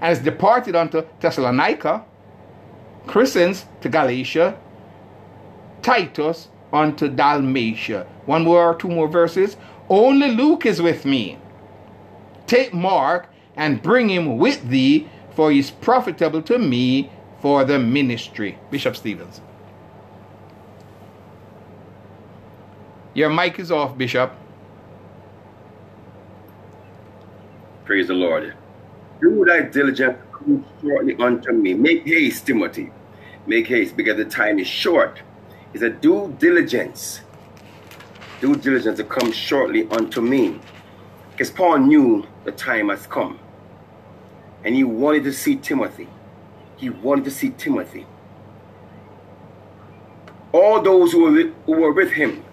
has 0.00 0.18
departed 0.20 0.74
unto 0.74 1.04
Thessalonica, 1.20 2.04
Crescens 3.06 3.64
to 3.80 3.88
Galatia, 3.88 4.58
Titus 5.82 6.48
unto 6.72 7.08
Dalmatia. 7.08 8.06
One 8.26 8.44
more 8.44 8.70
or 8.70 8.74
two 8.74 8.88
more 8.88 9.08
verses. 9.08 9.56
Only 9.88 10.30
Luke 10.32 10.66
is 10.66 10.82
with 10.82 11.04
me. 11.04 11.38
Take 12.46 12.74
Mark 12.74 13.28
and 13.56 13.82
bring 13.82 14.08
him 14.08 14.38
with 14.38 14.68
thee, 14.68 15.08
for 15.34 15.50
he 15.50 15.58
is 15.58 15.70
profitable 15.70 16.42
to 16.42 16.58
me 16.58 17.10
for 17.40 17.64
the 17.64 17.78
ministry. 17.78 18.58
Bishop 18.70 18.96
Stevens. 18.96 19.40
Your 23.14 23.30
mic 23.30 23.58
is 23.58 23.72
off, 23.72 23.98
Bishop. 23.98 24.32
Praise 27.84 28.08
the 28.08 28.14
Lord. 28.14 28.54
Do 29.20 29.44
thy 29.44 29.62
diligence 29.62 30.18
shortly 30.80 31.16
unto 31.16 31.52
me. 31.52 31.74
Make 31.74 32.06
haste, 32.06 32.46
Timothy. 32.46 32.90
Make 33.46 33.66
haste 33.66 33.96
because 33.96 34.16
the 34.16 34.24
time 34.24 34.58
is 34.58 34.66
short. 34.66 35.22
He 35.72 35.78
said, 35.78 36.00
Due 36.00 36.34
diligence. 36.38 37.22
due 38.40 38.56
diligence 38.56 38.98
to 38.98 39.04
come 39.04 39.32
shortly 39.32 39.88
unto 39.90 40.20
me. 40.20 40.60
Because 41.32 41.50
Paul 41.50 41.78
knew 41.78 42.26
the 42.44 42.52
time 42.52 42.88
has 42.90 43.06
come. 43.06 43.38
And 44.64 44.74
he 44.74 44.84
wanted 44.84 45.24
to 45.24 45.32
see 45.32 45.56
Timothy. 45.56 46.08
He 46.76 46.90
wanted 46.90 47.24
to 47.26 47.30
see 47.30 47.50
Timothy. 47.50 48.06
All 50.52 50.82
those 50.82 51.12
who 51.12 51.22
were 51.24 51.42
who 51.66 51.72
were 51.82 51.92
with 51.92 52.12
him, 52.12 52.44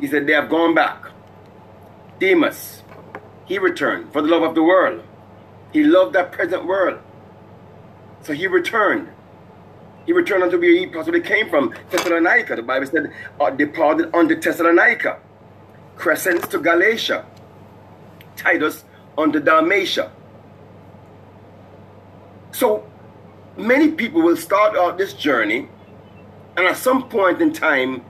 he 0.00 0.06
said, 0.08 0.26
they 0.26 0.32
have 0.34 0.50
gone 0.50 0.74
back. 0.74 1.04
Demas, 2.20 2.82
he 3.46 3.58
returned 3.58 4.12
for 4.12 4.22
the 4.22 4.28
love 4.28 4.42
of 4.42 4.54
the 4.54 4.62
world. 4.62 5.02
He 5.72 5.84
loved 5.84 6.14
that 6.14 6.32
present 6.32 6.66
world. 6.66 7.00
So 8.22 8.32
he 8.34 8.46
returned. 8.48 9.10
He 10.06 10.12
returned 10.12 10.44
unto 10.44 10.58
where 10.58 10.70
he 10.70 10.86
possibly 10.86 11.20
came 11.20 11.50
from, 11.50 11.74
Thessalonica. 11.90 12.56
The 12.56 12.62
Bible 12.62 12.86
said, 12.86 13.12
uh, 13.40 13.50
departed 13.50 14.14
unto 14.14 14.40
Thessalonica. 14.40 15.18
Crescens 15.96 16.48
to 16.50 16.58
Galatia. 16.58 17.26
Titus 18.36 18.84
unto 19.18 19.40
Dalmatia. 19.40 20.12
So 22.52 22.88
many 23.56 23.90
people 23.90 24.22
will 24.22 24.36
start 24.36 24.76
out 24.76 24.96
this 24.96 25.12
journey 25.12 25.68
and 26.56 26.66
at 26.66 26.76
some 26.76 27.08
point 27.08 27.42
in 27.42 27.52
time 27.52 28.04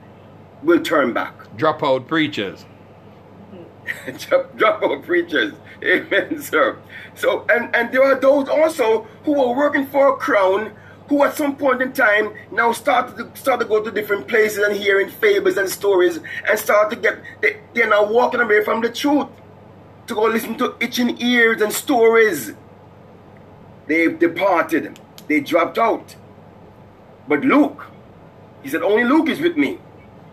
will 0.62 0.80
turn 0.80 1.12
back. 1.12 1.34
Drop 1.56 1.82
out 1.82 2.06
preachers. 2.06 2.66
drop, 4.18 4.56
drop 4.56 4.82
out 4.82 5.04
preachers. 5.04 5.54
Amen, 5.82 6.40
sir. 6.40 6.78
So 7.14 7.46
and, 7.48 7.74
and 7.74 7.92
there 7.92 8.02
are 8.02 8.18
those 8.18 8.48
also 8.48 9.02
who 9.24 9.40
are 9.42 9.54
working 9.54 9.86
for 9.86 10.14
a 10.14 10.16
crown 10.16 10.72
who 11.08 11.22
at 11.24 11.36
some 11.36 11.56
point 11.56 11.80
in 11.82 11.92
time 11.92 12.32
now 12.50 12.72
start 12.72 13.16
to 13.16 13.30
start 13.34 13.60
to 13.60 13.66
go 13.66 13.82
to 13.82 13.90
different 13.90 14.26
places 14.26 14.58
and 14.58 14.76
hearing 14.76 15.08
fables 15.08 15.56
and 15.56 15.68
stories 15.68 16.18
and 16.48 16.58
start 16.58 16.90
to 16.90 16.96
get 16.96 17.18
they, 17.40 17.60
they're 17.74 17.88
now 17.88 18.04
walking 18.04 18.40
away 18.40 18.64
from 18.64 18.80
the 18.80 18.90
truth 18.90 19.28
to 20.06 20.14
go 20.14 20.24
listen 20.24 20.56
to 20.58 20.74
itching 20.80 21.20
ears 21.20 21.60
and 21.60 21.72
stories. 21.72 22.52
They've 23.86 24.18
departed. 24.18 24.98
They 25.28 25.40
dropped 25.40 25.78
out. 25.78 26.16
But 27.28 27.40
Luke, 27.44 27.86
he 28.62 28.68
said, 28.68 28.82
only 28.82 29.04
Luke 29.04 29.28
is 29.28 29.40
with 29.40 29.56
me. 29.56 29.78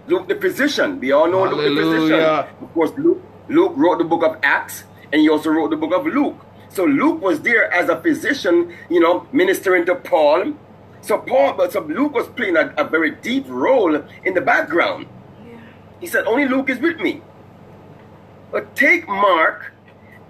Luke 0.07 0.27
the 0.27 0.35
physician. 0.35 0.99
We 0.99 1.11
all 1.11 1.29
know 1.29 1.43
Luke 1.43 1.75
the 1.75 1.81
physician. 1.81 2.19
Of 2.61 2.73
course, 2.73 2.91
Luke, 2.97 3.21
Luke 3.47 3.73
wrote 3.75 3.97
the 3.99 4.03
book 4.03 4.23
of 4.23 4.37
Acts 4.43 4.83
and 5.11 5.21
he 5.21 5.29
also 5.29 5.49
wrote 5.49 5.69
the 5.69 5.77
book 5.77 5.93
of 5.93 6.05
Luke. 6.05 6.37
So 6.73 6.85
Luke 6.85 7.21
was 7.21 7.41
there 7.41 7.71
as 7.71 7.87
a 7.87 8.01
physician, 8.01 8.73
you 8.89 8.99
know, 8.99 9.27
ministering 9.31 9.85
to 9.85 9.93
Paul. 9.93 10.53
So 11.01 11.19
Paul, 11.19 11.53
but 11.53 11.71
so 11.71 11.81
Luke 11.81 12.15
was 12.15 12.27
playing 12.29 12.57
a, 12.57 12.73
a 12.77 12.83
very 12.83 13.11
deep 13.11 13.45
role 13.47 13.95
in 14.25 14.33
the 14.33 14.41
background. 14.41 15.05
Yeah. 15.45 15.59
He 16.01 16.07
said, 16.07 16.25
Only 16.25 16.47
Luke 16.47 16.71
is 16.71 16.79
with 16.79 16.99
me. 16.99 17.21
But 18.51 18.75
take 18.75 19.07
Mark 19.07 19.71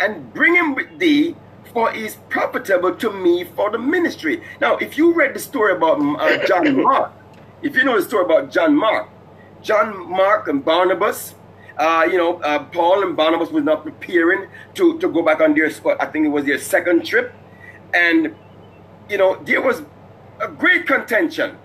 and 0.01 0.33
bring 0.33 0.55
him 0.55 0.75
with 0.75 0.99
thee, 0.99 1.37
for 1.73 1.91
he 1.91 2.03
is 2.03 2.17
profitable 2.27 2.93
to 2.95 3.09
me 3.09 3.45
for 3.45 3.71
the 3.71 3.79
ministry. 3.79 4.43
Now, 4.59 4.75
if 4.77 4.97
you 4.97 5.13
read 5.13 5.33
the 5.33 5.39
story 5.39 5.71
about 5.73 6.01
uh, 6.01 6.45
John 6.45 6.83
Mark, 6.83 7.13
if 7.61 7.77
you 7.77 7.85
know 7.85 7.97
the 7.97 8.05
story 8.05 8.25
about 8.25 8.51
John 8.51 8.75
Mark, 8.75 9.07
John 9.61 10.09
Mark 10.09 10.49
and 10.49 10.63
Barnabas, 10.65 11.35
uh, 11.77 12.07
you 12.09 12.17
know, 12.17 12.39
uh, 12.41 12.63
Paul 12.65 13.03
and 13.03 13.15
Barnabas 13.15 13.49
was 13.49 13.63
not 13.63 13.83
preparing 13.83 14.49
to, 14.75 14.99
to 14.99 15.07
go 15.07 15.21
back 15.21 15.41
on 15.41 15.53
their, 15.53 15.71
I 15.99 16.05
think 16.05 16.25
it 16.25 16.29
was 16.29 16.45
their 16.45 16.59
second 16.59 17.05
trip. 17.05 17.33
And, 17.93 18.35
you 19.09 19.17
know, 19.17 19.41
there 19.43 19.61
was 19.61 19.83
a 20.39 20.47
great 20.47 20.85
contention. 20.87 21.57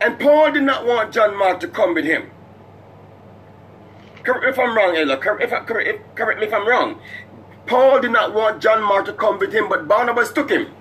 And 0.00 0.18
Paul 0.18 0.52
did 0.52 0.62
not 0.62 0.86
want 0.86 1.12
John 1.12 1.36
Mark 1.38 1.60
to 1.60 1.68
come 1.68 1.94
with 1.94 2.04
him. 2.04 2.30
Correct 4.22 4.42
me 4.42 4.50
if 4.50 4.58
I'm 4.58 4.76
wrong, 4.76 4.96
Ella. 4.96 5.16
Correct, 5.16 5.42
if, 5.42 5.66
correct, 5.66 5.88
if, 5.88 6.14
correct 6.14 6.40
me 6.40 6.46
if 6.46 6.52
I'm 6.52 6.68
wrong. 6.68 7.00
Paul 7.66 8.00
did 8.00 8.10
not 8.10 8.34
want 8.34 8.60
John 8.60 8.82
Mark 8.82 9.06
to 9.06 9.12
come 9.12 9.38
with 9.38 9.52
him, 9.52 9.68
but 9.68 9.88
Barnabas 9.88 10.32
took 10.32 10.50
him. 10.50 10.72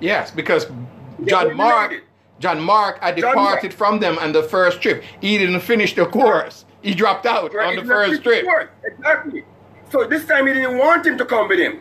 Yes, 0.00 0.30
because 0.30 0.66
John 1.24 1.56
Mark. 1.56 2.02
John 2.40 2.60
Mark 2.60 3.00
had 3.00 3.14
departed 3.14 3.70
Mark. 3.70 3.72
from 3.72 4.00
them 4.00 4.18
on 4.18 4.32
the 4.32 4.42
first 4.42 4.82
trip. 4.82 5.04
He 5.20 5.38
didn't 5.38 5.60
finish 5.60 5.94
the 5.94 6.04
course. 6.04 6.64
He 6.84 6.94
dropped 6.94 7.24
out 7.24 7.54
Right, 7.54 7.78
on 7.78 7.86
the 7.86 7.90
first 7.90 8.22
trip. 8.22 8.46
Exactly. 8.84 9.42
So 9.90 10.06
this 10.06 10.26
time 10.26 10.46
he 10.46 10.52
didn't 10.52 10.76
want 10.76 11.06
him 11.06 11.16
to 11.16 11.24
come 11.24 11.48
with 11.48 11.58
him. 11.58 11.80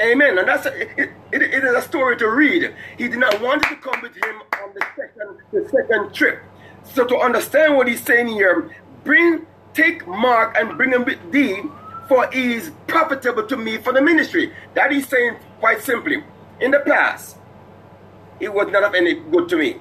Amen. 0.00 0.38
And 0.38 0.46
that's 0.46 0.64
a, 0.64 0.80
it, 0.80 1.10
it, 1.32 1.42
it 1.42 1.64
is 1.64 1.74
a 1.74 1.82
story 1.82 2.16
to 2.18 2.30
read. 2.30 2.72
He 2.96 3.08
did 3.08 3.18
not 3.18 3.40
want 3.42 3.64
to 3.64 3.74
come 3.76 4.00
with 4.00 4.14
him 4.14 4.42
on 4.62 4.74
the 4.74 4.86
second 4.96 5.38
the 5.50 5.68
second 5.70 6.14
trip. 6.14 6.40
So 6.84 7.04
to 7.04 7.16
understand 7.18 7.76
what 7.76 7.88
he's 7.88 8.00
saying 8.00 8.28
here, 8.28 8.70
bring 9.02 9.44
take 9.74 10.06
Mark 10.06 10.56
and 10.56 10.76
bring 10.76 10.92
him 10.92 11.04
with 11.04 11.18
thee, 11.32 11.60
for 12.06 12.30
he 12.30 12.54
is 12.54 12.70
profitable 12.86 13.44
to 13.48 13.56
me 13.56 13.78
for 13.78 13.92
the 13.92 14.00
ministry. 14.00 14.52
That 14.74 14.92
he's 14.92 15.08
saying 15.08 15.36
quite 15.58 15.82
simply. 15.82 16.22
In 16.60 16.70
the 16.70 16.80
past, 16.80 17.36
he 18.38 18.46
was 18.46 18.68
not 18.70 18.84
of 18.84 18.94
any 18.94 19.14
good 19.14 19.48
to 19.48 19.56
me. 19.56 19.78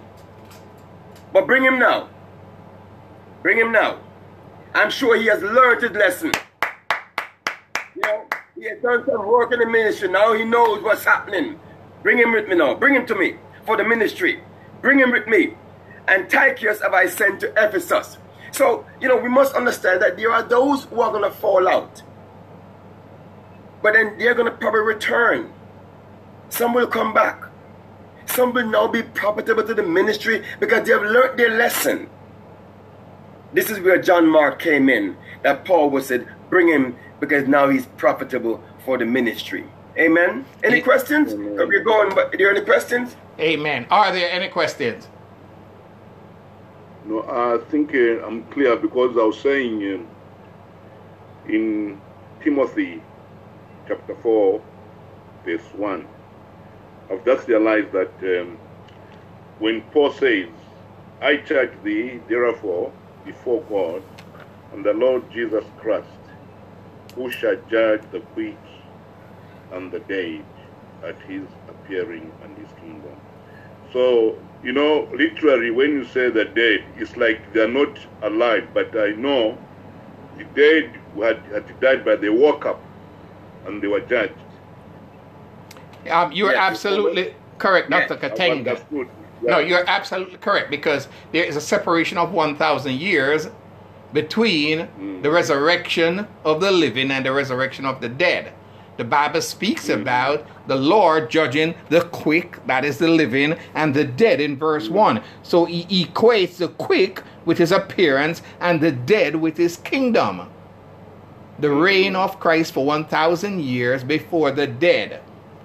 But 1.32 1.46
bring 1.46 1.64
him 1.64 1.78
now. 1.78 2.10
Bring 3.48 3.60
him 3.60 3.72
now. 3.72 4.02
I'm 4.76 4.92
sure 4.92 5.16
he 5.16 5.28
has 5.28 5.42
learned 5.42 5.82
his 5.82 5.92
lesson. 5.92 6.34
You 7.96 8.02
know, 8.02 8.26
he 8.58 8.66
has 8.66 8.82
done 8.82 9.06
some 9.06 9.26
work 9.26 9.54
in 9.54 9.60
the 9.60 9.66
ministry. 9.66 10.10
Now 10.10 10.34
he 10.34 10.44
knows 10.44 10.84
what's 10.84 11.06
happening. 11.06 11.58
Bring 12.04 12.18
him 12.18 12.34
with 12.34 12.50
me 12.50 12.56
now. 12.56 12.76
Bring 12.76 12.94
him 12.94 13.06
to 13.06 13.16
me 13.16 13.38
for 13.66 13.78
the 13.78 13.86
ministry. 13.86 14.44
Bring 14.82 15.00
him 15.00 15.12
with 15.12 15.28
me. 15.28 15.54
And 16.10 16.30
Tychicus 16.30 16.82
have 16.82 16.94
I 16.94 17.08
sent 17.08 17.40
to 17.40 17.54
Ephesus. 17.56 18.18
So, 18.52 18.86
you 19.00 19.08
know, 19.08 19.16
we 19.16 19.30
must 19.30 19.56
understand 19.56 20.02
that 20.02 20.18
there 20.18 20.34
are 20.34 20.44
those 20.44 20.84
who 20.84 21.00
are 21.00 21.12
going 21.14 21.24
to 21.24 21.32
fall 21.32 21.70
out. 21.70 22.04
But 23.82 23.94
then 23.94 24.18
they're 24.18 24.36
going 24.36 24.52
to 24.52 24.58
probably 24.58 24.82
return. 24.82 25.54
Some 26.50 26.74
will 26.74 26.88
come 26.88 27.14
back. 27.14 27.46
some 28.26 28.52
will 28.52 28.68
now 28.68 28.90
be 28.90 29.04
profitable 29.04 29.64
to 29.64 29.74
the 29.74 29.84
ministry 29.84 30.44
because 30.60 30.86
they 30.86 30.92
have 30.92 31.04
learned 31.04 31.40
their 31.40 31.58
lesson. 31.58 32.10
This 33.54 33.70
is 33.70 33.80
where 33.80 34.02
John 34.02 34.28
Mark 34.28 34.60
came 34.60 34.90
in. 34.90 35.16
That 35.44 35.66
Paul 35.66 35.90
was 35.90 36.08
said, 36.08 36.28
bring 36.50 36.68
him 36.68 36.96
because 37.20 37.48
now 37.48 37.70
he's 37.70 37.86
profitable 37.98 38.64
for 38.86 38.98
the 38.98 39.06
ministry. 39.06 39.66
Amen. 39.98 40.46
Any 40.64 40.78
Ye- 40.78 40.82
questions? 40.82 41.34
Are 41.34 41.66
we 41.66 41.80
going? 41.82 42.14
But 42.14 42.34
are 42.34 42.38
there 42.38 42.52
any 42.52 42.62
questions? 42.62 43.16
Amen. 43.40 43.88
Are 43.90 44.12
there 44.12 44.30
any 44.32 44.50
questions? 44.50 45.08
No, 47.06 47.24
I 47.24 47.64
think 47.72 47.94
uh, 47.96 48.26
I'm 48.26 48.44
clear 48.46 48.76
because 48.76 49.16
I 49.18 49.22
was 49.24 49.40
saying 49.40 49.76
um, 49.94 50.08
in 51.48 52.02
Timothy 52.44 53.02
chapter 53.88 54.16
4, 54.16 54.62
verse 55.46 55.62
1, 55.74 56.08
I've 57.10 57.24
just 57.24 57.48
realized 57.48 57.92
that 57.94 58.12
um, 58.22 58.58
when 59.60 59.82
Paul 59.94 60.12
says, 60.12 60.50
I 61.22 61.38
charge 61.38 61.72
thee, 61.84 62.20
therefore, 62.28 62.92
before 63.28 63.62
God 63.70 64.04
and 64.74 64.86
the 64.86 64.94
Lord 64.94 65.30
Jesus 65.32 65.66
Christ, 65.78 66.08
who 67.16 67.30
shall 67.32 67.58
judge 67.70 68.02
the 68.12 68.22
quick 68.34 68.58
and 69.74 69.92
the 69.92 70.00
dead 70.02 70.46
at 71.04 71.22
his 71.24 71.44
appearing 71.70 72.32
and 72.44 72.58
his 72.58 72.70
kingdom. 72.80 73.16
So, 73.94 74.38
you 74.64 74.74
know, 74.74 75.10
literally, 75.14 75.72
when 75.72 75.92
you 75.92 76.06
say 76.06 76.30
the 76.30 76.46
dead, 76.46 76.86
it's 76.98 77.18
like 77.18 77.54
they're 77.54 77.68
not 77.68 78.00
alive, 78.24 78.68
but 78.74 78.98
I 78.98 79.12
know 79.12 79.58
the 80.38 80.46
dead 80.46 81.00
who 81.14 81.24
had, 81.24 81.40
had 81.54 81.80
died, 81.82 82.06
but 82.06 82.22
they 82.22 82.30
woke 82.30 82.66
up 82.66 82.82
and 83.66 83.82
they 83.82 83.88
were 83.88 84.02
judged. 84.02 84.34
Um, 86.10 86.32
you're 86.32 86.52
Yes, 86.54 86.58
absolutely 86.58 87.36
correct, 87.58 87.90
Dr. 87.90 88.16
Katenga. 88.18 88.70
understood. 88.70 89.10
No, 89.42 89.60
you're 89.60 89.88
absolutely 89.88 90.38
correct 90.38 90.70
because 90.72 91.08
there 91.32 91.44
is 91.44 91.56
a 91.56 91.62
separation 91.62 92.18
of 92.18 92.32
1,000 92.34 92.94
years 92.94 93.50
between 94.14 94.88
Mm. 95.00 95.22
the 95.22 95.30
resurrection 95.30 96.28
of 96.46 96.62
the 96.62 96.72
living 96.72 97.12
and 97.12 97.26
the 97.26 97.32
resurrection 97.32 97.86
of 97.86 98.02
the 98.02 98.10
dead. 98.10 98.52
The 98.98 99.04
Bible 99.04 99.42
speaks 99.42 99.90
Mm. 99.90 100.02
about 100.02 100.46
the 100.68 100.76
Lord 100.76 101.30
judging 101.30 101.76
the 101.90 102.02
quick, 102.02 102.58
that 102.66 102.84
is 102.84 102.98
the 102.98 103.08
living, 103.10 103.56
and 103.76 103.94
the 103.94 104.06
dead 104.06 104.42
in 104.42 104.58
verse 104.58 104.90
1. 104.90 105.22
So 105.44 105.66
he 105.66 105.86
equates 106.06 106.58
the 106.58 106.70
quick 106.70 107.22
with 107.46 107.58
his 107.60 107.72
appearance 107.72 108.42
and 108.60 108.82
the 108.82 108.92
dead 108.92 109.36
with 109.36 109.58
his 109.58 109.78
kingdom. 109.78 110.42
The 111.60 111.70
reign 111.70 112.16
of 112.16 112.40
Christ 112.40 112.74
for 112.74 112.86
1,000 112.86 113.62
years 113.62 114.04
before 114.04 114.52
the 114.52 114.68
dead. 114.68 115.20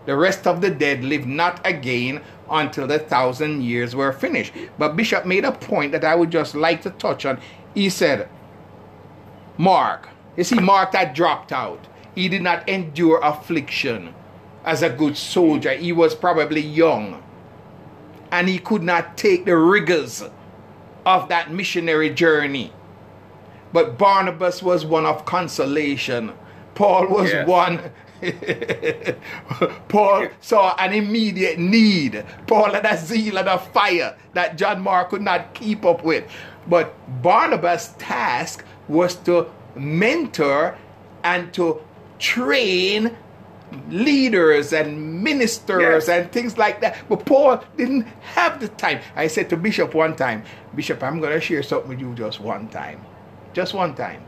The 0.06 0.16
rest 0.16 0.46
of 0.46 0.60
the 0.60 0.70
dead 0.70 1.04
lived 1.04 1.26
not 1.26 1.64
again 1.64 2.22
until 2.50 2.86
the 2.86 2.98
thousand 2.98 3.62
years 3.62 3.94
were 3.94 4.12
finished. 4.12 4.52
But 4.78 4.96
Bishop 4.96 5.24
made 5.26 5.44
a 5.44 5.52
point 5.52 5.92
that 5.92 6.04
I 6.04 6.14
would 6.14 6.30
just 6.30 6.54
like 6.54 6.82
to 6.82 6.90
touch 6.90 7.24
on. 7.24 7.40
He 7.74 7.88
said, 7.88 8.28
Mark, 9.56 10.08
you 10.36 10.44
see, 10.44 10.58
Mark 10.58 10.92
that 10.92 11.14
dropped 11.14 11.52
out. 11.52 11.86
He 12.14 12.28
did 12.28 12.42
not 12.42 12.68
endure 12.68 13.20
affliction 13.22 14.14
as 14.64 14.82
a 14.82 14.90
good 14.90 15.16
soldier. 15.16 15.72
He 15.72 15.92
was 15.92 16.14
probably 16.14 16.60
young. 16.60 17.22
And 18.30 18.48
he 18.48 18.58
could 18.58 18.82
not 18.82 19.16
take 19.16 19.44
the 19.44 19.56
rigors 19.56 20.24
of 21.04 21.28
that 21.28 21.52
missionary 21.52 22.10
journey. 22.10 22.72
But 23.72 23.98
Barnabas 23.98 24.62
was 24.62 24.84
one 24.84 25.06
of 25.06 25.24
consolation. 25.24 26.32
Paul 26.74 27.08
was 27.08 27.30
Yes. 27.30 27.46
one. 27.46 27.80
Paul 29.88 30.28
saw 30.40 30.74
an 30.78 30.92
immediate 30.92 31.58
need. 31.58 32.24
Paul 32.46 32.72
had 32.72 32.86
a 32.86 32.96
zeal 32.96 33.38
and 33.38 33.48
a 33.48 33.58
fire 33.58 34.16
that 34.34 34.56
John 34.56 34.80
Mark 34.82 35.10
could 35.10 35.22
not 35.22 35.54
keep 35.54 35.84
up 35.84 36.04
with. 36.04 36.24
But 36.66 36.94
Barnabas' 37.22 37.94
task 37.98 38.64
was 38.88 39.14
to 39.26 39.46
mentor 39.74 40.76
and 41.24 41.52
to 41.54 41.80
train 42.18 43.16
leaders 43.88 44.72
and 44.72 45.22
ministers 45.22 46.06
Yes. 46.06 46.08
and 46.08 46.30
things 46.30 46.58
like 46.58 46.80
that. 46.82 46.96
But 47.08 47.24
Paul 47.24 47.64
didn't 47.76 48.06
have 48.34 48.60
the 48.60 48.68
time. 48.68 49.00
I 49.16 49.26
said 49.28 49.48
to 49.50 49.56
Bishop 49.56 49.94
one 49.94 50.14
time, 50.14 50.44
Bishop, 50.74 51.02
I'm 51.02 51.20
going 51.20 51.32
to 51.32 51.40
share 51.40 51.62
something 51.62 51.88
with 51.88 52.00
you 52.00 52.14
just 52.14 52.38
one 52.40 52.68
time. 52.68 53.00
Just 53.54 53.74
one 53.74 53.94
time. 53.94 54.22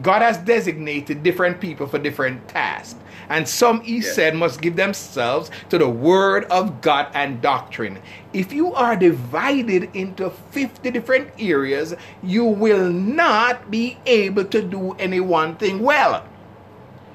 God 0.00 0.22
has 0.22 0.38
designated 0.38 1.22
different 1.22 1.60
people 1.60 1.86
for 1.86 1.98
different 1.98 2.48
tasks. 2.48 2.94
And 3.28 3.46
some, 3.46 3.80
he 3.82 3.96
Yes. 3.96 4.14
said, 4.14 4.34
must 4.34 4.60
give 4.60 4.76
themselves 4.76 5.50
to 5.68 5.78
the 5.78 5.88
word 5.88 6.44
of 6.46 6.80
God 6.80 7.08
and 7.14 7.40
doctrine. 7.42 7.98
If 8.32 8.52
you 8.52 8.72
are 8.74 8.96
divided 8.96 9.90
into 9.94 10.30
50 10.50 10.90
different 10.90 11.28
areas, 11.38 11.94
you 12.22 12.44
will 12.44 12.90
not 12.90 13.70
be 13.70 13.98
able 14.06 14.44
to 14.46 14.62
do 14.62 14.92
any 14.98 15.20
one 15.20 15.56
thing 15.56 15.80
well. 15.80 16.24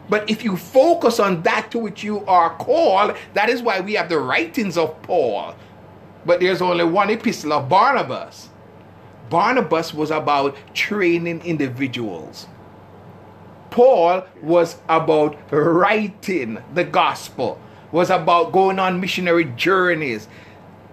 But 0.09 0.29
if 0.29 0.43
you 0.43 0.55
focus 0.55 1.19
on 1.19 1.41
that 1.43 1.69
to 1.71 1.79
which 1.79 2.03
you 2.03 2.25
are 2.27 2.51
called, 2.51 3.15
that 3.33 3.49
is 3.49 3.61
why 3.61 3.81
we 3.81 3.93
have 3.93 4.07
the 4.09 4.19
writings 4.19 4.77
of 4.77 5.01
Paul. 5.01 5.55
But 6.25 6.39
there's 6.39 6.61
only 6.61 6.85
one 6.85 7.09
epistle 7.09 7.53
of 7.53 7.67
Barnabas. 7.69 8.49
Barnabas 9.29 9.93
was 9.93 10.09
about 10.11 10.55
training 10.73 11.41
individuals. 11.43 12.47
Paul 13.69 14.23
was 14.41 14.77
about 14.87 15.37
writing 15.51 16.61
the 16.73 16.83
gospel, 16.83 17.59
was 17.91 18.09
about 18.09 18.51
going 18.51 18.79
on 18.79 18.99
missionary 18.99 19.45
journeys, 19.55 20.27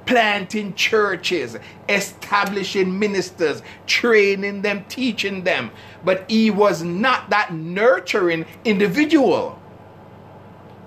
planting 0.06 0.74
churches, 0.74 1.56
establishing 1.88 2.98
ministers, 2.98 3.62
training 3.86 4.62
them, 4.62 4.84
teaching 4.88 5.44
them. 5.44 5.70
But 6.04 6.30
he 6.30 6.50
was 6.50 6.82
not 6.82 7.30
that 7.30 7.54
nurturing 7.54 8.46
individual. 8.64 9.58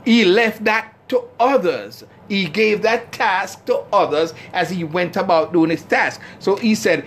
He 0.05 0.23
left 0.23 0.63
that 0.65 0.93
to 1.09 1.23
others. 1.39 2.03
He 2.27 2.45
gave 2.45 2.81
that 2.83 3.11
task 3.11 3.65
to 3.65 3.77
others 3.93 4.33
as 4.53 4.69
he 4.69 4.83
went 4.83 5.15
about 5.15 5.53
doing 5.53 5.69
his 5.69 5.83
task. 5.83 6.21
So 6.39 6.55
he 6.55 6.75
said, 6.75 7.05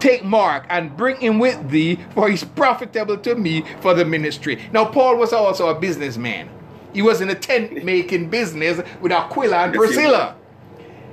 Take 0.00 0.24
Mark 0.24 0.66
and 0.68 0.96
bring 0.96 1.16
him 1.20 1.38
with 1.38 1.70
thee, 1.70 2.00
for 2.14 2.28
he's 2.28 2.42
profitable 2.42 3.18
to 3.18 3.34
me 3.34 3.64
for 3.80 3.94
the 3.94 4.04
ministry. 4.04 4.60
Now, 4.72 4.86
Paul 4.86 5.16
was 5.16 5.32
also 5.32 5.68
a 5.68 5.78
businessman. 5.78 6.48
He 6.92 7.02
was 7.02 7.20
in 7.20 7.30
a 7.30 7.34
tent 7.34 7.84
making 7.84 8.30
business 8.30 8.80
with 9.00 9.12
Aquila 9.12 9.64
and 9.64 9.74
Priscilla. 9.74 10.36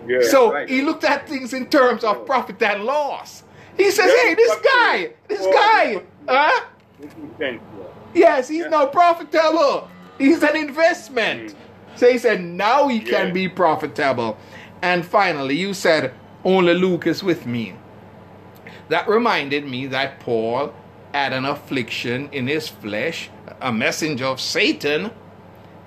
Yeah. 0.08 0.22
So 0.22 0.54
right. 0.54 0.70
he 0.70 0.82
looked 0.82 1.04
at 1.04 1.28
things 1.28 1.54
in 1.54 1.68
terms 1.68 2.04
of 2.04 2.26
profit 2.26 2.62
and 2.64 2.86
loss. 2.86 3.44
He 3.76 3.92
says, 3.92 4.12
Yeah, 4.16 4.30
Hey, 4.30 4.36
this 4.36 4.56
guy, 4.62 5.14
this 5.28 5.46
guy, 5.46 6.04
huh? 6.28 6.66
Yes, 8.14 8.48
he's 8.48 8.66
now 8.68 8.88
profitable. 8.88 9.90
He's 10.18 10.42
an 10.42 10.56
investment. 10.56 11.56
So 11.96 12.10
he 12.10 12.18
said, 12.18 12.44
now 12.44 12.88
he 12.88 13.00
can 13.00 13.34
be 13.34 13.48
profitable. 13.48 14.38
And 14.82 15.06
finally, 15.06 15.56
you 15.56 15.74
said, 15.74 16.14
only 16.44 16.74
Luke 16.74 17.08
is 17.08 17.24
with 17.24 17.46
me. 17.46 17.76
That 18.90 19.08
reminded 19.08 19.66
me 19.66 19.88
that 19.88 20.20
Paul 20.20 20.74
had 21.14 21.34
an 21.34 21.46
affliction 21.46 22.30
in 22.32 22.48
his 22.48 22.68
flesh, 22.68 23.30
a 23.62 23.72
messenger 23.72 24.26
of 24.26 24.40
Satan, 24.40 25.12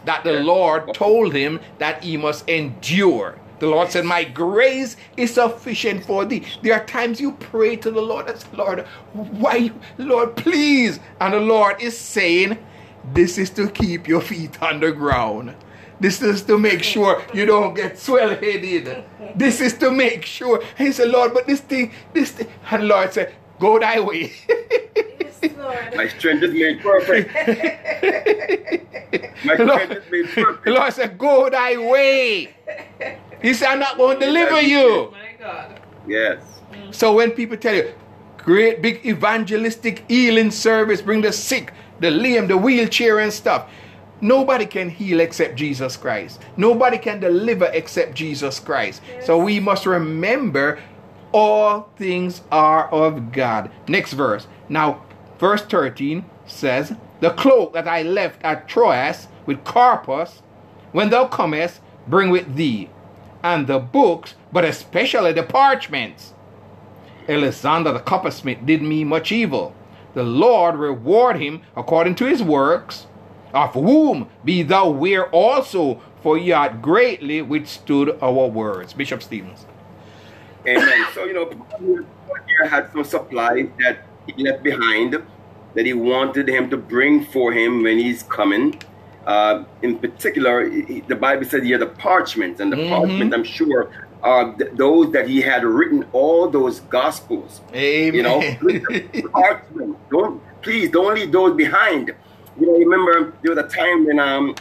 that 0.05 0.25
the 0.25 0.41
Lord 0.41 0.95
told 0.95 1.35
him 1.35 1.61
that 1.79 2.03
he 2.03 2.17
must 2.17 2.49
endure. 2.49 3.39
The 3.59 3.67
Lord 3.67 3.91
said, 3.91 4.07
My 4.07 4.25
grace 4.25 4.97
is 5.17 5.35
sufficient 5.35 6.05
for 6.05 6.25
thee. 6.25 6.45
There 6.63 6.75
are 6.75 6.85
times 6.85 7.21
you 7.21 7.33
pray 7.33 7.77
to 7.77 7.91
the 7.91 8.01
Lord 8.01 8.29
and 8.29 8.39
say, 8.39 8.49
Lord, 8.55 8.81
why, 9.13 9.71
Lord, 9.99 10.37
please. 10.37 10.99
And 11.21 11.35
the 11.35 11.41
Lord 11.41 11.81
is 11.81 11.97
saying, 11.97 12.59
This 13.13 13.37
is 13.37 13.51
to 13.51 13.69
keep 13.69 14.09
your 14.09 14.23
feet 14.23 14.61
on 14.63 14.81
the 14.81 14.93
ground. 14.93 15.55
This 16.01 16.23
is 16.23 16.43
to 16.45 16.59
make 16.59 16.83
sure 16.83 17.23
you 17.35 17.45
don't 17.47 17.75
get 17.75 17.99
swell 17.99 18.31
headed. 18.31 19.05
This 19.37 19.61
is 19.61 19.75
to 19.79 19.91
make 19.91 20.25
sure. 20.25 20.63
And 20.79 20.89
he 20.89 20.93
said, 20.93 21.09
Lord, 21.09 21.35
but 21.35 21.47
this 21.47 21.61
thing, 21.61 21.93
this 22.15 22.33
thing. 22.33 22.49
And 22.71 22.89
Lord 22.89 23.13
said, 23.13 23.35
Go 23.59 23.79
thy 23.79 24.01
way. 24.01 24.33
Lord. 25.57 25.95
My 25.97 26.09
strength 26.09 26.43
is 26.43 26.53
made 26.55 26.81
perfect. 26.81 27.33
My 29.45 29.57
The 29.57 29.65
Lord, 29.65 29.83
strength 29.83 30.05
is 30.07 30.11
made 30.11 30.29
the 30.29 30.43
perfect. 30.43 30.67
Lord 30.67 30.93
said, 30.93 31.19
Go 31.19 31.51
thy 31.51 31.77
way. 31.77 32.55
He 33.43 33.55
said, 33.55 33.69
I'm 33.69 33.79
not 33.79 33.97
going 33.97 34.19
to 34.21 34.27
deliver 34.27 34.61
you. 34.61 35.11
My 35.13 35.33
God. 35.39 35.81
Yes. 36.07 36.43
So 36.91 37.15
when 37.15 37.31
people 37.33 37.57
tell 37.57 37.75
you, 37.75 37.93
great 38.39 38.83
big 38.83 39.05
evangelistic 39.07 40.05
healing 40.09 40.51
service, 40.51 41.01
bring 41.03 41.21
the 41.23 41.33
sick, 41.33 41.73
the 42.01 42.11
lame, 42.11 42.49
the 42.49 42.57
wheelchair 42.57 43.19
and 43.19 43.33
stuff. 43.33 43.71
Nobody 44.21 44.67
can 44.67 44.91
heal 44.91 45.21
except 45.21 45.57
Jesus 45.57 45.97
Christ. 45.97 46.41
Nobody 46.57 46.99
can 46.99 47.21
deliver 47.21 47.67
except 47.73 48.15
Jesus 48.15 48.61
Christ. 48.61 49.01
So 49.23 49.39
we 49.39 49.61
must 49.61 49.87
remember 49.87 50.79
all 51.33 51.91
things 51.97 52.43
are 52.51 52.89
of 52.91 53.33
God. 53.33 53.71
Next 53.89 54.13
verse. 54.13 54.47
Now, 54.69 55.05
verse 55.39 55.63
13 55.63 56.25
says, 56.47 56.95
The 57.21 57.31
cloak 57.31 57.73
that 57.75 57.89
I 57.89 58.03
left 58.03 58.43
at 58.43 58.69
Troas 58.69 59.29
with 59.47 59.65
Carpus, 59.65 60.43
when 60.93 61.11
thou 61.11 61.27
comest, 61.27 61.81
bring 62.07 62.31
with 62.31 62.57
thee. 62.57 62.91
and 63.43 63.67
the 63.67 63.79
books, 63.79 64.35
but 64.53 64.65
especially 64.65 65.33
the 65.33 65.43
parchments. 65.43 66.35
Alexander 67.29 67.93
the 67.93 68.01
coppersmith 68.01 68.67
did 68.67 68.83
me 68.83 69.03
much 69.05 69.33
evil. 69.33 69.75
The 70.15 70.23
Lord 70.25 70.75
reward 70.75 71.37
him 71.37 71.63
according 71.77 72.17
to 72.17 72.27
his 72.27 72.43
works, 72.43 73.07
of 73.53 73.73
whom 73.75 74.29
be 74.45 74.63
thou 74.63 74.87
aware 74.87 75.29
also, 75.31 76.01
for 76.23 76.37
he 76.39 76.51
hath 76.51 76.81
greatly 76.83 77.43
withstood 77.43 78.17
our 78.23 78.47
words. 78.49 78.93
Bishop 78.93 79.23
Stevens. 79.23 79.67
Amen. 80.67 81.07
So, 81.15 81.25
you 81.25 81.33
know, 81.35 81.51
here 82.47 82.67
had 82.69 82.93
some 82.93 83.05
supplies 83.05 83.69
that 83.79 83.99
he 84.27 84.43
left 84.45 84.63
behind 84.63 85.23
that 85.75 85.87
he 85.87 85.93
wanted 85.95 86.49
him 86.49 86.69
to 86.71 86.77
bring 86.77 87.25
for 87.25 87.53
him 87.53 87.83
when 87.83 87.99
he's 87.99 88.23
coming. 88.25 88.81
Uh, 89.27 89.65
in 89.83 89.97
particular, 89.99 90.69
he- 90.69 91.03
the 91.07 91.15
Bible 91.17 91.45
said 91.45 91.63
here 91.65 91.79
the 91.79 91.87
parchments, 91.87 92.61
and 92.61 92.73
the 92.73 92.77
Mhm. 92.77 92.89
parchment, 92.89 93.33
I'm 93.35 93.45
sure, 93.45 93.89
are 94.23 94.53
th- 94.53 94.73
those 94.75 95.13
that 95.13 95.29
he 95.29 95.41
had 95.41 95.65
written 95.65 96.05
all 96.13 96.49
those 96.49 96.81
gospels. 96.81 97.61
Amen. 97.75 98.15
You 98.15 98.23
know, 98.23 98.41
parchment. 99.33 99.97
Don't 100.11 100.43
please 100.63 100.91
don't 100.91 101.15
leave 101.15 101.33
those 101.33 101.55
behind. 101.57 102.13
You 102.59 102.67
know, 102.67 102.73
remember 102.73 103.33
there 103.43 103.55
was 103.55 103.65
a 103.65 103.69
time 103.69 104.07
when 104.07 104.19
um 104.19 104.55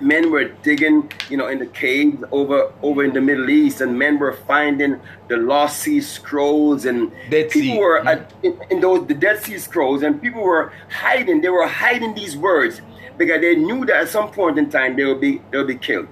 men 0.00 0.30
were 0.30 0.44
digging, 0.44 1.10
you 1.30 1.36
know, 1.36 1.48
in 1.48 1.58
the 1.58 1.66
caves 1.66 2.22
over 2.30 2.72
over 2.82 3.04
in 3.04 3.12
the 3.12 3.20
Middle 3.20 3.48
East, 3.48 3.80
and 3.80 3.98
men 3.98 4.18
were 4.18 4.32
finding 4.32 5.00
the 5.28 5.36
lost 5.36 5.80
sea 5.80 6.00
scrolls, 6.00 6.84
and 6.84 7.10
Dead 7.30 7.50
people 7.50 7.74
Sea. 7.74 7.78
were 7.78 8.06
at, 8.06 8.32
in, 8.42 8.58
in 8.70 8.80
those 8.80 9.06
the 9.06 9.14
Dead 9.14 9.42
Sea 9.42 9.58
scrolls, 9.58 10.02
and 10.02 10.20
people 10.20 10.42
were 10.42 10.72
hiding. 10.90 11.40
They 11.40 11.48
were 11.48 11.66
hiding 11.66 12.14
these 12.14 12.36
words 12.36 12.80
because 13.16 13.40
they 13.40 13.56
knew 13.56 13.86
that 13.86 13.96
at 13.96 14.08
some 14.08 14.30
point 14.30 14.58
in 14.58 14.70
time 14.70 14.96
they 14.96 15.04
will 15.04 15.18
be 15.18 15.40
they 15.50 15.58
will 15.58 15.66
be 15.66 15.76
killed, 15.78 16.08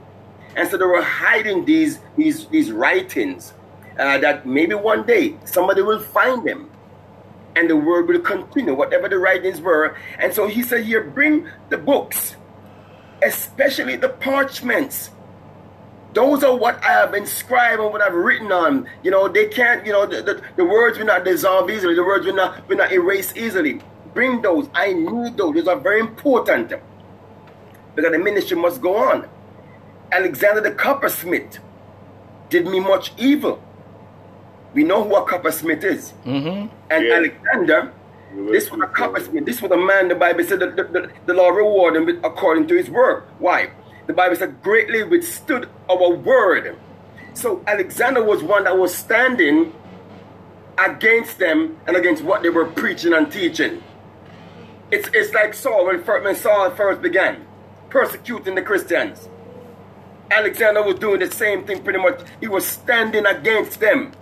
and 0.57 0.69
so 0.69 0.79
they 0.79 0.85
were 0.87 1.03
hiding 1.03 1.65
these 1.65 2.01
these 2.17 2.47
these 2.49 2.73
writings 2.73 3.53
uh, 3.99 4.19
that 4.19 4.47
maybe 4.47 4.75
one 4.75 5.05
day 5.05 5.37
somebody 5.45 5.83
will 5.83 6.01
find 6.01 6.47
them 6.47 6.71
and 7.57 7.71
the 7.71 7.77
word 7.77 8.09
will 8.09 8.21
continue, 8.21 8.75
whatever 8.75 9.09
the 9.09 9.19
writings 9.19 9.61
were. 9.61 9.97
And 10.19 10.33
so 10.33 10.47
he 10.47 10.63
said, 10.63 10.85
Here, 10.85 11.03
bring 11.03 11.49
the 11.69 11.79
books, 11.79 12.37
especially 13.23 13.97
the 13.97 14.09
parchments. 14.09 15.11
Those 16.13 16.45
are 16.45 16.57
what 16.57 16.83
I 16.85 16.93
have 16.93 17.15
inscribed 17.15 17.83
and 17.83 17.91
what 17.93 18.01
I've 18.01 18.15
written 18.15 18.53
on. 18.53 18.89
You 19.03 19.11
know, 19.11 19.27
they 19.27 19.47
can't, 19.49 19.85
you 19.85 19.93
know, 19.93 20.07
the, 20.07 20.23
the, 20.23 20.43
the 20.57 20.65
words 20.65 20.97
will 20.97 21.07
not 21.07 21.25
dissolve 21.25 21.69
easily, 21.71 21.95
the 21.95 22.05
words 22.05 22.25
will 22.25 22.37
not, 22.37 22.69
will 22.69 22.77
not 22.77 22.93
erase 22.93 23.37
easily. 23.37 23.81
Bring 24.15 24.41
those. 24.43 24.69
I 24.75 24.93
need 24.93 25.37
those. 25.37 25.55
Those 25.55 25.67
are 25.67 25.79
very 25.79 25.99
important 25.99 26.73
because 27.95 28.13
the 28.13 28.19
ministry 28.19 28.57
must 28.57 28.81
go 28.81 28.97
on. 28.97 29.29
Alexander 30.13 30.61
the 30.61 30.71
coppersmith 30.71 31.59
did 32.49 32.67
me 32.67 32.79
much 32.79 33.13
evil. 33.19 33.61
We 34.75 34.85
know 34.85 35.05
who 35.05 35.15
a 35.17 35.25
coppersmith 35.25 35.85
is. 35.85 36.11
hmm 36.25 36.67
And 36.91 37.05
Yeah. 37.07 37.15
Alexander, 37.15 37.93
this 38.51 38.71
was 38.71 38.81
a 38.81 38.87
coppersmith. 38.87 39.47
This 39.47 39.63
was 39.63 39.71
a 39.71 39.77
man, 39.77 40.09
the 40.09 40.15
Bible 40.17 40.45
said, 40.45 40.61
that 40.61 40.77
the, 40.77 40.85
the, 40.85 41.11
the 41.27 41.35
Lord 41.35 41.57
rewarded 41.57 42.09
him 42.09 42.25
according 42.25 42.67
to 42.69 42.75
his 42.77 42.91
work. 42.91 43.29
Why? 43.39 43.71
The 44.07 44.13
Bible 44.13 44.37
said, 44.37 44.63
greatly 44.63 45.03
withstood 45.05 45.69
our 45.89 46.11
word. 46.13 46.77
So 47.35 47.63
Alexander 47.67 48.23
was 48.23 48.43
one 48.43 48.65
that 48.65 48.77
was 48.77 48.95
standing 48.95 49.73
against 50.79 51.39
them 51.39 51.79
and 51.87 51.97
against 51.97 52.23
what 52.23 52.43
they 52.43 52.49
were 52.51 52.67
preaching 52.67 53.13
and 53.15 53.31
teaching. 53.31 53.83
It's, 54.91 55.09
it's 55.15 55.33
like 55.33 55.55
Saul 55.55 55.87
when, 55.87 56.03
fir- 56.03 56.23
when 56.23 56.35
Saul 56.37 56.71
first 56.71 57.01
began 57.01 57.47
persecuting 57.91 58.55
the 58.57 58.63
Christians. 58.63 59.29
Alexander 60.31 60.83
was 60.83 60.97
doing 60.97 61.21
the 61.21 61.31
same 61.31 61.65
thing 61.65 61.83
pretty 61.83 61.99
much. 61.99 62.21
He 62.41 62.49
was 62.49 62.67
standing 62.67 63.25
against 63.27 63.79
them. 63.81 64.13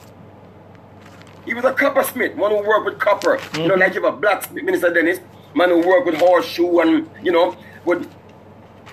He 1.44 1.54
was 1.54 1.64
a 1.64 1.72
coppersmith, 1.72 2.36
one 2.36 2.50
who 2.52 2.66
worked 2.66 2.84
with 2.86 2.98
copper. 2.98 3.40
You 3.54 3.68
know, 3.68 3.74
like 3.74 3.94
you 3.94 4.02
have 4.02 4.14
a 4.14 4.16
blacksmith, 4.16 4.64
Minister 4.64 4.92
Dennis, 4.92 5.18
man 5.54 5.70
who 5.70 5.86
worked 5.86 6.06
with 6.06 6.16
horseshoe 6.16 6.78
and, 6.80 7.10
you 7.22 7.32
know, 7.32 7.56
would 7.84 8.08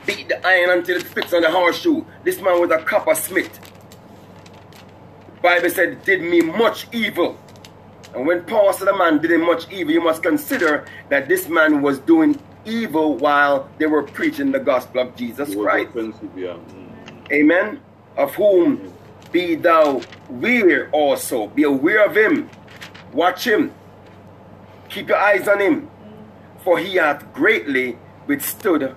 beat 0.05 0.27
the 0.29 0.45
iron 0.45 0.71
until 0.79 0.97
it 0.97 1.03
fits 1.03 1.33
on 1.33 1.41
the 1.43 1.51
horseshoe. 1.51 2.03
This 2.23 2.41
man 2.41 2.59
was 2.59 2.71
a 2.71 2.79
coppersmith. 2.79 3.59
The 5.35 5.41
Bible 5.41 5.69
said, 5.69 6.03
did 6.03 6.21
me 6.21 6.41
much 6.41 6.87
evil. 6.91 7.37
And 8.15 8.25
when 8.25 8.43
Paul 8.43 8.73
said 8.73 8.87
a 8.87 8.97
man 8.97 9.19
did 9.19 9.31
him 9.31 9.45
much 9.45 9.71
evil, 9.71 9.93
you 9.93 10.01
must 10.01 10.23
consider 10.23 10.85
that 11.09 11.27
this 11.27 11.47
man 11.47 11.81
was 11.83 11.99
doing 11.99 12.39
evil 12.65 13.15
while 13.17 13.69
they 13.77 13.85
were 13.85 14.03
preaching 14.03 14.51
the 14.51 14.59
gospel 14.59 15.01
of 15.01 15.15
Jesus 15.15 15.53
Christ. 15.53 15.91
yeah. 16.35 16.57
Mm. 16.57 17.31
Amen. 17.31 17.81
Of 18.17 18.33
whom 18.35 18.91
be 19.31 19.55
thou 19.55 20.01
aware 20.29 20.89
also. 20.91 21.47
Be 21.47 21.63
aware 21.63 22.05
of 22.05 22.15
him. 22.15 22.49
Watch 23.13 23.45
him. 23.45 23.73
Keep 24.89 25.09
your 25.09 25.17
eyes 25.17 25.47
on 25.47 25.59
him. 25.59 25.89
For 26.63 26.77
he 26.77 26.95
hath 26.95 27.31
greatly 27.33 27.97
withstood 28.27 28.95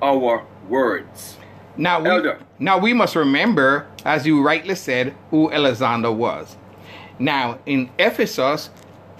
our 0.00 0.44
words. 0.68 1.36
Now, 1.76 2.00
we, 2.00 2.08
Elder. 2.10 2.38
now 2.58 2.78
we 2.78 2.92
must 2.92 3.16
remember, 3.16 3.86
as 4.04 4.26
you 4.26 4.42
rightly 4.42 4.74
said, 4.74 5.14
who 5.30 5.50
Alexander 5.50 6.10
was. 6.12 6.56
Now, 7.18 7.58
in 7.66 7.90
Ephesus, 7.98 8.70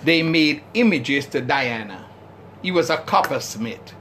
they 0.05 0.23
made 0.23 0.63
images 0.75 1.27
to 1.27 1.41
Diana. 1.41 2.07
He 2.63 2.71
was 2.71 2.91
a 2.91 2.99
coppersmith. 2.99 3.95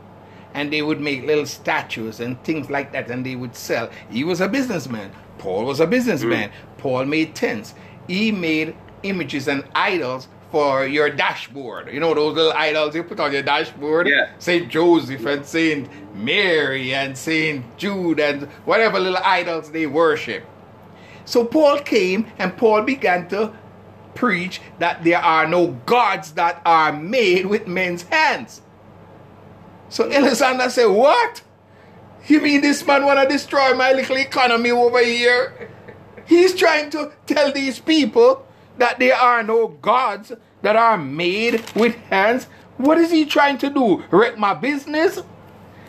And 0.53 0.73
they 0.73 0.81
would 0.81 0.99
make 0.99 1.25
little 1.25 1.45
statues 1.45 2.19
and 2.19 2.41
things 2.43 2.69
like 2.69 2.91
that, 2.93 3.09
and 3.11 3.25
they 3.25 3.35
would 3.35 3.55
sell. 3.55 3.89
He 4.09 4.23
was 4.23 4.41
a 4.41 4.47
businessman. 4.47 5.11
Paul 5.37 5.65
was 5.65 5.79
a 5.79 5.87
businessman. 5.87 6.49
Mm. 6.49 6.53
Paul 6.79 7.05
made 7.05 7.35
tents. 7.35 7.73
He 8.07 8.31
made 8.31 8.75
images 9.03 9.47
and 9.47 9.63
idols 9.75 10.27
for 10.51 10.85
your 10.85 11.09
dashboard. 11.09 11.93
You 11.93 11.99
know 11.99 12.13
those 12.13 12.35
little 12.35 12.53
idols 12.53 12.95
you 12.95 13.03
put 13.03 13.19
on 13.19 13.31
your 13.31 13.43
dashboard? 13.43 14.07
Yeah. 14.07 14.31
Saint 14.39 14.69
Joseph 14.69 15.25
and 15.25 15.45
Saint 15.45 15.89
Mary 16.15 16.93
and 16.93 17.17
Saint 17.17 17.77
Jude 17.77 18.19
and 18.19 18.43
whatever 18.65 18.99
little 18.99 19.21
idols 19.23 19.71
they 19.71 19.85
worship. 19.85 20.43
So 21.25 21.45
Paul 21.45 21.79
came 21.79 22.25
and 22.39 22.57
Paul 22.57 22.81
began 22.81 23.27
to 23.29 23.53
preach 24.15 24.61
that 24.79 25.03
there 25.03 25.19
are 25.19 25.47
no 25.47 25.67
gods 25.85 26.31
that 26.33 26.61
are 26.65 26.91
made 26.91 27.45
with 27.45 27.67
men's 27.67 28.03
hands. 28.03 28.61
So 29.89 30.11
Alexander 30.11 30.69
said, 30.69 30.87
What? 30.87 31.43
You 32.27 32.41
mean 32.41 32.61
this 32.61 32.85
man 32.85 33.05
wanna 33.05 33.27
destroy 33.29 33.73
my 33.75 33.93
little 33.93 34.17
economy 34.17 34.71
over 34.71 35.03
here? 35.03 35.69
He's 36.29 36.53
trying 36.53 36.91
to 36.91 37.11
tell 37.25 37.51
these 37.51 37.79
people 37.79 38.45
that 38.77 38.99
there 38.99 39.15
are 39.15 39.41
no 39.41 39.69
gods 39.69 40.31
that 40.61 40.75
are 40.75 40.95
made 40.95 41.65
with 41.75 41.95
hands. 41.95 42.45
What 42.77 42.99
is 42.99 43.09
he 43.09 43.25
trying 43.25 43.57
to 43.57 43.69
do? 43.71 44.03
Wreck 44.11 44.37
my 44.37 44.53
business? 44.53 45.23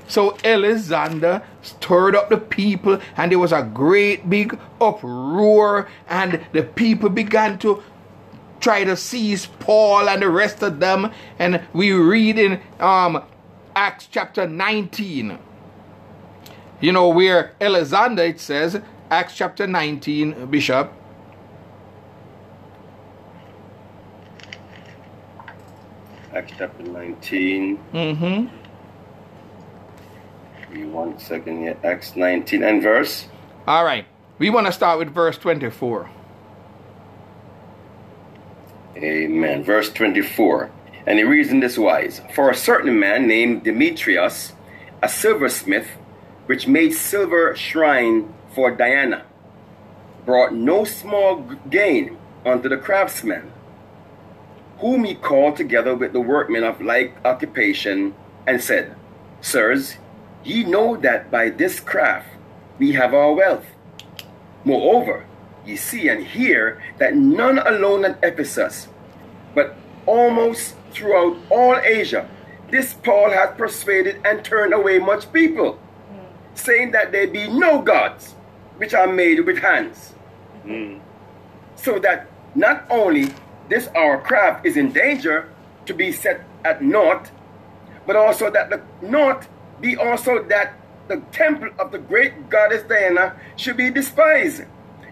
So 0.09 0.39
Alexander 0.43 1.43
stirred 1.61 2.17
up 2.17 2.31
the 2.31 2.39
people, 2.39 2.99
and 3.19 3.31
there 3.31 3.39
was 3.39 3.53
a 3.53 3.63
great 3.63 4.31
big 4.31 4.59
uproar, 4.81 5.91
and 6.09 6.41
the 6.53 6.63
people 6.63 7.11
began 7.11 7.59
to 7.59 7.83
try 8.61 8.83
to 8.85 8.97
seize 8.97 9.45
Paul 9.45 10.09
and 10.09 10.23
the 10.23 10.31
rest 10.31 10.63
of 10.63 10.81
them. 10.81 11.13
And 11.39 11.61
we 11.75 11.93
read 11.93 12.39
in 12.39 12.63
um, 12.81 13.23
Acts 13.77 14.09
chapter 14.11 14.49
19. 14.49 15.39
You 16.81 16.93
know, 16.93 17.11
where 17.11 17.55
Alexander, 17.61 18.23
it 18.23 18.41
says, 18.41 18.81
Acts 19.11 19.35
chapter 19.35 19.67
19, 19.67 20.47
Bishop. 20.47 20.93
Acts 26.33 26.53
chapter 26.57 26.85
19. 26.85 27.77
Mm-hmm. 27.93 28.57
Give 30.61 30.71
me 30.71 30.85
one 30.87 31.19
second 31.19 31.59
here. 31.59 31.77
Acts 31.83 32.15
19 32.15 32.63
and 32.63 32.81
verse. 32.81 33.27
All 33.67 33.85
right. 33.85 34.07
We 34.39 34.49
want 34.49 34.69
to 34.69 34.73
start 34.73 35.01
with 35.01 35.13
verse 35.13 35.37
24. 35.39 36.09
Amen. 38.97 39.65
Verse 39.65 39.93
24. 39.93 40.71
And 41.07 41.19
he 41.19 41.25
reads 41.25 41.51
in 41.51 41.59
this 41.59 41.77
wise 41.77 42.21
For 42.33 42.49
a 42.49 42.55
certain 42.55 43.01
man 43.01 43.27
named 43.27 43.65
Demetrius, 43.65 44.53
a 45.03 45.09
silversmith, 45.09 45.89
which 46.47 46.69
made 46.69 46.93
silver 46.93 47.57
shrine 47.57 48.33
for 48.55 48.71
Diana, 48.71 49.25
brought 50.25 50.53
no 50.53 50.85
small 50.85 51.37
gain 51.69 52.19
unto 52.45 52.69
the 52.69 52.77
craftsmen, 52.77 53.53
whom 54.79 55.05
he 55.05 55.15
called 55.15 55.57
together 55.57 55.95
with 55.95 56.13
the 56.13 56.21
workmen 56.21 56.65
of 56.65 56.81
like 56.81 57.15
occupation, 57.25 58.15
and 58.47 58.63
said, 58.63 58.95
Sirs, 59.41 59.97
ye 60.45 60.65
know 60.65 60.97
that 60.97 61.31
by 61.31 61.51
this 61.51 61.81
craft 61.81 62.29
we 62.79 62.93
have 62.93 63.15
our 63.15 63.33
wealth. 63.35 63.67
Moreover, 64.65 65.27
ye 65.65 65.77
see 65.77 66.09
and 66.09 66.25
hear 66.25 66.83
that 66.99 67.15
none 67.15 67.59
alone 67.59 68.05
at 68.05 68.19
Ephesus, 68.23 68.89
but 69.55 69.77
almost 70.07 70.75
throughout 70.91 71.37
all 71.51 71.77
Asia, 71.77 72.29
this 72.71 72.95
Paul 72.95 73.31
hath 73.31 73.59
persuaded 73.59 74.21
and 74.25 74.45
turned 74.45 74.73
away 74.73 74.99
much 74.99 75.33
people, 75.33 75.75
hmm. 75.75 76.55
saying 76.55 76.93
that 76.93 77.13
there 77.13 77.27
be 77.27 77.49
no 77.49 77.83
gods 77.83 78.35
which 78.81 78.95
are 78.95 79.07
made 79.07 79.39
with 79.45 79.59
hands, 79.59 80.15
Mm. 80.65 81.01
so 81.77 81.99
that 81.99 82.27
not 82.55 82.85
only 82.89 83.29
this 83.69 83.89
our 83.95 84.17
craft 84.19 84.65
is 84.65 84.77
in 84.77 84.91
danger 84.93 85.37
to 85.85 85.93
be 85.93 86.11
set 86.11 86.41
at 86.65 86.81
naught, 86.83 87.31
but 88.07 88.17
also 88.17 88.51
that 88.51 88.71
the 88.71 88.81
naught 89.03 89.47
be 89.81 89.97
also 89.97 90.43
that 90.45 90.73
the 91.09 91.19
temple 91.31 91.69
of 91.79 91.93
the 91.93 91.99
great 91.99 92.49
goddess 92.49 92.83
Diana 92.89 93.35
should 93.57 93.77
be 93.77 93.91
despised, 93.91 94.63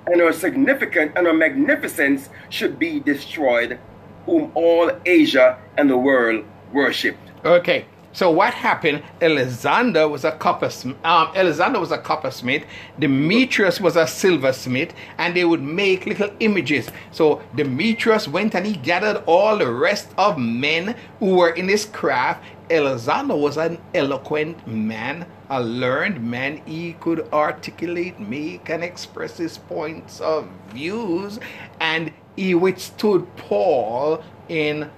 and 0.06 0.20
her 0.20 0.32
significance 0.32 1.12
and 1.16 1.26
her 1.26 1.34
magnificence 1.34 2.30
should 2.48 2.78
be 2.78 3.00
destroyed, 3.00 3.78
whom 4.24 4.50
all 4.54 4.90
Asia 5.04 5.58
and 5.76 5.90
the 5.90 5.98
world 5.98 6.44
worshipped. 6.72 7.26
Okay. 7.44 7.84
So 8.18 8.32
what 8.32 8.52
happened? 8.52 9.04
Alexander 9.22 10.08
was 10.08 10.24
a 10.24 10.32
coppersmith. 10.32 10.96
Um, 11.04 11.28
Alexander 11.36 11.78
was 11.78 11.92
a 11.92 11.98
coppersmith. 11.98 12.64
Demetrius 12.98 13.80
was 13.80 13.94
a 13.94 14.08
silversmith, 14.08 14.92
and 15.18 15.36
they 15.36 15.44
would 15.44 15.62
make 15.62 16.04
little 16.04 16.30
images. 16.40 16.90
So 17.12 17.40
Demetrius 17.54 18.26
went 18.26 18.56
and 18.56 18.66
he 18.66 18.72
gathered 18.72 19.22
all 19.26 19.58
the 19.58 19.70
rest 19.70 20.08
of 20.18 20.36
men 20.36 20.96
who 21.20 21.36
were 21.36 21.50
in 21.50 21.68
his 21.68 21.84
craft. 21.84 22.42
Alexander 22.68 23.36
was 23.36 23.56
an 23.56 23.78
eloquent 23.94 24.66
man, 24.66 25.24
a 25.48 25.62
learned 25.62 26.20
man. 26.20 26.60
He 26.66 26.94
could 26.94 27.20
articulate, 27.32 28.18
make, 28.18 28.68
and 28.68 28.82
express 28.82 29.36
his 29.36 29.58
points 29.58 30.20
of 30.20 30.48
views, 30.70 31.38
and 31.78 32.12
he 32.34 32.56
withstood 32.56 33.28
Paul 33.36 34.24
in 34.48 34.90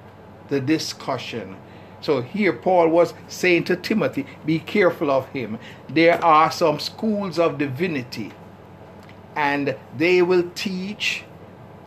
the 0.48 0.58
discussion. 0.58 1.58
So 2.00 2.22
here 2.22 2.52
Paul 2.52 2.88
was 2.88 3.14
saying 3.28 3.64
to 3.64 3.76
Timothy, 3.76 4.26
be 4.46 4.58
careful 4.58 5.10
of 5.10 5.28
him. 5.28 5.58
There 5.88 6.22
are 6.24 6.50
some 6.50 6.78
schools 6.78 7.38
of 7.38 7.58
divinity, 7.58 8.32
and 9.36 9.76
they 9.96 10.22
will 10.22 10.50
teach 10.54 11.24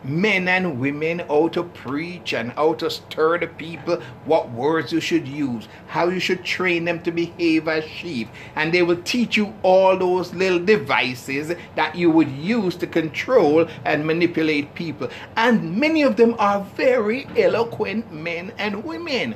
men 0.04 0.48
and 0.48 0.78
women 0.78 1.20
how 1.20 1.48
to 1.48 1.62
preach 1.62 2.34
and 2.34 2.52
how 2.52 2.74
to 2.74 2.90
stir 2.90 3.38
the 3.38 3.46
people, 3.46 4.00
what 4.26 4.50
words 4.50 4.92
you 4.92 5.00
should 5.00 5.26
use, 5.26 5.66
how 5.86 6.08
you 6.08 6.20
should 6.20 6.44
train 6.44 6.84
them 6.84 7.02
to 7.02 7.10
behave 7.10 7.66
as 7.66 7.84
sheep. 7.84 8.28
And 8.54 8.72
they 8.72 8.82
will 8.82 9.02
teach 9.02 9.36
you 9.36 9.54
all 9.62 9.96
those 9.96 10.34
little 10.34 10.58
devices 10.58 11.54
that 11.74 11.96
you 11.96 12.10
would 12.10 12.30
use 12.30 12.76
to 12.76 12.86
control 12.86 13.66
and 13.84 14.06
manipulate 14.06 14.74
people. 14.74 15.08
And 15.36 15.76
many 15.76 16.02
of 16.02 16.16
them 16.16 16.36
are 16.38 16.60
very 16.76 17.26
eloquent 17.36 18.12
men 18.12 18.52
and 18.58 18.84
women, 18.84 19.34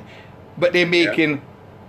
but 0.59 0.73
they're 0.73 0.85
making 0.85 1.41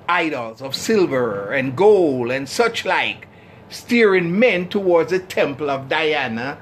idols 0.09 0.62
of 0.62 0.75
silver 0.75 1.53
and 1.53 1.77
gold 1.77 2.31
and 2.31 2.49
such 2.49 2.85
like, 2.85 3.27
steering 3.68 4.39
men 4.39 4.68
towards 4.68 5.11
the 5.11 5.18
temple 5.18 5.71
of 5.71 5.89
Diana 5.89 6.59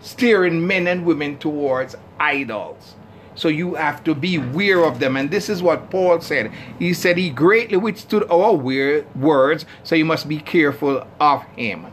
steering 0.00 0.66
men 0.66 0.86
and 0.86 1.04
women 1.04 1.38
towards 1.38 1.96
idols. 2.18 2.96
So 3.34 3.48
you 3.48 3.74
have 3.74 4.02
to 4.04 4.14
be 4.14 4.36
aware 4.36 4.84
of 4.84 4.98
them. 4.98 5.16
And 5.16 5.30
this 5.30 5.48
is 5.48 5.62
what 5.62 5.90
Paul 5.90 6.20
said. 6.20 6.52
He 6.78 6.92
said 6.92 7.16
he 7.16 7.30
greatly 7.30 7.76
withstood 7.76 8.24
our 8.30 8.52
words, 8.52 9.64
so 9.82 9.94
you 9.94 10.04
must 10.04 10.28
be 10.28 10.38
careful 10.38 11.06
of 11.20 11.42
him. 11.56 11.86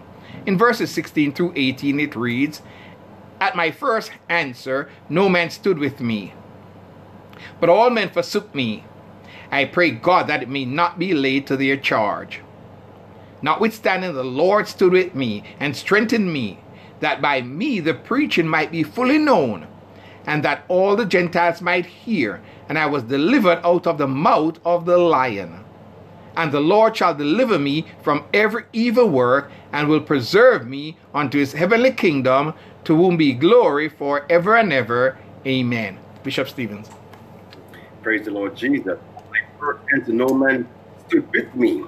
In 0.45 0.57
verses 0.57 0.91
16 0.91 1.33
through 1.33 1.53
18, 1.55 1.99
it 1.99 2.15
reads 2.15 2.61
At 3.39 3.55
my 3.55 3.71
first 3.71 4.11
answer, 4.27 4.89
no 5.09 5.29
man 5.29 5.49
stood 5.49 5.77
with 5.77 6.01
me, 6.01 6.33
but 7.59 7.69
all 7.69 7.89
men 7.89 8.09
forsook 8.09 8.53
me. 8.55 8.83
I 9.51 9.65
pray 9.65 9.91
God 9.91 10.27
that 10.27 10.43
it 10.43 10.49
may 10.49 10.65
not 10.65 10.99
be 10.99 11.13
laid 11.13 11.47
to 11.47 11.57
their 11.57 11.77
charge. 11.77 12.41
Notwithstanding, 13.41 14.13
the 14.13 14.23
Lord 14.23 14.67
stood 14.67 14.93
with 14.93 15.13
me 15.15 15.43
and 15.59 15.75
strengthened 15.75 16.31
me 16.31 16.59
that 16.99 17.21
by 17.21 17.41
me 17.41 17.79
the 17.79 17.93
preaching 17.93 18.47
might 18.47 18.71
be 18.71 18.83
fully 18.83 19.17
known, 19.17 19.67
and 20.25 20.43
that 20.43 20.65
all 20.67 20.95
the 20.95 21.05
Gentiles 21.05 21.61
might 21.61 21.85
hear. 21.85 22.41
And 22.69 22.77
I 22.77 22.87
was 22.87 23.03
delivered 23.03 23.61
out 23.63 23.87
of 23.87 23.97
the 23.97 24.07
mouth 24.07 24.59
of 24.65 24.85
the 24.85 24.97
lion. 24.97 25.63
And 26.35 26.51
the 26.51 26.59
Lord 26.59 26.97
shall 26.97 27.15
deliver 27.15 27.57
me 27.57 27.85
from 28.01 28.25
every 28.33 28.65
evil 28.73 29.09
work, 29.09 29.51
and 29.71 29.87
will 29.87 30.01
preserve 30.01 30.67
me 30.67 30.97
unto 31.13 31.39
his 31.39 31.53
heavenly 31.53 31.91
kingdom, 31.91 32.53
to 32.83 32.95
whom 32.95 33.17
be 33.17 33.33
glory 33.33 33.89
for 33.89 34.25
ever 34.29 34.55
and 34.55 34.73
ever. 34.73 35.17
Amen. 35.45 35.97
Bishop 36.23 36.49
Stevens. 36.49 36.89
Praise 38.01 38.25
the 38.25 38.31
Lord 38.31 38.55
Jesus. 38.55 38.99
First 39.59 39.79
answer, 39.93 40.13
no 40.13 40.27
man 40.27 40.67
stood 41.07 41.29
with 41.31 41.53
me, 41.55 41.83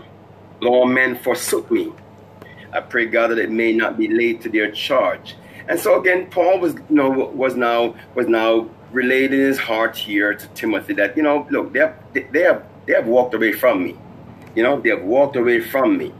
all 0.61 0.85
men 0.85 1.15
forsook 1.15 1.69
me. 1.71 1.91
I 2.71 2.81
pray 2.81 3.05
God 3.07 3.27
that 3.27 3.39
it 3.39 3.51
may 3.51 3.73
not 3.73 3.97
be 3.97 4.07
laid 4.07 4.41
to 4.41 4.49
their 4.49 4.71
charge. 4.71 5.35
And 5.67 5.79
so 5.79 5.99
again, 5.99 6.29
Paul 6.29 6.59
was 6.59 6.73
you 6.73 6.83
know 6.89 7.09
was 7.09 7.55
now 7.55 7.95
was 8.15 8.27
now 8.27 8.69
relayed 8.91 9.33
in 9.33 9.39
his 9.39 9.59
heart 9.59 9.95
here 9.95 10.33
to 10.33 10.47
Timothy 10.49 10.93
that 10.93 11.15
you 11.15 11.23
know 11.23 11.47
look 11.49 11.73
they 11.73 11.79
have 11.79 11.95
they 12.13 12.41
have 12.41 12.63
they 12.85 12.93
have 12.93 13.05
walked 13.05 13.33
away 13.33 13.51
from 13.51 13.83
me, 13.83 13.95
you 14.55 14.63
know 14.63 14.79
they 14.79 14.89
have 14.89 15.03
walked 15.03 15.35
away 15.35 15.59
from 15.61 15.97
me. 15.97 16.13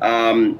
Um, 0.00 0.58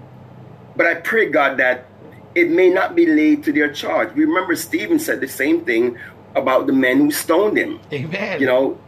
but 0.76 0.86
I 0.86 0.95
pray 0.95 1.28
God 1.28 1.57
that 1.59 1.86
it 2.34 2.51
may 2.51 2.70
not 2.70 2.95
be 2.95 3.07
laid 3.07 3.43
to 3.45 3.53
their 3.53 3.72
charge. 3.72 4.14
Remember, 4.14 4.55
Stephen 4.55 4.99
said 4.99 5.20
the 5.20 5.28
same 5.28 5.64
thing 5.64 5.99
about 6.36 6.66
the 6.68 6.72
men 6.72 6.99
who 6.99 7.11
stoned 7.11 7.59
him. 7.59 7.80
Amen. 7.93 8.41
You 8.41 8.47
know, 8.47 8.80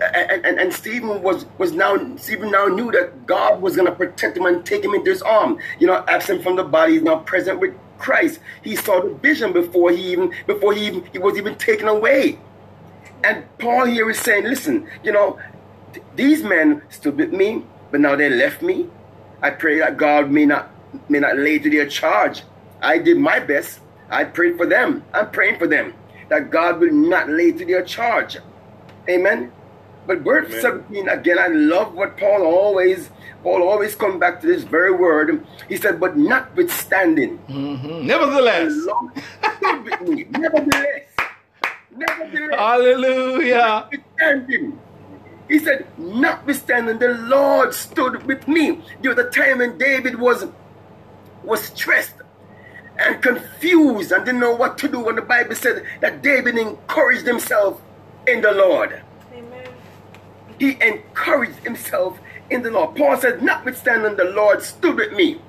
and, 0.00 0.44
and, 0.44 0.58
and 0.58 0.72
Stephen 0.72 1.22
was 1.22 1.46
was 1.58 1.72
now 1.72 1.96
Stephen 2.16 2.50
now 2.50 2.66
knew 2.66 2.92
that 2.92 3.26
God 3.26 3.60
was 3.60 3.76
going 3.76 3.86
to 3.86 3.94
protect 3.94 4.36
him 4.36 4.46
and 4.46 4.64
take 4.64 4.84
him 4.84 4.94
into 4.94 5.10
his 5.10 5.22
arm. 5.22 5.58
You 5.78 5.86
know, 5.88 6.04
absent 6.08 6.42
from 6.42 6.56
the 6.56 6.64
body, 6.64 6.94
he's 6.94 7.02
now 7.02 7.18
present 7.20 7.60
with 7.60 7.74
Christ. 7.98 8.40
He 8.62 8.76
saw 8.76 9.02
the 9.02 9.14
vision 9.14 9.52
before 9.52 9.90
he 9.90 10.12
even 10.12 10.32
before 10.46 10.74
he 10.74 10.86
even 10.86 11.04
he 11.12 11.18
was 11.18 11.36
even 11.36 11.56
taken 11.56 11.88
away. 11.88 12.38
And 13.24 13.46
Paul 13.58 13.86
here 13.86 14.08
is 14.10 14.20
saying, 14.20 14.44
listen, 14.44 14.88
you 15.02 15.12
know, 15.12 15.38
th- 15.92 16.06
these 16.14 16.42
men 16.42 16.82
stood 16.90 17.16
with 17.16 17.32
me, 17.32 17.64
but 17.90 18.00
now 18.00 18.16
they 18.16 18.30
left 18.30 18.62
me. 18.62 18.90
I 19.42 19.50
pray 19.50 19.78
that 19.78 19.96
God 19.96 20.30
may 20.30 20.46
not 20.46 20.70
may 21.08 21.18
not 21.20 21.36
lay 21.38 21.58
to 21.58 21.70
their 21.70 21.86
charge. 21.88 22.42
I 22.80 22.98
did 22.98 23.18
my 23.18 23.40
best. 23.40 23.80
I 24.10 24.24
prayed 24.24 24.56
for 24.56 24.66
them. 24.66 25.04
I'm 25.12 25.30
praying 25.30 25.58
for 25.58 25.66
them 25.66 25.94
that 26.28 26.50
God 26.50 26.80
will 26.80 26.92
not 26.92 27.28
lay 27.28 27.52
to 27.52 27.64
their 27.64 27.84
charge. 27.84 28.38
Amen. 29.08 29.52
But 30.08 30.20
verse 30.20 30.48
Amen. 30.48 30.84
17 30.88 31.08
again, 31.10 31.38
I 31.38 31.48
love 31.48 31.92
what 31.92 32.16
Paul 32.16 32.42
always 32.42 33.10
Paul 33.42 33.62
always 33.62 33.94
come 33.94 34.18
back 34.18 34.40
to 34.40 34.46
this 34.46 34.62
very 34.62 34.90
word. 34.90 35.46
He 35.68 35.76
said, 35.76 36.00
but 36.00 36.16
notwithstanding, 36.16 37.38
Mhm. 37.46 38.04
Nevertheless, 38.04 38.72
Lord 38.74 39.12
stood 39.20 39.84
with. 39.84 40.30
Nevertheless, 40.30 41.04
nevertheless, 41.94 42.58
hallelujah. 42.58 43.84
notwithstanding. 43.84 44.78
He 45.46 45.58
said, 45.58 45.86
notwithstanding, 45.98 46.98
the 46.98 47.14
Lord 47.14 47.74
stood 47.74 48.26
with 48.26 48.48
me. 48.48 48.82
There 49.02 49.14
was 49.14 49.26
a 49.26 49.30
time 49.30 49.58
when 49.58 49.76
David 49.76 50.18
was 50.18 50.46
was 51.44 51.64
stressed 51.64 52.14
and 52.98 53.22
confused 53.22 54.10
and 54.10 54.24
didn't 54.24 54.40
know 54.40 54.54
what 54.54 54.78
to 54.78 54.88
do. 54.88 55.00
When 55.00 55.16
the 55.16 55.22
Bible 55.22 55.54
said 55.54 55.84
that 56.00 56.22
David 56.22 56.56
encouraged 56.56 57.26
himself 57.26 57.80
in 58.26 58.40
the 58.40 58.52
Lord. 58.52 59.02
He 60.58 60.76
encouraged 60.82 61.58
himself 61.64 62.18
in 62.50 62.62
the 62.62 62.70
Lord. 62.70 62.96
Paul 62.96 63.16
said, 63.16 63.42
notwithstanding, 63.42 64.16
the 64.16 64.24
Lord 64.24 64.62
stood 64.62 64.96
with 64.96 65.12
me. 65.12 65.40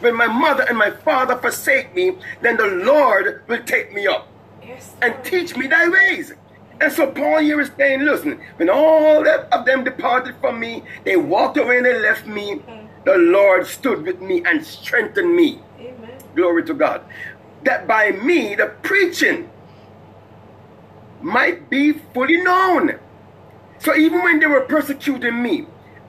When 0.00 0.14
my 0.16 0.26
mother 0.26 0.64
and 0.68 0.78
my 0.78 0.90
father 0.90 1.36
forsake 1.36 1.94
me, 1.94 2.16
then 2.40 2.56
the 2.56 2.66
Lord 2.66 3.42
will 3.48 3.62
take 3.64 3.92
me 3.92 4.06
up 4.06 4.28
Yes. 4.64 4.94
and 5.02 5.14
teach 5.24 5.56
me 5.56 5.66
thy 5.66 5.88
ways. 5.88 6.32
And 6.80 6.92
so 6.92 7.10
Paul 7.10 7.40
here 7.40 7.60
is 7.60 7.70
saying, 7.76 8.02
listen, 8.02 8.40
when 8.56 8.70
all 8.70 9.26
of 9.28 9.64
them 9.64 9.82
departed 9.82 10.36
from 10.40 10.60
me, 10.60 10.84
they 11.04 11.16
walked 11.16 11.56
away 11.56 11.78
and 11.78 11.86
they 11.86 11.98
left 11.98 12.26
me, 12.26 12.56
mm-hmm. 12.56 12.86
the 13.04 13.16
Lord 13.16 13.66
stood 13.66 14.02
with 14.02 14.20
me 14.20 14.42
and 14.44 14.64
strengthened 14.64 15.34
me. 15.34 15.60
Amen. 15.80 16.10
Glory 16.36 16.64
to 16.64 16.74
God. 16.74 17.02
That 17.64 17.88
by 17.88 18.12
me 18.12 18.54
the 18.54 18.66
preaching 18.82 19.50
might 21.20 21.68
be 21.68 21.94
fully 22.14 22.40
known. 22.40 22.98
So 23.80 23.94
even 23.94 24.22
when 24.22 24.40
they 24.40 24.46
were 24.46 24.62
persecuting 24.62 25.42
me, 25.42 25.66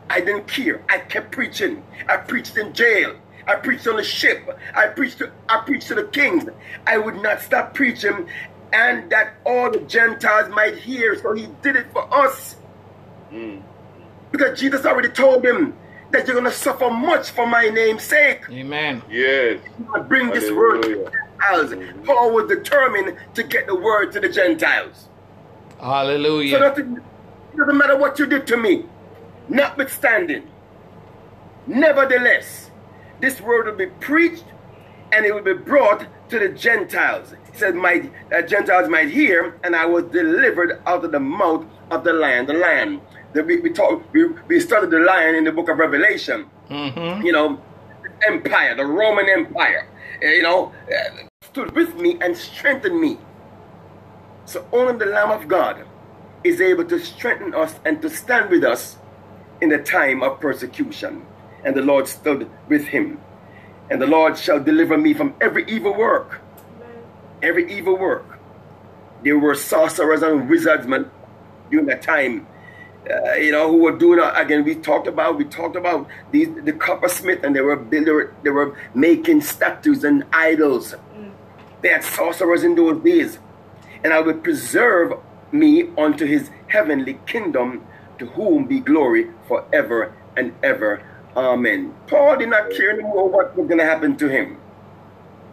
I 0.10 0.22
didn't 0.22 0.48
care. 0.48 0.82
I 0.90 1.00
kept 1.00 1.32
preaching. 1.32 1.84
I 2.08 2.18
preached 2.18 2.58
in 2.58 2.74
jail. 2.74 3.16
I 3.48 3.56
preached 3.56 3.88
on 3.88 3.98
the 3.98 4.04
ship. 4.04 4.58
I 4.76 4.88
preached 4.88 5.20
to 5.20 5.32
I 5.48 5.62
preached 5.62 5.88
to 5.88 5.96
the 5.96 6.04
kings. 6.04 6.46
I 6.86 6.98
would 6.98 7.16
not 7.22 7.42
stop 7.42 7.74
preaching 7.74 8.28
and 8.74 9.10
that 9.12 9.34
all 9.46 9.72
the 9.72 9.80
Gentiles 9.80 10.50
might 10.54 10.78
hear. 10.78 11.20
So 11.20 11.34
he 11.34 11.48
did 11.62 11.76
it 11.76 11.92
for 11.92 12.12
us. 12.14 12.56
Mm. 13.32 13.62
Because 14.32 14.60
Jesus 14.60 14.86
already 14.86 15.10
told 15.10 15.46
him 15.46 15.76
that 16.12 16.28
you're 16.28 16.36
gonna 16.36 16.52
suffer 16.52 16.90
much 16.90 17.30
for 17.32 17.48
my 17.48 17.70
name's 17.70 18.04
sake. 18.04 18.44
Amen. 18.50 19.02
Yes. 19.10 19.62
I 19.96 20.00
bring 20.00 20.30
this 20.30 20.52
word 20.52 20.84
to 20.84 20.90
the 20.90 21.12
Hallelujah. 21.40 21.78
Gentiles. 21.78 22.06
Paul 22.06 22.34
was 22.34 22.48
determined 22.48 23.18
to 23.36 23.44
get 23.44 23.68
the 23.68 23.76
word 23.76 24.12
to 24.14 24.20
the 24.20 24.30
Gentiles. 24.30 25.08
So 25.80 25.86
Hallelujah. 25.86 26.60
nothing, 26.60 26.98
it 26.98 27.04
doesn't 27.60 27.78
matter 27.78 27.97
what 27.97 28.18
you 28.20 28.26
did 28.26 28.47
to 28.47 28.57
me. 28.57 28.86
Notwithstanding, 29.47 30.47
nevertheless, 31.68 32.72
this 33.22 33.41
word 33.41 33.66
will 33.68 33.76
be 33.76 33.88
preached 33.88 34.45
and 35.12 35.26
it 35.26 35.34
will 35.34 35.43
be 35.43 35.53
brought 35.53 36.05
to 36.30 36.39
the 36.39 36.49
Gentiles. 36.49 37.34
He 37.51 37.57
said, 37.57 37.76
"My 37.76 38.10
uh, 38.34 38.43
Gentiles 38.43 38.88
might 38.89 39.10
hear, 39.10 39.60
and 39.64 39.76
I 39.76 39.86
was 39.86 40.03
delivered 40.05 40.82
out 40.86 41.03
of 41.03 41.12
the 41.12 41.20
mouth 41.20 41.66
of 41.91 42.03
the 42.03 42.14
lion." 42.14 42.45
The 42.45 42.53
lion. 42.53 43.01
The, 43.34 43.43
we, 43.43 43.60
we, 43.60 43.70
talk, 43.72 44.01
we, 44.12 44.26
we 44.47 44.60
studied 44.60 44.89
the 44.89 44.99
lion 44.99 45.36
in 45.36 45.43
the 45.43 45.51
book 45.51 45.70
of 45.70 45.78
Revelation. 45.78 46.49
Mm-hmm. 46.70 47.24
You 47.24 47.32
know, 47.32 47.62
empire, 48.28 48.76
the 48.76 48.86
Roman 48.86 49.30
Empire. 49.30 49.88
uh, 50.24 50.28
You 50.28 50.41
know, 50.43 50.72
uh, 50.88 51.28
stood 51.41 51.76
with 51.76 51.95
me 51.95 52.18
and 52.22 52.36
strengthened 52.36 52.99
me. 52.99 53.20
So 54.45 54.68
only 54.74 54.97
the 54.97 55.05
Lamb 55.05 55.32
of 55.32 55.47
God 55.47 55.86
is 56.44 56.62
able 56.62 56.86
to 56.86 57.00
strengthen 57.00 57.54
us 57.54 57.80
and 57.86 58.02
to 58.02 58.10
stand 58.10 58.50
with 58.50 58.64
us 58.64 58.98
in 59.62 59.70
the 59.70 59.78
time 59.80 60.24
of 60.24 60.40
persecution. 60.40 61.26
And 61.64 61.76
the 61.76 61.82
Lord 61.82 62.08
stood 62.08 62.50
with 62.68 62.88
him. 62.88 63.20
And 63.90 64.02
the 64.02 64.08
Lord 64.08 64.38
shall 64.38 64.60
deliver 64.60 64.98
me 64.98 65.14
from 65.14 65.34
every 65.42 65.66
evil 65.66 65.94
work. 65.94 66.42
Every 67.42 67.72
evil 67.72 67.98
work. 67.98 68.40
There 69.24 69.38
were 69.38 69.56
sorcerers 69.56 70.22
and 70.22 70.50
wizards 70.50 70.88
man, 70.88 71.10
during 71.70 71.88
that 71.88 72.02
time, 72.02 72.48
uh, 73.10 73.34
you 73.34 73.52
know, 73.52 73.70
who 73.72 73.78
were 73.78 73.98
doing 73.98 74.20
uh, 74.20 74.34
again. 74.36 74.64
We 74.64 74.76
talked 74.76 75.08
about 75.08 75.38
we 75.38 75.46
talked 75.46 75.76
about 75.76 76.08
these 76.32 76.50
the 76.64 76.74
coppersmith, 76.74 77.44
and 77.44 77.56
they 77.56 77.62
were 77.62 77.84
they 77.90 78.02
were, 78.02 78.34
they 78.44 78.50
were 78.50 78.78
making 78.94 79.42
statues 79.42 80.04
and 80.04 80.24
idols. 80.32 80.96
They 81.82 81.90
had 81.90 82.04
sorcerers 82.04 82.64
in 82.64 82.76
those 82.76 83.02
days, 83.04 83.40
and 84.04 84.14
I 84.14 84.20
will 84.20 84.36
preserve 84.36 85.14
me 85.52 85.89
unto 85.97 86.26
His 86.26 86.50
heavenly 86.68 87.20
kingdom, 87.26 87.86
to 88.20 88.26
whom 88.28 88.66
be 88.66 88.80
glory 88.80 89.28
forever 89.47 90.14
and 90.36 90.54
ever. 90.64 91.04
Amen. 91.36 91.93
Paul 92.08 92.38
did 92.38 92.50
not 92.50 92.72
care 92.72 92.91
anymore 92.91 93.30
what 93.30 93.56
was 93.56 93.68
going 93.68 93.80
to 93.80 93.86
happen 93.86 94.18
to 94.18 94.28
him. 94.28 94.58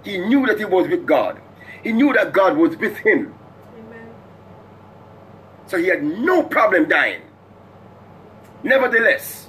He 0.05 0.19
knew 0.19 0.47
that 0.47 0.59
he 0.59 0.65
was 0.65 0.89
with 0.89 1.07
God. 1.07 1.41
He 1.83 1.93
knew 1.93 2.13
that 2.13 2.33
God 2.33 2.57
was 2.57 2.77
with 2.77 2.97
him. 2.99 3.35
Amen. 3.79 4.09
So 5.67 5.79
he 5.79 5.87
had 5.87 6.03
no 6.03 6.43
problem 6.43 6.89
dying. 6.89 7.23
Nevertheless, 8.63 9.49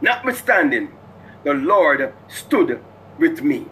notwithstanding, 0.00 0.92
the 1.44 1.54
Lord 1.54 2.14
stood 2.28 2.82
with 3.18 3.42
me. 3.42 3.66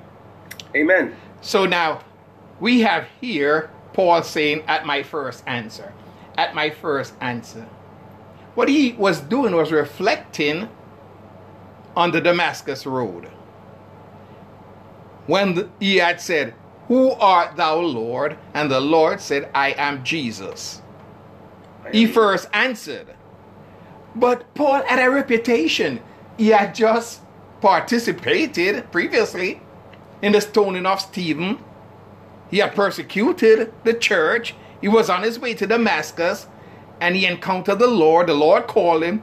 Amen. 0.75 1.17
So 1.41 1.65
now 1.65 2.03
we 2.61 2.81
have 2.81 3.07
here 3.21 3.71
Paul 3.97 4.23
saying, 4.23 4.63
at 4.67 4.85
my 4.85 5.03
first 5.03 5.43
answer. 5.47 5.91
At 6.37 6.55
my 6.55 6.69
first 6.69 7.15
answer. 7.23 7.67
What 8.55 8.69
he 8.69 8.93
was 8.93 9.21
doing 9.21 9.57
was 9.57 9.73
reflecting 9.73 10.69
on 11.97 12.11
the 12.11 12.21
Damascus 12.21 12.85
road. 12.85 13.31
When 15.27 15.71
he 15.81 15.97
had 15.97 16.21
said, 16.21 16.53
Who 16.89 17.13
art 17.13 17.57
thou, 17.57 17.79
Lord? 17.81 18.37
And 18.53 18.71
the 18.71 18.81
Lord 18.81 19.19
said, 19.19 19.49
I 19.55 19.71
am 19.71 20.05
Jesus. 20.05 20.83
He 21.91 22.07
first 22.07 22.51
answered. 22.53 23.15
But 24.15 24.53
Paul 24.55 24.83
had 24.83 24.99
a 24.99 25.11
reputation. 25.11 26.03
He 26.37 26.49
had 26.49 26.75
just 26.75 27.23
participated 27.63 28.93
previously 28.93 29.63
in 30.21 30.33
the 30.33 30.43
stoning 30.43 30.85
of 30.85 31.01
Stephen. 31.01 31.65
He 32.51 32.59
had 32.59 32.75
persecuted 32.75 33.73
the 33.85 33.95
church. 33.95 34.55
He 34.81 34.89
was 34.89 35.11
on 35.11 35.23
his 35.23 35.39
way 35.39 35.55
to 35.55 35.67
Damascus 35.67 36.47
and 37.01 37.17
he 37.17 37.27
encountered 37.27 37.79
the 37.79 37.87
Lord. 37.87 38.29
The 38.29 38.35
Lord 38.35 38.67
called 38.67 39.03
him 39.03 39.23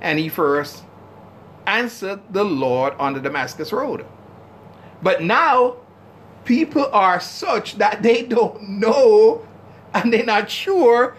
and 0.00 0.18
he 0.18 0.28
first 0.28 0.84
answered 1.66 2.20
the 2.30 2.44
Lord 2.44 2.94
on 2.98 3.14
the 3.14 3.20
Damascus 3.20 3.72
road. 3.72 4.04
But 5.02 5.22
now 5.22 5.76
people 6.44 6.86
are 6.92 7.20
such 7.20 7.76
that 7.78 8.02
they 8.02 8.22
don't 8.22 8.62
know 8.68 9.46
and 9.94 10.12
they're 10.12 10.24
not 10.24 10.50
sure 10.50 11.16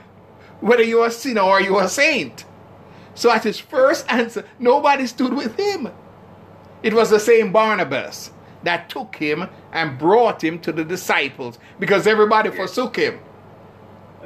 whether 0.60 0.84
you're 0.84 1.08
a 1.08 1.12
sinner 1.12 1.42
or 1.42 1.62
you're 1.62 1.84
a 1.84 1.90
saint. 1.90 2.46
So 3.16 3.32
at 3.32 3.44
his 3.44 3.60
first 3.60 4.06
answer, 4.12 4.44
nobody 4.60 5.08
stood 5.08 5.34
with 5.34 5.58
him. 5.58 5.90
It 6.82 6.94
was 6.94 7.10
the 7.10 7.20
same 7.20 7.54
Barnabas 7.54 8.32
that 8.64 8.90
took 8.90 9.16
him 9.16 9.48
and 9.72 9.98
brought 9.98 10.44
him 10.44 10.60
to 10.60 10.72
the 10.72 10.84
disciples 10.84 11.60
because 11.80 12.08
everybody 12.08 12.50
forsook 12.52 12.96
him. 12.96 13.20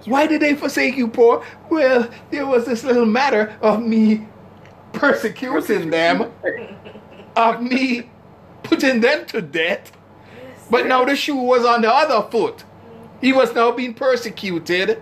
Why 0.06 0.28
did 0.28 0.42
they 0.42 0.56
forsake 0.56 0.96
you, 0.96 1.08
Paul? 1.08 1.44
Well, 1.70 2.10
there 2.30 2.46
was 2.46 2.66
this 2.66 2.84
little 2.84 3.06
matter 3.06 3.58
of 3.62 3.82
me 3.82 4.28
persecuting 4.94 5.90
them, 5.90 6.32
of 7.36 7.62
me 7.62 8.10
putting 8.64 9.02
them 9.02 9.26
to 9.28 9.42
death. 9.42 9.92
But 10.70 10.86
now 10.86 11.06
the 11.06 11.16
shoe 11.16 11.36
was 11.36 11.66
on 11.66 11.82
the 11.82 11.92
other 11.92 12.30
foot. 12.30 12.64
He 13.22 13.34
was 13.34 13.54
now 13.56 13.72
being 13.72 13.94
persecuted. 13.94 15.02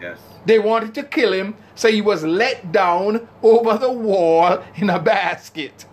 Yes. 0.00 0.18
They 0.44 0.58
wanted 0.58 0.94
to 0.94 1.02
kill 1.02 1.32
him, 1.32 1.56
so 1.74 1.90
he 1.90 2.00
was 2.00 2.22
let 2.22 2.70
down 2.70 3.26
over 3.42 3.76
the 3.78 3.90
wall 3.90 4.62
in 4.76 4.90
a 4.90 5.00
basket. 5.00 5.86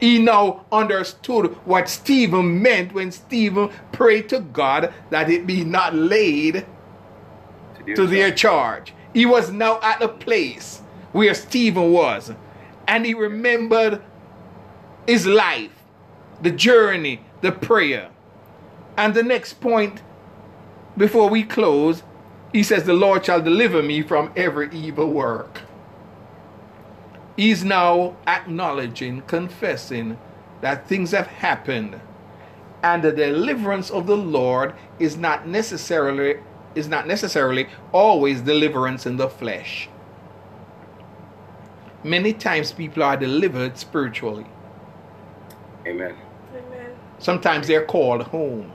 He 0.00 0.18
now 0.18 0.66
understood 0.70 1.54
what 1.64 1.88
Stephen 1.88 2.62
meant 2.62 2.92
when 2.92 3.10
Stephen 3.10 3.70
prayed 3.92 4.28
to 4.28 4.40
God 4.40 4.92
that 5.10 5.30
it 5.30 5.46
be 5.46 5.64
not 5.64 5.94
laid 5.94 6.66
to 7.94 8.06
their 8.06 8.30
charge. 8.30 8.92
He 9.14 9.24
was 9.24 9.50
now 9.50 9.80
at 9.82 10.00
the 10.00 10.08
place 10.08 10.82
where 11.12 11.32
Stephen 11.34 11.92
was, 11.92 12.32
and 12.86 13.06
he 13.06 13.14
remembered 13.14 14.02
his 15.06 15.26
life, 15.26 15.70
the 16.42 16.50
journey, 16.50 17.20
the 17.40 17.52
prayer. 17.52 18.10
And 18.96 19.14
the 19.14 19.22
next 19.22 19.60
point 19.60 20.02
before 20.96 21.28
we 21.28 21.42
close, 21.42 22.02
he 22.52 22.62
says, 22.62 22.84
The 22.84 22.94
Lord 22.94 23.24
shall 23.24 23.40
deliver 23.40 23.82
me 23.82 24.02
from 24.02 24.32
every 24.36 24.70
evil 24.72 25.08
work. 25.08 25.62
He's 27.36 27.62
now 27.62 28.16
acknowledging, 28.26 29.22
confessing 29.22 30.18
that 30.62 30.88
things 30.88 31.10
have 31.10 31.26
happened. 31.26 32.00
And 32.82 33.02
the 33.02 33.12
deliverance 33.12 33.90
of 33.90 34.06
the 34.06 34.16
Lord 34.16 34.74
is 34.98 35.16
not 35.16 35.46
necessarily 35.46 36.36
is 36.74 36.88
not 36.88 37.06
necessarily 37.06 37.68
always 37.90 38.42
deliverance 38.42 39.06
in 39.06 39.16
the 39.16 39.28
flesh. 39.28 39.88
Many 42.04 42.34
times 42.34 42.70
people 42.70 43.02
are 43.02 43.16
delivered 43.16 43.78
spiritually. 43.78 44.44
Amen. 45.86 46.14
Amen. 46.54 46.90
Sometimes 47.18 47.66
they're 47.66 47.84
called 47.86 48.22
home. 48.22 48.70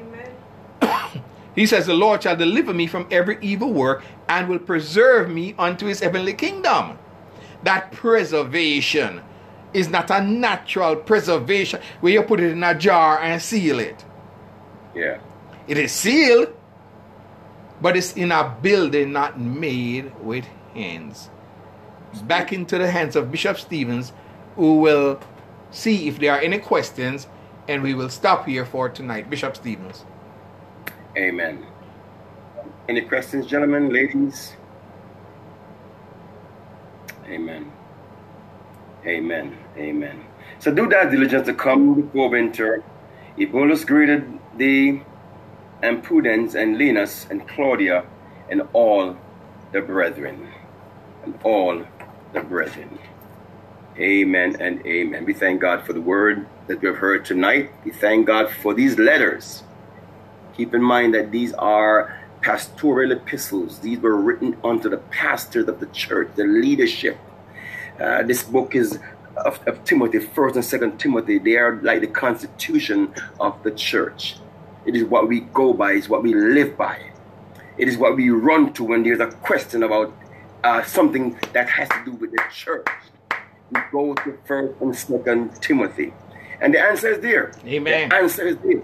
Amen. 0.00 1.22
He 1.56 1.66
says, 1.66 1.86
The 1.86 1.94
Lord 1.94 2.22
shall 2.22 2.36
deliver 2.36 2.72
me 2.72 2.86
from 2.86 3.06
every 3.10 3.38
evil 3.40 3.72
work 3.72 4.02
and 4.28 4.48
will 4.48 4.58
preserve 4.58 5.30
me 5.30 5.54
unto 5.58 5.86
his 5.86 6.00
heavenly 6.00 6.34
kingdom. 6.34 6.98
That 7.64 7.92
preservation 7.92 9.20
is 9.72 9.88
not 9.88 10.10
a 10.10 10.22
natural 10.22 10.96
preservation 10.96 11.80
where 12.00 12.12
you 12.12 12.22
put 12.22 12.40
it 12.40 12.52
in 12.52 12.62
a 12.62 12.74
jar 12.74 13.20
and 13.20 13.42
seal 13.42 13.80
it. 13.80 14.04
Yeah. 14.94 15.18
It 15.66 15.78
is 15.78 15.92
sealed, 15.92 16.54
but 17.80 17.96
it's 17.96 18.12
in 18.12 18.30
a 18.30 18.56
building 18.62 19.12
not 19.12 19.40
made 19.40 20.12
with 20.22 20.44
hands. 20.74 21.30
Back 22.24 22.52
into 22.52 22.78
the 22.78 22.88
hands 22.88 23.16
of 23.16 23.32
Bishop 23.32 23.58
Stevens, 23.58 24.12
who 24.54 24.78
will 24.78 25.20
see 25.70 26.06
if 26.06 26.20
there 26.20 26.32
are 26.32 26.38
any 26.38 26.58
questions, 26.58 27.26
and 27.66 27.82
we 27.82 27.94
will 27.94 28.10
stop 28.10 28.46
here 28.46 28.64
for 28.64 28.88
tonight. 28.88 29.28
Bishop 29.28 29.56
Stevens. 29.56 30.04
Amen. 31.16 31.66
Any 32.88 33.00
questions, 33.00 33.46
gentlemen, 33.46 33.88
ladies? 33.88 34.54
Amen. 37.28 37.72
Amen. 39.06 39.58
Amen. 39.76 40.24
So 40.58 40.72
do 40.72 40.88
that 40.88 41.10
diligence 41.10 41.46
to 41.46 41.54
come 41.54 42.02
before 42.02 42.30
winter. 42.30 42.84
Eubulus 43.36 43.84
greeted 43.84 44.38
thee, 44.56 45.02
and 45.82 46.02
Prudence, 46.02 46.54
and 46.54 46.78
Linus, 46.78 47.26
and 47.30 47.46
Claudia, 47.48 48.04
and 48.48 48.62
all 48.72 49.16
the 49.72 49.80
brethren. 49.80 50.48
And 51.24 51.38
all 51.44 51.84
the 52.32 52.40
brethren. 52.40 52.98
Amen 53.98 54.56
and 54.58 54.84
amen. 54.86 55.24
We 55.24 55.34
thank 55.34 55.60
God 55.60 55.86
for 55.86 55.92
the 55.92 56.00
word 56.00 56.48
that 56.66 56.80
we 56.82 56.88
have 56.88 56.96
heard 56.96 57.24
tonight. 57.24 57.70
We 57.84 57.92
thank 57.92 58.26
God 58.26 58.50
for 58.50 58.74
these 58.74 58.98
letters. 58.98 59.62
Keep 60.56 60.74
in 60.74 60.82
mind 60.82 61.14
that 61.14 61.30
these 61.30 61.52
are 61.54 62.23
pastoral 62.44 63.10
epistles. 63.10 63.78
These 63.78 64.00
were 64.00 64.16
written 64.16 64.56
unto 64.62 64.90
the 64.90 64.98
pastors 64.98 65.66
of 65.66 65.80
the 65.80 65.86
church, 65.86 66.28
the 66.36 66.44
leadership. 66.44 67.16
Uh, 67.98 68.22
this 68.22 68.42
book 68.42 68.74
is 68.74 68.98
of, 69.38 69.66
of 69.66 69.82
Timothy, 69.84 70.18
First 70.18 70.54
and 70.54 70.64
Second 70.64 70.98
Timothy. 70.98 71.38
They 71.38 71.56
are 71.56 71.80
like 71.80 72.02
the 72.02 72.06
constitution 72.06 73.14
of 73.40 73.60
the 73.62 73.70
church. 73.70 74.36
It 74.84 74.94
is 74.94 75.04
what 75.04 75.26
we 75.26 75.40
go 75.40 75.72
by. 75.72 75.92
It's 75.92 76.10
what 76.10 76.22
we 76.22 76.34
live 76.34 76.76
by. 76.76 77.10
It 77.78 77.88
is 77.88 77.96
what 77.96 78.14
we 78.14 78.28
run 78.28 78.74
to 78.74 78.84
when 78.84 79.02
there's 79.02 79.20
a 79.20 79.30
question 79.48 79.82
about 79.82 80.14
uh, 80.62 80.82
something 80.84 81.38
that 81.54 81.70
has 81.70 81.88
to 81.88 82.04
do 82.04 82.12
with 82.12 82.30
the 82.30 82.42
church. 82.52 82.86
We 83.70 83.80
go 83.90 84.14
to 84.14 84.38
First 84.44 84.80
and 84.82 84.94
Second 84.94 85.62
Timothy, 85.62 86.12
And 86.60 86.74
the 86.74 86.80
answer 86.80 87.08
is 87.08 87.20
there. 87.20 87.52
Amen. 87.66 88.10
The 88.10 88.16
answer 88.16 88.46
is 88.46 88.58
there. 88.58 88.82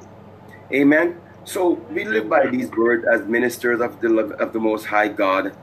Amen. 0.72 1.20
So 1.44 1.70
we 1.90 2.04
live 2.04 2.28
by 2.28 2.46
these 2.48 2.70
words 2.70 3.04
as 3.06 3.26
ministers 3.26 3.80
of 3.80 4.00
the 4.00 4.08
love 4.08 4.32
of 4.32 4.52
the 4.52 4.60
Most 4.60 4.86
High 4.86 5.08
God, 5.08 5.56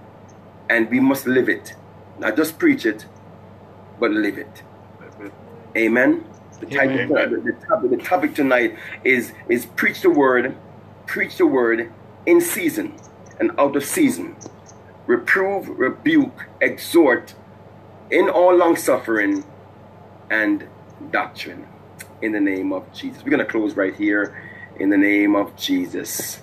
and 0.70 0.90
we 0.90 1.00
must 1.00 1.28
live 1.28 1.50
it, 1.50 1.76
not 2.20 2.36
just 2.36 2.58
preach 2.60 2.86
it, 2.86 3.06
but 4.00 4.12
live 4.12 4.38
it. 4.38 4.64
Amen. 5.76 6.26
The, 6.60 6.66
title, 6.66 7.00
Amen. 7.00 7.44
the, 7.46 7.52
topic, 7.68 7.92
the 7.92 7.98
topic 7.98 8.36
tonight 8.36 8.78
is 9.04 9.32
is 9.48 9.68
preach 9.68 10.02
the 10.02 10.10
word, 10.10 10.58
preach 11.06 11.38
the 11.38 11.46
word 11.46 11.92
in 12.26 12.42
season 12.42 12.96
and 13.40 13.52
out 13.60 13.76
of 13.76 13.84
season. 13.86 14.36
Reprove, 15.06 15.70
rebuke, 15.70 16.48
exhort 16.60 17.36
in 18.12 18.30
all 18.30 18.56
long 18.56 18.76
suffering 18.76 19.46
and 20.30 20.68
doctrine. 21.12 21.68
In 22.22 22.32
the 22.32 22.40
name 22.40 22.74
of 22.74 22.92
Jesus. 22.94 23.24
We're 23.24 23.30
going 23.30 23.46
to 23.46 23.52
close 23.52 23.76
right 23.76 23.96
here. 23.96 24.47
In 24.80 24.92
the 24.92 24.98
name 24.98 25.36
of 25.36 25.56
Jesus. 25.56 26.40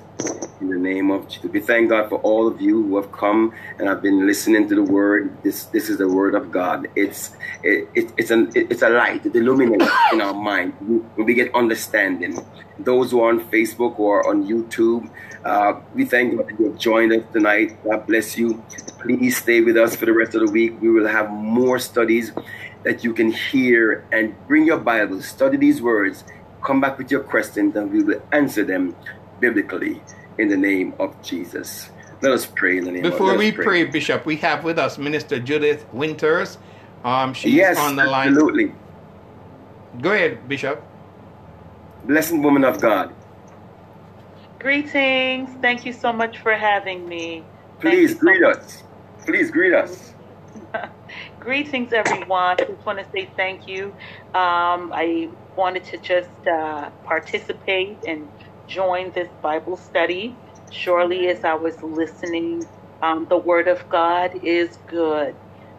In 0.60 0.68
the 0.68 0.76
name 0.76 1.12
of 1.12 1.28
Jesus. 1.28 1.50
We 1.52 1.60
thank 1.60 1.90
God 1.90 2.08
for 2.08 2.18
all 2.20 2.48
of 2.48 2.60
you 2.60 2.82
who 2.82 2.96
have 2.96 3.12
come 3.12 3.54
and 3.78 3.86
have 3.86 4.02
been 4.02 4.26
listening 4.26 4.68
to 4.70 4.74
the 4.74 4.82
word. 4.82 5.36
This 5.44 5.66
this 5.66 5.88
is 5.88 5.98
the 5.98 6.08
word 6.08 6.34
of 6.34 6.50
God. 6.50 6.88
It's 6.96 7.36
it, 7.62 7.88
it, 7.94 8.12
it's 8.16 8.32
an 8.32 8.50
it, 8.56 8.72
it's 8.72 8.82
a 8.82 8.88
light. 8.88 9.24
It 9.24 9.36
illuminates 9.36 9.88
in 10.12 10.20
our 10.20 10.34
mind 10.34 10.74
when 10.80 11.26
we 11.26 11.34
get 11.34 11.54
understanding. 11.54 12.44
Those 12.76 13.12
who 13.12 13.20
are 13.20 13.28
on 13.28 13.40
Facebook 13.50 14.00
or 14.00 14.26
on 14.28 14.44
YouTube, 14.44 15.08
uh, 15.44 15.74
we 15.94 16.04
thank 16.04 16.36
God 16.36 16.48
that 16.48 16.58
you 16.58 16.70
have 16.70 16.78
joined 16.78 17.12
us 17.12 17.22
tonight. 17.32 17.78
God 17.84 18.04
bless 18.04 18.36
you. 18.36 18.64
Please 18.98 19.36
stay 19.36 19.60
with 19.60 19.76
us 19.76 19.94
for 19.94 20.06
the 20.06 20.12
rest 20.12 20.34
of 20.34 20.44
the 20.44 20.50
week. 20.50 20.80
We 20.80 20.90
will 20.90 21.06
have 21.06 21.30
more 21.30 21.78
studies 21.78 22.32
that 22.82 23.04
you 23.04 23.14
can 23.14 23.30
hear 23.30 24.04
and 24.10 24.34
bring 24.48 24.66
your 24.66 24.78
Bible, 24.78 25.22
study 25.22 25.56
these 25.56 25.80
words, 25.80 26.24
come 26.64 26.80
back 26.80 26.98
with 26.98 27.10
your 27.10 27.22
questions, 27.22 27.76
and 27.76 27.90
we 27.92 28.02
will 28.02 28.20
answer 28.32 28.64
them 28.64 28.96
biblically 29.40 30.02
in 30.38 30.48
the 30.48 30.56
name 30.56 30.94
of 30.98 31.20
Jesus. 31.22 31.90
Let 32.22 32.32
us 32.32 32.46
pray 32.46 32.78
in 32.78 32.84
the 32.84 32.92
name 32.92 33.04
of 33.06 33.12
Before 33.12 33.28
let 33.28 33.38
we 33.38 33.52
pray, 33.52 33.84
Bishop, 33.84 34.26
we 34.26 34.36
have 34.38 34.64
with 34.64 34.78
us 34.78 34.98
Minister 34.98 35.38
Judith 35.40 35.86
Winters. 35.92 36.58
Um, 37.04 37.34
she's 37.34 37.54
Yes, 37.54 37.78
on 37.78 37.96
the 37.96 38.04
line. 38.04 38.28
absolutely. 38.28 38.72
Go 40.00 40.12
ahead, 40.12 40.48
Bishop. 40.48 40.82
Blessed 42.04 42.32
woman 42.38 42.64
of 42.64 42.80
God. 42.80 43.14
Greetings. 44.60 45.50
Thank 45.60 45.84
you 45.84 45.92
so 45.92 46.12
much 46.12 46.38
for 46.38 46.54
having 46.54 47.06
me. 47.08 47.44
Please 47.80 48.10
you 48.10 48.14
so 48.16 48.18
greet 48.20 48.42
us. 48.42 48.84
Please 49.26 49.50
greet 49.50 49.74
us. 49.74 50.14
Greetings, 51.44 51.94
everyone. 51.94 52.58
Just 52.68 52.86
want 52.86 52.98
to 53.00 53.06
say 53.16 53.32
thank 53.36 53.68
you. 53.68 53.88
Um, 54.34 54.92
I 54.94 55.30
wanted 55.56 55.84
to 55.86 55.98
just 56.00 56.30
uh, 56.52 56.90
participate 57.08 58.02
and 58.08 58.30
join 58.68 59.12
this 59.14 59.30
Bible 59.42 59.78
study. 59.78 60.42
Surely, 60.70 61.28
as 61.28 61.44
I 61.44 61.54
was 61.54 61.76
listening, 61.84 62.68
um, 63.02 63.28
the 63.30 63.38
Word 63.38 63.68
of 63.68 63.88
God 63.90 64.32
is 64.42 64.78
good. 64.88 65.36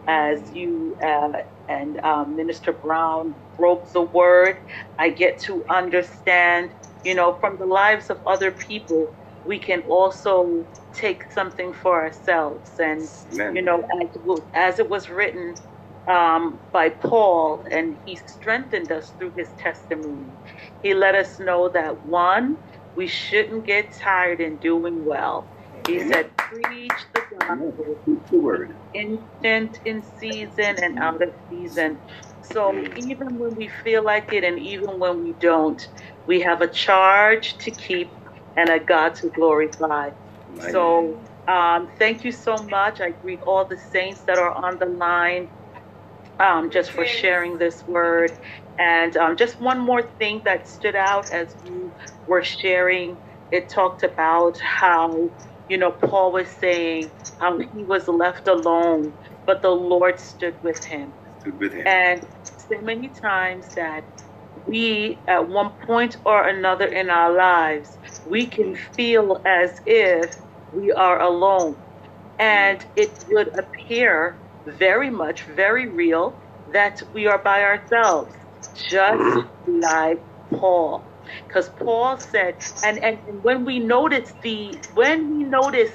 As 0.08 0.50
you 0.50 0.96
uh, 1.06 1.34
and 1.68 1.98
um, 2.04 2.36
Minister 2.36 2.72
Brown 2.72 3.36
broke 3.58 3.92
the 3.92 4.02
Word, 4.02 4.56
I 4.98 5.10
get 5.10 5.42
to 5.46 5.64
understand, 5.70 6.72
you 7.04 7.14
know, 7.16 7.38
from 7.40 7.58
the 7.58 7.66
lives 7.66 8.10
of 8.10 8.18
other 8.26 8.52
people, 8.52 9.08
we 9.44 9.60
can 9.60 9.82
also 9.90 10.66
take 10.96 11.32
something 11.32 11.74
for 11.74 12.02
ourselves. 12.04 12.72
And 12.80 13.10
Amen. 13.32 13.56
you 13.56 13.62
know, 13.62 13.78
as 14.02 14.08
it 14.16 14.22
was, 14.24 14.42
as 14.54 14.80
it 14.80 14.90
was 14.90 15.10
written 15.10 15.56
um, 16.08 16.60
by 16.72 16.90
Paul, 16.90 17.64
and 17.72 17.98
he 18.06 18.16
strengthened 18.16 18.92
us 18.92 19.12
through 19.18 19.32
his 19.36 19.50
testimony. 19.58 20.32
He 20.82 20.94
let 20.94 21.16
us 21.16 21.40
know 21.40 21.70
that 21.74 22.04
one, 22.06 22.58
we 22.96 23.08
shouldn't 23.08 23.66
get 23.66 23.92
tired 23.92 24.40
in 24.40 24.58
doing 24.58 25.04
well. 25.04 25.50
He 25.86 26.00
said, 26.00 26.36
preach 26.36 26.92
the 27.14 27.22
gospel, 27.40 27.98
the 28.30 28.38
word. 28.38 28.72
instant 28.94 29.78
in 29.86 30.02
season 30.02 30.76
and 30.82 30.98
out 30.98 31.22
of 31.22 31.30
season. 31.50 32.00
So 32.42 32.84
even 32.96 33.38
when 33.38 33.56
we 33.56 33.68
feel 33.68 34.04
like 34.04 34.32
it, 34.32 34.44
and 34.44 34.58
even 34.60 34.98
when 35.00 35.22
we 35.22 35.34
don't, 35.34 35.82
we 36.26 36.40
have 36.42 36.62
a 36.62 36.68
charge 36.68 37.58
to 37.60 37.72
keep 37.72 38.14
and 38.56 38.70
a 38.70 38.80
God 38.80 39.16
to 39.16 39.30
glorify. 39.30 40.10
So 40.58 41.16
um, 41.48 41.88
thank 41.98 42.24
you 42.24 42.32
so 42.32 42.62
much. 42.62 43.00
I 43.00 43.10
greet 43.10 43.40
all 43.46 43.66
the 43.68 43.78
saints 43.78 44.24
that 44.26 44.38
are 44.38 44.52
on 44.54 44.78
the 44.78 44.86
line 44.86 45.50
um, 46.40 46.70
just 46.70 46.90
for 46.92 47.06
sharing 47.06 47.58
this 47.58 47.84
word. 47.86 48.32
And 48.78 49.16
um, 49.16 49.36
just 49.36 49.60
one 49.60 49.80
more 49.80 50.02
thing 50.02 50.42
that 50.44 50.68
stood 50.68 50.96
out 50.96 51.26
as 51.32 51.54
you 51.62 51.92
were 52.26 52.42
sharing, 52.42 53.18
it 53.50 53.70
talked 53.70 54.02
about 54.02 54.58
how, 54.60 55.30
you 55.68 55.78
know, 55.78 55.92
Paul 55.92 56.32
was 56.32 56.48
saying 56.50 57.12
how 57.38 57.58
he 57.58 57.84
was 57.84 58.08
left 58.08 58.48
alone, 58.48 59.14
but 59.46 59.62
the 59.62 59.70
Lord 59.70 60.18
stood 60.20 60.56
with 60.62 60.82
him. 60.84 61.14
Stood 61.40 61.58
with 61.60 61.72
him. 61.72 61.84
And 61.86 62.26
so 62.56 62.80
many 62.82 63.10
times 63.10 63.70
that 63.76 64.04
we, 64.66 65.22
at 65.28 65.48
one 65.48 65.72
point 65.86 66.16
or 66.24 66.46
another 66.48 66.86
in 66.86 67.10
our 67.10 67.32
lives, 67.34 67.98
we 68.24 68.46
can 68.48 68.74
feel 68.74 69.40
as 69.46 69.80
if 69.86 70.30
we 70.72 70.92
are 70.92 71.20
alone. 71.20 71.76
And 72.38 72.84
it 72.96 73.24
would 73.30 73.58
appear 73.58 74.36
very 74.66 75.10
much, 75.10 75.42
very 75.42 75.88
real 75.88 76.34
that 76.72 77.02
we 77.12 77.26
are 77.26 77.38
by 77.38 77.62
ourselves, 77.62 78.34
just 78.74 79.20
mm-hmm. 79.20 79.80
like 79.80 80.22
Paul. 80.50 81.04
Because 81.46 81.68
Paul 81.70 82.18
said, 82.18 82.56
and, 82.84 82.98
and 82.98 83.18
when 83.42 83.64
we 83.64 83.78
notice 83.78 84.32
the 84.42 84.78
when 84.94 85.36
we 85.36 85.44
notice 85.44 85.92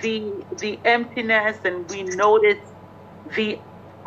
the 0.00 0.32
the 0.58 0.78
emptiness 0.84 1.58
and 1.64 1.88
we 1.90 2.02
notice 2.02 2.58
the 3.34 3.58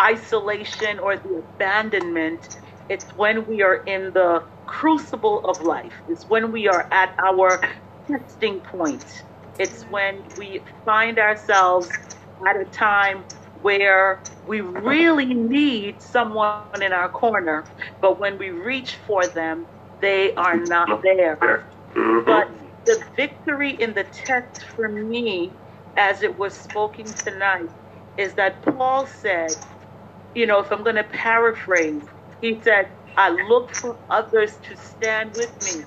isolation 0.01 0.99
or 0.99 1.17
the 1.17 1.39
abandonment, 1.39 2.57
it's 2.89 3.09
when 3.15 3.45
we 3.47 3.61
are 3.61 3.77
in 3.85 4.13
the 4.13 4.43
crucible 4.65 5.45
of 5.45 5.61
life. 5.61 5.93
It's 6.09 6.27
when 6.29 6.51
we 6.51 6.67
are 6.67 6.87
at 6.91 7.13
our 7.19 7.61
testing 8.07 8.59
point. 8.59 9.23
It's 9.59 9.83
when 9.83 10.23
we 10.37 10.61
find 10.83 11.19
ourselves 11.19 11.89
at 12.47 12.55
a 12.57 12.65
time 12.65 13.23
where 13.61 14.19
we 14.47 14.61
really 14.61 15.33
need 15.33 16.01
someone 16.01 16.81
in 16.81 16.91
our 16.91 17.09
corner, 17.09 17.63
but 18.01 18.19
when 18.19 18.37
we 18.37 18.49
reach 18.49 18.97
for 19.07 19.25
them, 19.25 19.65
they 20.01 20.33
are 20.35 20.57
not 20.57 21.01
there. 21.01 21.63
Mm-hmm. 21.95 22.25
But 22.25 22.49
the 22.85 23.01
victory 23.15 23.71
in 23.79 23.93
the 23.93 24.03
text 24.05 24.63
for 24.63 24.89
me, 24.89 25.51
as 25.95 26.23
it 26.23 26.37
was 26.37 26.53
spoken 26.53 27.05
tonight, 27.05 27.69
is 28.17 28.33
that 28.33 28.61
Paul 28.63 29.05
said, 29.07 29.55
you 30.35 30.45
know, 30.45 30.59
if 30.59 30.71
I'm 30.71 30.83
going 30.83 30.97
to 30.97 31.03
paraphrase, 31.03 32.01
he 32.41 32.59
said, 32.61 32.89
I 33.15 33.29
looked 33.29 33.77
for 33.77 33.95
others 34.09 34.57
to 34.67 34.75
stand 34.75 35.35
with 35.35 35.53
me, 35.63 35.85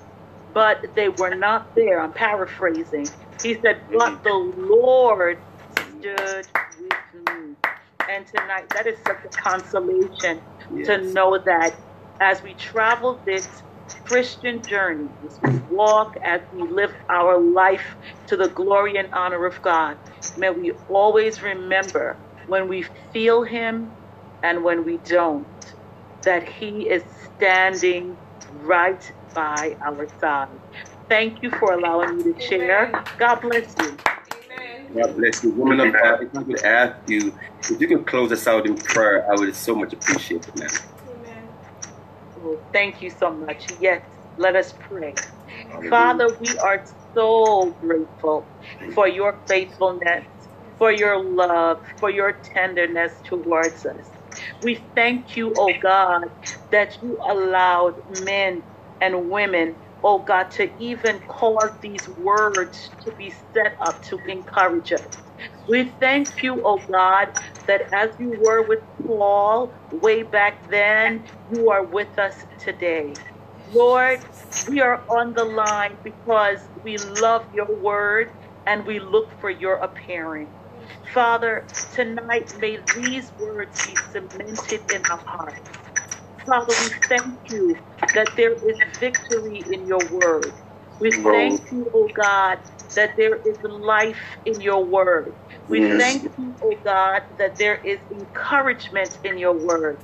but 0.53 0.83
they 0.95 1.09
were 1.09 1.35
not 1.35 1.75
there. 1.75 2.01
I'm 2.01 2.13
paraphrasing. 2.13 3.07
He 3.43 3.55
said, 3.61 3.77
but 3.93 4.13
the 4.23 4.53
Lord 4.57 5.37
stood 6.01 6.47
with 6.79 7.25
me. 7.29 7.55
And 8.09 8.25
tonight, 8.27 8.65
that 8.73 8.87
is 8.87 8.97
such 9.07 9.19
a 9.25 9.29
consolation 9.41 10.41
to 10.85 11.03
know 11.13 11.39
that 11.45 11.73
as 12.21 12.43
we 12.43 12.55
travel 12.55 13.21
this 13.25 13.47
Christian 14.05 14.65
journey, 14.65 15.09
as 15.25 15.39
we 15.43 15.59
walk, 15.69 16.13
as 16.25 16.41
we 16.51 16.67
live 16.69 16.91
our 17.09 17.39
life 17.39 17.97
to 18.27 18.37
the 18.37 18.49
glory 18.49 18.97
and 18.97 19.09
honor 19.13 19.45
of 19.45 19.61
God, 19.61 19.97
may 20.37 20.51
we 20.51 20.73
always 20.87 21.41
remember 21.41 22.19
when 22.47 22.67
we 22.69 22.85
feel 23.13 23.43
Him 23.43 23.97
and 24.43 24.63
when 24.63 24.85
we 24.85 24.99
don't, 24.99 25.47
that 26.25 26.47
He 26.49 26.89
is 26.89 27.03
standing 27.35 28.17
right 28.51 29.03
by 29.35 29.75
our 29.85 30.07
side. 30.19 30.59
Thank 31.09 31.41
you 31.41 31.51
for 31.51 31.73
allowing 31.73 32.17
me 32.17 32.33
to 32.33 32.41
share. 32.41 32.91
God 33.17 33.41
bless 33.41 33.73
you. 33.79 33.97
Amen. 34.45 34.93
God 34.93 35.15
bless 35.15 35.43
you. 35.43 35.51
Woman 35.51 35.79
of 35.79 35.93
God, 35.93 36.23
if 36.23 36.35
I 36.35 36.43
could 36.43 36.63
ask 36.63 36.97
you, 37.07 37.33
if 37.69 37.79
you 37.79 37.87
could 37.87 38.05
close 38.05 38.31
us 38.31 38.45
out 38.45 38.65
in 38.65 38.75
prayer, 38.75 39.25
I 39.31 39.35
would 39.35 39.55
so 39.55 39.75
much 39.75 39.93
appreciate 39.93 40.47
it, 40.47 40.55
man. 40.55 40.69
Amen. 41.09 41.49
Oh, 42.41 42.57
Thank 42.73 43.01
you 43.01 43.09
so 43.09 43.33
much. 43.33 43.67
Yes, 43.79 44.01
let 44.37 44.55
us 44.55 44.73
pray. 44.79 45.15
Father, 45.89 46.27
we 46.39 46.57
are 46.59 46.83
so 47.13 47.71
grateful 47.79 48.49
for 48.93 49.07
your 49.07 49.39
faithfulness, 49.47 50.25
for 50.77 50.91
your 50.91 51.23
love, 51.23 51.77
for 51.99 52.09
your 52.09 52.33
tenderness 52.53 53.13
towards 53.23 53.85
us. 53.85 54.09
We 54.61 54.75
thank 54.95 55.37
you, 55.37 55.53
oh 55.57 55.73
God, 55.81 56.23
that 56.71 57.01
you 57.01 57.17
allowed 57.27 57.95
men 58.21 58.63
and 59.01 59.29
women, 59.29 59.77
oh 60.07 60.23
God, 60.23 60.51
to 60.53 60.71
even 60.83 61.21
cause 61.29 61.71
these 61.83 62.09
words 62.17 62.91
to 63.03 63.13
be 63.19 63.31
set 63.53 63.75
up 63.81 64.03
to 64.05 64.19
encourage 64.29 64.93
us. 64.93 65.07
We 65.69 65.91
thank 66.01 66.43
you, 66.43 66.63
oh 66.65 66.81
God, 66.91 67.29
that 67.67 67.83
as 67.93 68.11
you 68.19 68.37
were 68.41 68.67
with 68.67 68.81
Paul 69.05 69.73
way 69.91 70.23
back 70.23 70.69
then, 70.71 71.27
you 71.49 71.71
are 71.71 71.85
with 71.85 72.19
us 72.19 72.35
today. 72.63 73.15
Lord, 73.67 74.21
we 74.69 74.81
are 74.81 75.03
on 75.11 75.33
the 75.35 75.45
line 75.45 75.99
because 76.03 76.59
we 76.83 76.97
love 76.97 77.43
your 77.53 77.67
word 77.81 78.29
and 78.67 78.87
we 78.87 78.99
look 78.99 79.27
for 79.41 79.51
your 79.51 79.77
appearing. 79.77 80.53
Father, 81.13 81.67
tonight 81.95 82.53
may 82.59 82.79
these 82.97 83.33
words 83.39 83.87
be 83.87 83.95
cemented 84.13 84.91
in 84.93 85.03
our 85.11 85.21
hearts. 85.25 85.76
Father, 86.47 86.75
we 86.81 86.91
thank 87.09 87.39
you 87.49 87.75
that 88.15 88.29
there 88.37 88.53
is 88.53 88.77
victory 88.99 89.65
in 89.71 89.87
your 89.87 90.07
word. 90.11 90.53
We 91.01 91.11
thank 91.31 91.61
you, 91.71 91.87
oh 91.95 92.09
God, 92.15 92.59
that 92.95 93.11
there 93.17 93.37
is 93.45 93.59
life 93.63 94.21
in 94.45 94.61
your 94.61 94.85
word. 94.85 95.33
We 95.69 95.81
Yes. 95.81 95.97
thank 95.97 96.25
you, 96.37 96.55
oh 96.63 96.79
God, 96.85 97.23
that 97.39 97.55
there 97.59 97.77
is 97.77 97.99
encouragement 98.11 99.19
in 99.25 99.39
your 99.39 99.57
word. 99.65 99.99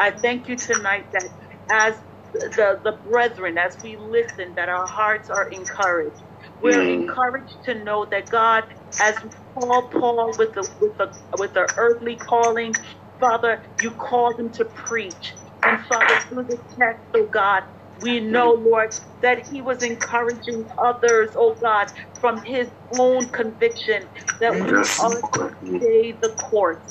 I 0.00 0.12
thank 0.12 0.48
you 0.48 0.58
tonight 0.58 1.06
that 1.14 1.30
as 1.70 1.96
the, 2.34 2.80
the 2.84 2.98
brethren, 3.04 3.58
as 3.58 3.76
we 3.82 3.96
listen, 3.98 4.54
that 4.56 4.70
our 4.70 4.88
hearts 4.88 5.30
are 5.30 5.48
encouraged. 5.50 6.22
We're 6.62 6.82
Mm. 6.82 6.88
encouraged 6.88 7.58
to 7.66 7.74
know 7.84 8.06
that 8.12 8.30
God, 8.30 8.64
as 9.00 9.16
call 9.54 9.90
Paul 9.90 10.36
with 10.38 10.50
the 10.54 10.66
with 10.80 10.92
the 10.98 11.08
with 11.38 11.54
the 11.54 11.68
earthly 11.78 12.16
calling, 12.16 12.74
Father, 13.20 13.62
you 13.78 13.92
called 13.92 14.40
him 14.40 14.52
to 14.54 14.66
preach. 14.76 15.36
And 15.64 15.84
Father, 15.86 16.20
through 16.28 16.44
the 16.44 16.58
text, 16.80 17.04
oh 17.16 17.28
God, 17.32 17.64
we 18.02 18.20
know, 18.20 18.52
Lord, 18.52 18.90
that 19.22 19.46
he 19.48 19.60
was 19.60 19.82
encouraging 19.82 20.66
others, 20.78 21.30
oh 21.36 21.56
God, 21.62 21.88
from 22.20 22.42
his 22.44 22.70
own 22.98 23.30
conviction 23.30 24.08
that 24.40 24.60
we 24.60 24.86
are 24.98 25.22
to 25.34 25.50
stay 25.76 26.18
the 26.22 26.34
course. 26.40 26.84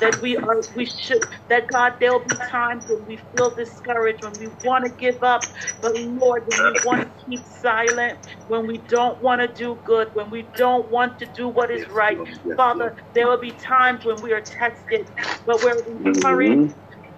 That 0.00 0.20
we 0.22 0.36
are, 0.38 0.64
we 0.76 0.86
should, 0.86 1.26
that 1.50 1.66
God, 1.68 1.94
there'll 2.00 2.24
be 2.24 2.36
times 2.50 2.84
when 2.88 3.04
we 3.06 3.18
feel 3.36 3.54
discouraged, 3.56 4.22
when 4.22 4.38
we 4.38 4.48
want 4.64 4.84
to 4.84 4.90
give 4.90 5.22
up, 5.22 5.42
but 5.82 5.92
Lord, 5.96 6.44
when 6.46 6.64
we 6.64 6.74
want 6.84 7.02
to 7.02 7.12
keep 7.26 7.46
silent, 7.46 8.20
when 8.46 8.66
we 8.66 8.78
don't 8.88 9.22
want 9.22 9.42
to 9.42 9.48
do 9.48 9.80
good, 9.84 10.08
when 10.14 10.30
we 10.30 10.50
don't 10.56 10.90
want 10.90 11.18
to 11.20 11.26
do 11.26 11.48
what 11.48 11.70
is 11.72 11.88
right, 11.90 12.18
Father, 12.56 12.94
there 13.14 13.26
will 13.28 13.40
be 13.40 13.52
times 13.52 14.04
when 14.04 14.22
we 14.22 14.32
are 14.32 14.42
tested, 14.42 15.08
but 15.46 15.62
we're 15.62 15.82
encouraged 15.86 16.62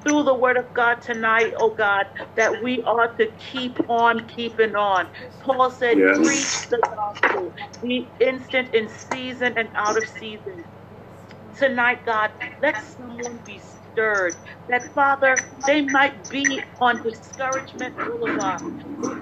through 0.06 0.24
the 0.24 0.34
word 0.34 0.58
of 0.58 0.66
God 0.74 1.02
tonight, 1.02 1.54
oh 1.58 1.74
God, 1.76 2.06
that 2.36 2.62
we 2.62 2.82
are 2.84 3.14
to 3.16 3.28
keep 3.52 3.78
on 3.90 4.28
keeping 4.28 4.76
on. 4.76 5.08
Paul 5.42 5.70
said, 5.72 5.98
Yes. 5.98 6.16
preach 6.16 6.68
the 6.70 6.82
gospel, 6.96 7.52
be 7.82 8.14
instant 8.20 8.74
in 8.74 8.88
season 8.90 9.54
and 9.58 9.70
out 9.76 9.98
of 9.98 10.06
season. 10.06 10.64
Tonight, 11.58 12.04
God, 12.06 12.30
let 12.62 12.76
someone 12.96 13.40
be 13.44 13.60
stirred. 13.96 14.36
That, 14.68 14.94
Father, 14.94 15.46
they 15.66 15.82
might 15.82 16.28
be 16.30 16.64
on 16.80 17.02
discouragement 17.02 17.96
boulevard. 18.04 18.62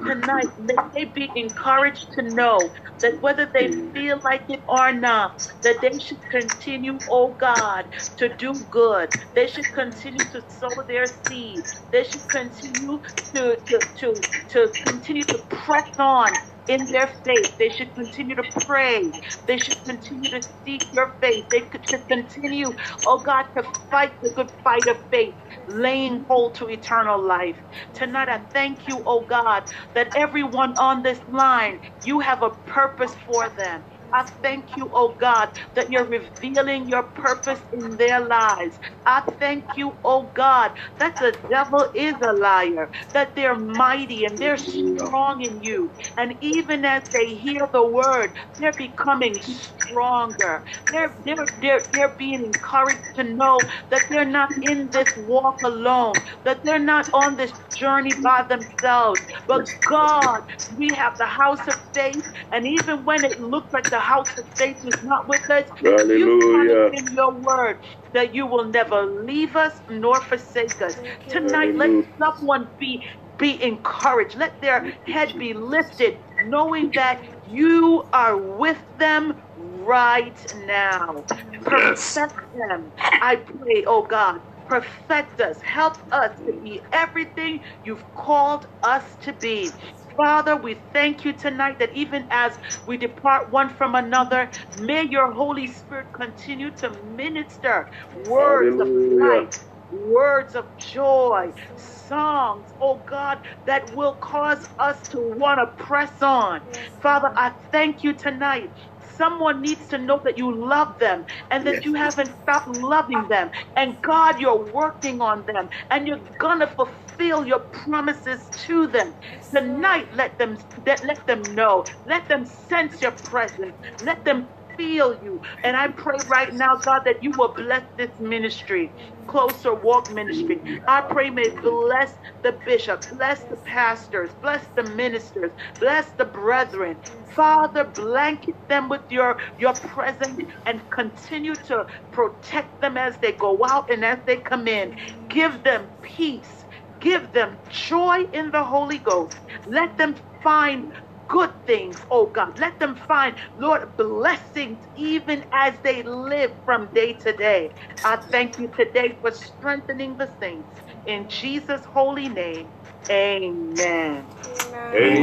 Tonight, 0.07 0.51
may 0.59 0.79
they 0.95 1.07
be 1.07 1.33
encouraged 1.37 2.13
to 2.15 2.23
know 2.23 2.73
that 3.03 3.15
whether 3.23 3.51
they 3.55 3.71
feel 3.95 4.21
like 4.25 4.45
it 4.49 4.63
or 4.69 4.93
not, 4.93 5.33
that 5.63 5.81
they 5.83 5.99
should 5.99 6.21
continue, 6.31 7.01
oh 7.09 7.35
God, 7.41 7.87
to 8.19 8.35
do 8.37 8.67
good. 8.71 9.11
They 9.35 9.47
should 9.49 9.73
continue 9.73 10.27
to 10.31 10.43
sow 10.49 10.85
their 10.89 11.11
seed. 11.29 11.67
They 11.93 12.05
should 12.05 12.29
continue 12.29 13.01
to, 13.35 13.59
to, 13.69 13.87
to, 14.01 14.27
to 14.51 14.75
continue 14.83 15.27
to 15.27 15.39
press 15.51 15.89
on 15.99 16.39
in 16.69 16.91
their 16.91 17.09
faith. 17.25 17.53
They 17.59 17.71
should 17.71 17.95
continue 17.95 18.37
to 18.37 18.45
pray. 18.45 19.15
They 19.47 19.59
should 19.59 19.85
continue 19.85 20.31
to 20.31 20.43
seek 20.65 20.89
your 20.93 21.13
face. 21.23 21.47
They 21.51 21.69
should 21.91 22.07
continue, 22.09 22.75
oh 23.05 23.23
God, 23.23 23.47
to 23.57 23.65
fight 23.91 24.13
the 24.23 24.31
good 24.31 24.51
fight 24.65 24.89
of 24.89 24.99
faith, 25.11 25.37
laying 25.67 26.27
hold 26.29 26.57
to 26.57 26.71
eternal 26.71 27.23
life. 27.27 27.59
Tonight, 27.95 28.29
I 28.31 28.43
thank 28.55 28.87
you, 28.89 29.03
oh 29.07 29.27
God, 29.27 29.65
that 29.95 30.11
everyone 30.15 30.75
on 30.79 31.03
this 31.03 31.21
line, 31.29 31.81
you 32.03 32.21
have 32.21 32.43
a 32.43 32.51
purpose 32.67 33.15
for 33.27 33.51
them. 33.51 33.85
I 34.15 34.27
thank 34.43 34.77
you, 34.77 34.91
oh 34.95 35.17
God, 35.21 35.51
that 35.77 35.91
you're 35.91 36.09
revealing 36.09 36.89
your 36.89 37.05
purpose 37.17 37.61
in 37.73 37.99
their 37.99 38.27
lives. 38.27 38.79
I 39.07 39.25
thank 39.41 39.77
you, 39.77 39.99
oh 40.05 40.33
God, 40.37 40.73
that 41.01 41.17
the 41.21 41.37
devil 41.51 41.89
is 41.97 42.17
a 42.23 42.33
liar, 42.35 42.91
that 43.15 43.33
they're 43.37 43.59
mighty 43.59 44.25
and 44.27 44.41
they're 44.41 44.59
strong 44.59 45.43
in 45.43 45.63
you. 45.63 45.93
And 46.19 46.37
even 46.43 46.87
as 46.87 47.05
they 47.13 47.37
hear 47.37 47.69
the 47.73 47.87
word, 47.89 48.33
they're 48.59 48.75
becoming 48.79 49.41
stronger. 49.43 50.65
They're, 50.91 51.15
they're, 51.25 51.49
they're, 51.61 51.85
they're 51.93 52.17
being 52.19 52.45
encouraged 52.45 53.03
to 53.17 53.25
know 53.25 53.67
that 53.91 54.05
they're 54.11 54.27
not 54.31 54.51
in 54.63 54.91
this 54.93 55.09
walk 55.17 55.57
alone, 55.65 56.23
that 56.45 56.61
they're 56.65 56.81
not 56.81 57.09
on 57.15 57.37
this 57.37 57.53
journey 57.75 58.15
by 58.25 58.45
themselves. 58.49 59.23
But 59.49 59.63
God, 59.91 60.43
we 60.77 60.95
have 60.95 61.15
the 61.19 61.27
house 61.27 61.67
of 61.69 61.77
faith, 61.95 62.25
and 62.53 62.67
even 62.67 63.05
when 63.07 63.25
it 63.25 63.41
looks 63.41 63.73
like 63.73 63.91
the 63.91 64.01
house 64.05 64.39
of 64.39 64.47
faith 64.59 64.85
is 64.85 65.03
not 65.03 65.29
with 65.29 65.51
us, 65.51 65.67
you 66.09 66.31
Hallelujah. 66.31 66.41
promise 66.41 66.89
in 66.93 67.15
your 67.15 67.35
word 67.41 67.79
that 68.15 68.35
you 68.35 68.47
will 68.47 68.67
never 68.67 69.07
leave 69.25 69.57
us 69.57 69.75
nor 69.91 70.23
forsake 70.23 70.83
us. 70.83 70.97
Tonight, 71.29 71.75
let 71.77 71.93
someone 72.21 72.71
be 72.81 73.05
be 73.39 73.63
encouraged. 73.63 74.37
Let 74.37 74.61
their 74.63 74.87
head 75.07 75.35
be 75.39 75.55
lifted, 75.55 76.19
knowing 76.47 76.93
that 76.95 77.23
you 77.45 78.09
are 78.15 78.37
with 78.39 78.83
them 78.99 79.43
right 79.57 80.39
now. 80.55 81.27
Perfect 81.65 82.35
them. 82.71 82.93
I 83.21 83.37
pray, 83.37 83.85
oh 83.89 84.07
God. 84.07 84.41
Perfect 84.69 85.41
us. 85.41 85.59
Help 85.63 85.95
us 86.13 86.33
to 86.47 86.55
be 86.63 86.83
everything 86.93 87.61
you've 87.85 88.05
called 88.15 88.67
us 88.83 89.05
to 89.23 89.35
be. 89.35 89.77
Father, 90.17 90.57
we 90.57 90.75
thank 90.93 91.25
you 91.25 91.35
tonight 91.35 91.79
that 91.81 91.91
even 91.95 92.29
as 92.31 92.53
we 92.87 92.99
depart 92.99 93.51
one 93.51 93.71
from 93.71 93.97
another, 93.97 94.51
may 94.75 95.05
your 95.05 95.33
Holy 95.33 95.67
Spirit 95.69 96.09
continue 96.15 96.71
to 96.77 96.91
minister 97.03 97.89
words 98.15 98.81
of 98.81 98.89
Hallelujah. 98.97 99.19
life, 99.21 99.51
words 99.91 100.55
of 100.55 100.67
joy, 100.79 101.53
songs, 101.77 102.69
oh 102.81 103.05
God, 103.09 103.39
that 103.67 103.93
will 103.95 104.17
cause 104.23 104.61
us 104.79 104.99
to 105.11 105.21
want 105.21 105.61
to 105.61 105.85
press 105.85 106.23
on. 106.23 106.63
Father, 107.03 107.31
I 107.37 107.53
thank 107.73 108.05
you 108.05 108.15
tonight. 108.17 108.71
Someone 109.17 109.63
needs 109.63 109.89
to 109.89 109.99
know 109.99 110.21
that 110.25 110.39
you 110.39 110.57
love 110.69 110.89
them 111.01 111.27
and 111.51 111.67
that 111.67 111.77
Yes. 111.77 111.85
you 111.85 111.95
haven't 111.95 112.37
stopped 112.43 112.69
loving 112.69 113.29
them. 113.29 113.51
And 113.77 114.01
God, 114.03 114.41
you're 114.41 114.71
working 114.73 115.21
on 115.23 115.45
them 115.47 115.69
and 115.91 116.09
you're 116.09 116.21
going 116.39 116.61
to 116.61 116.69
fulfill 117.17 117.47
your 117.47 117.61
promises 117.73 118.51
to 118.67 118.89
them. 118.89 119.15
Tonight, 119.51 120.09
let 120.15 120.39
them 120.39 120.59
let, 120.87 121.05
let 121.05 121.27
them 121.27 121.55
know. 121.55 121.87
Let 122.07 122.29
them 122.29 122.47
sense 122.47 123.03
your 123.03 123.13
presence. 123.13 123.77
Let 124.01 124.25
them 124.25 124.51
feel 124.77 125.23
you. 125.23 125.41
And 125.65 125.77
I 125.77 125.89
pray 125.89 126.19
right 126.27 126.53
now, 126.53 126.77
God, 126.85 127.03
that 127.07 127.23
you 127.23 127.33
will 127.37 127.55
bless 127.55 127.85
this 127.99 128.13
ministry, 128.21 128.95
closer 129.29 129.75
walk 129.75 130.11
ministry. 130.11 130.63
I 130.89 131.03
pray, 131.03 131.31
may 131.31 131.51
bless 131.63 132.13
the 132.43 132.59
bishop, 132.67 133.03
bless 133.11 133.45
the 133.51 133.59
pastors, 133.59 134.33
bless 134.43 134.67
the 134.77 134.85
ministers, 134.85 135.53
bless 135.81 136.13
the 136.19 136.27
brethren. 136.27 136.99
Father, 137.35 137.85
blanket 137.97 138.57
them 138.69 138.89
with 138.89 139.03
your, 139.11 139.37
your 139.59 139.75
presence 139.75 140.41
and 140.67 140.83
continue 140.91 141.57
to 141.69 141.85
protect 142.13 142.81
them 142.81 142.97
as 142.97 143.19
they 143.23 143.33
go 143.33 143.59
out 143.67 143.91
and 143.91 144.05
as 144.05 144.21
they 144.27 144.39
come 144.39 144.69
in. 144.69 144.95
Give 145.31 145.63
them 145.65 145.91
peace. 146.03 146.64
Give 147.05 147.33
them 147.33 147.61
joy 147.71 148.25
in 148.35 148.53
the 148.53 148.65
Holy 148.65 148.99
Ghost. 149.01 149.37
Let 149.67 149.99
them 149.99 150.17
find 150.43 150.93
good 151.29 151.53
things, 151.67 151.99
oh 152.11 152.29
God. 152.35 152.59
Let 152.59 152.81
them 152.81 152.97
find, 153.09 153.37
Lord, 153.57 153.97
blessings 153.99 154.81
even 154.97 155.47
as 155.55 155.75
they 155.85 156.03
live 156.05 156.53
from 156.67 156.91
day 156.95 157.15
to 157.25 157.35
day. 157.35 157.73
I 158.05 158.19
thank 158.33 158.59
you 158.59 158.69
today 158.77 159.19
for 159.23 159.33
strengthening 159.33 160.19
the 160.19 160.31
saints. 160.43 160.71
In 161.07 161.29
Jesus' 161.29 161.85
holy 161.87 162.31
name, 162.31 162.73
amen. 163.13 164.29
Amen. 164.47 164.95
Amen. 164.95 165.23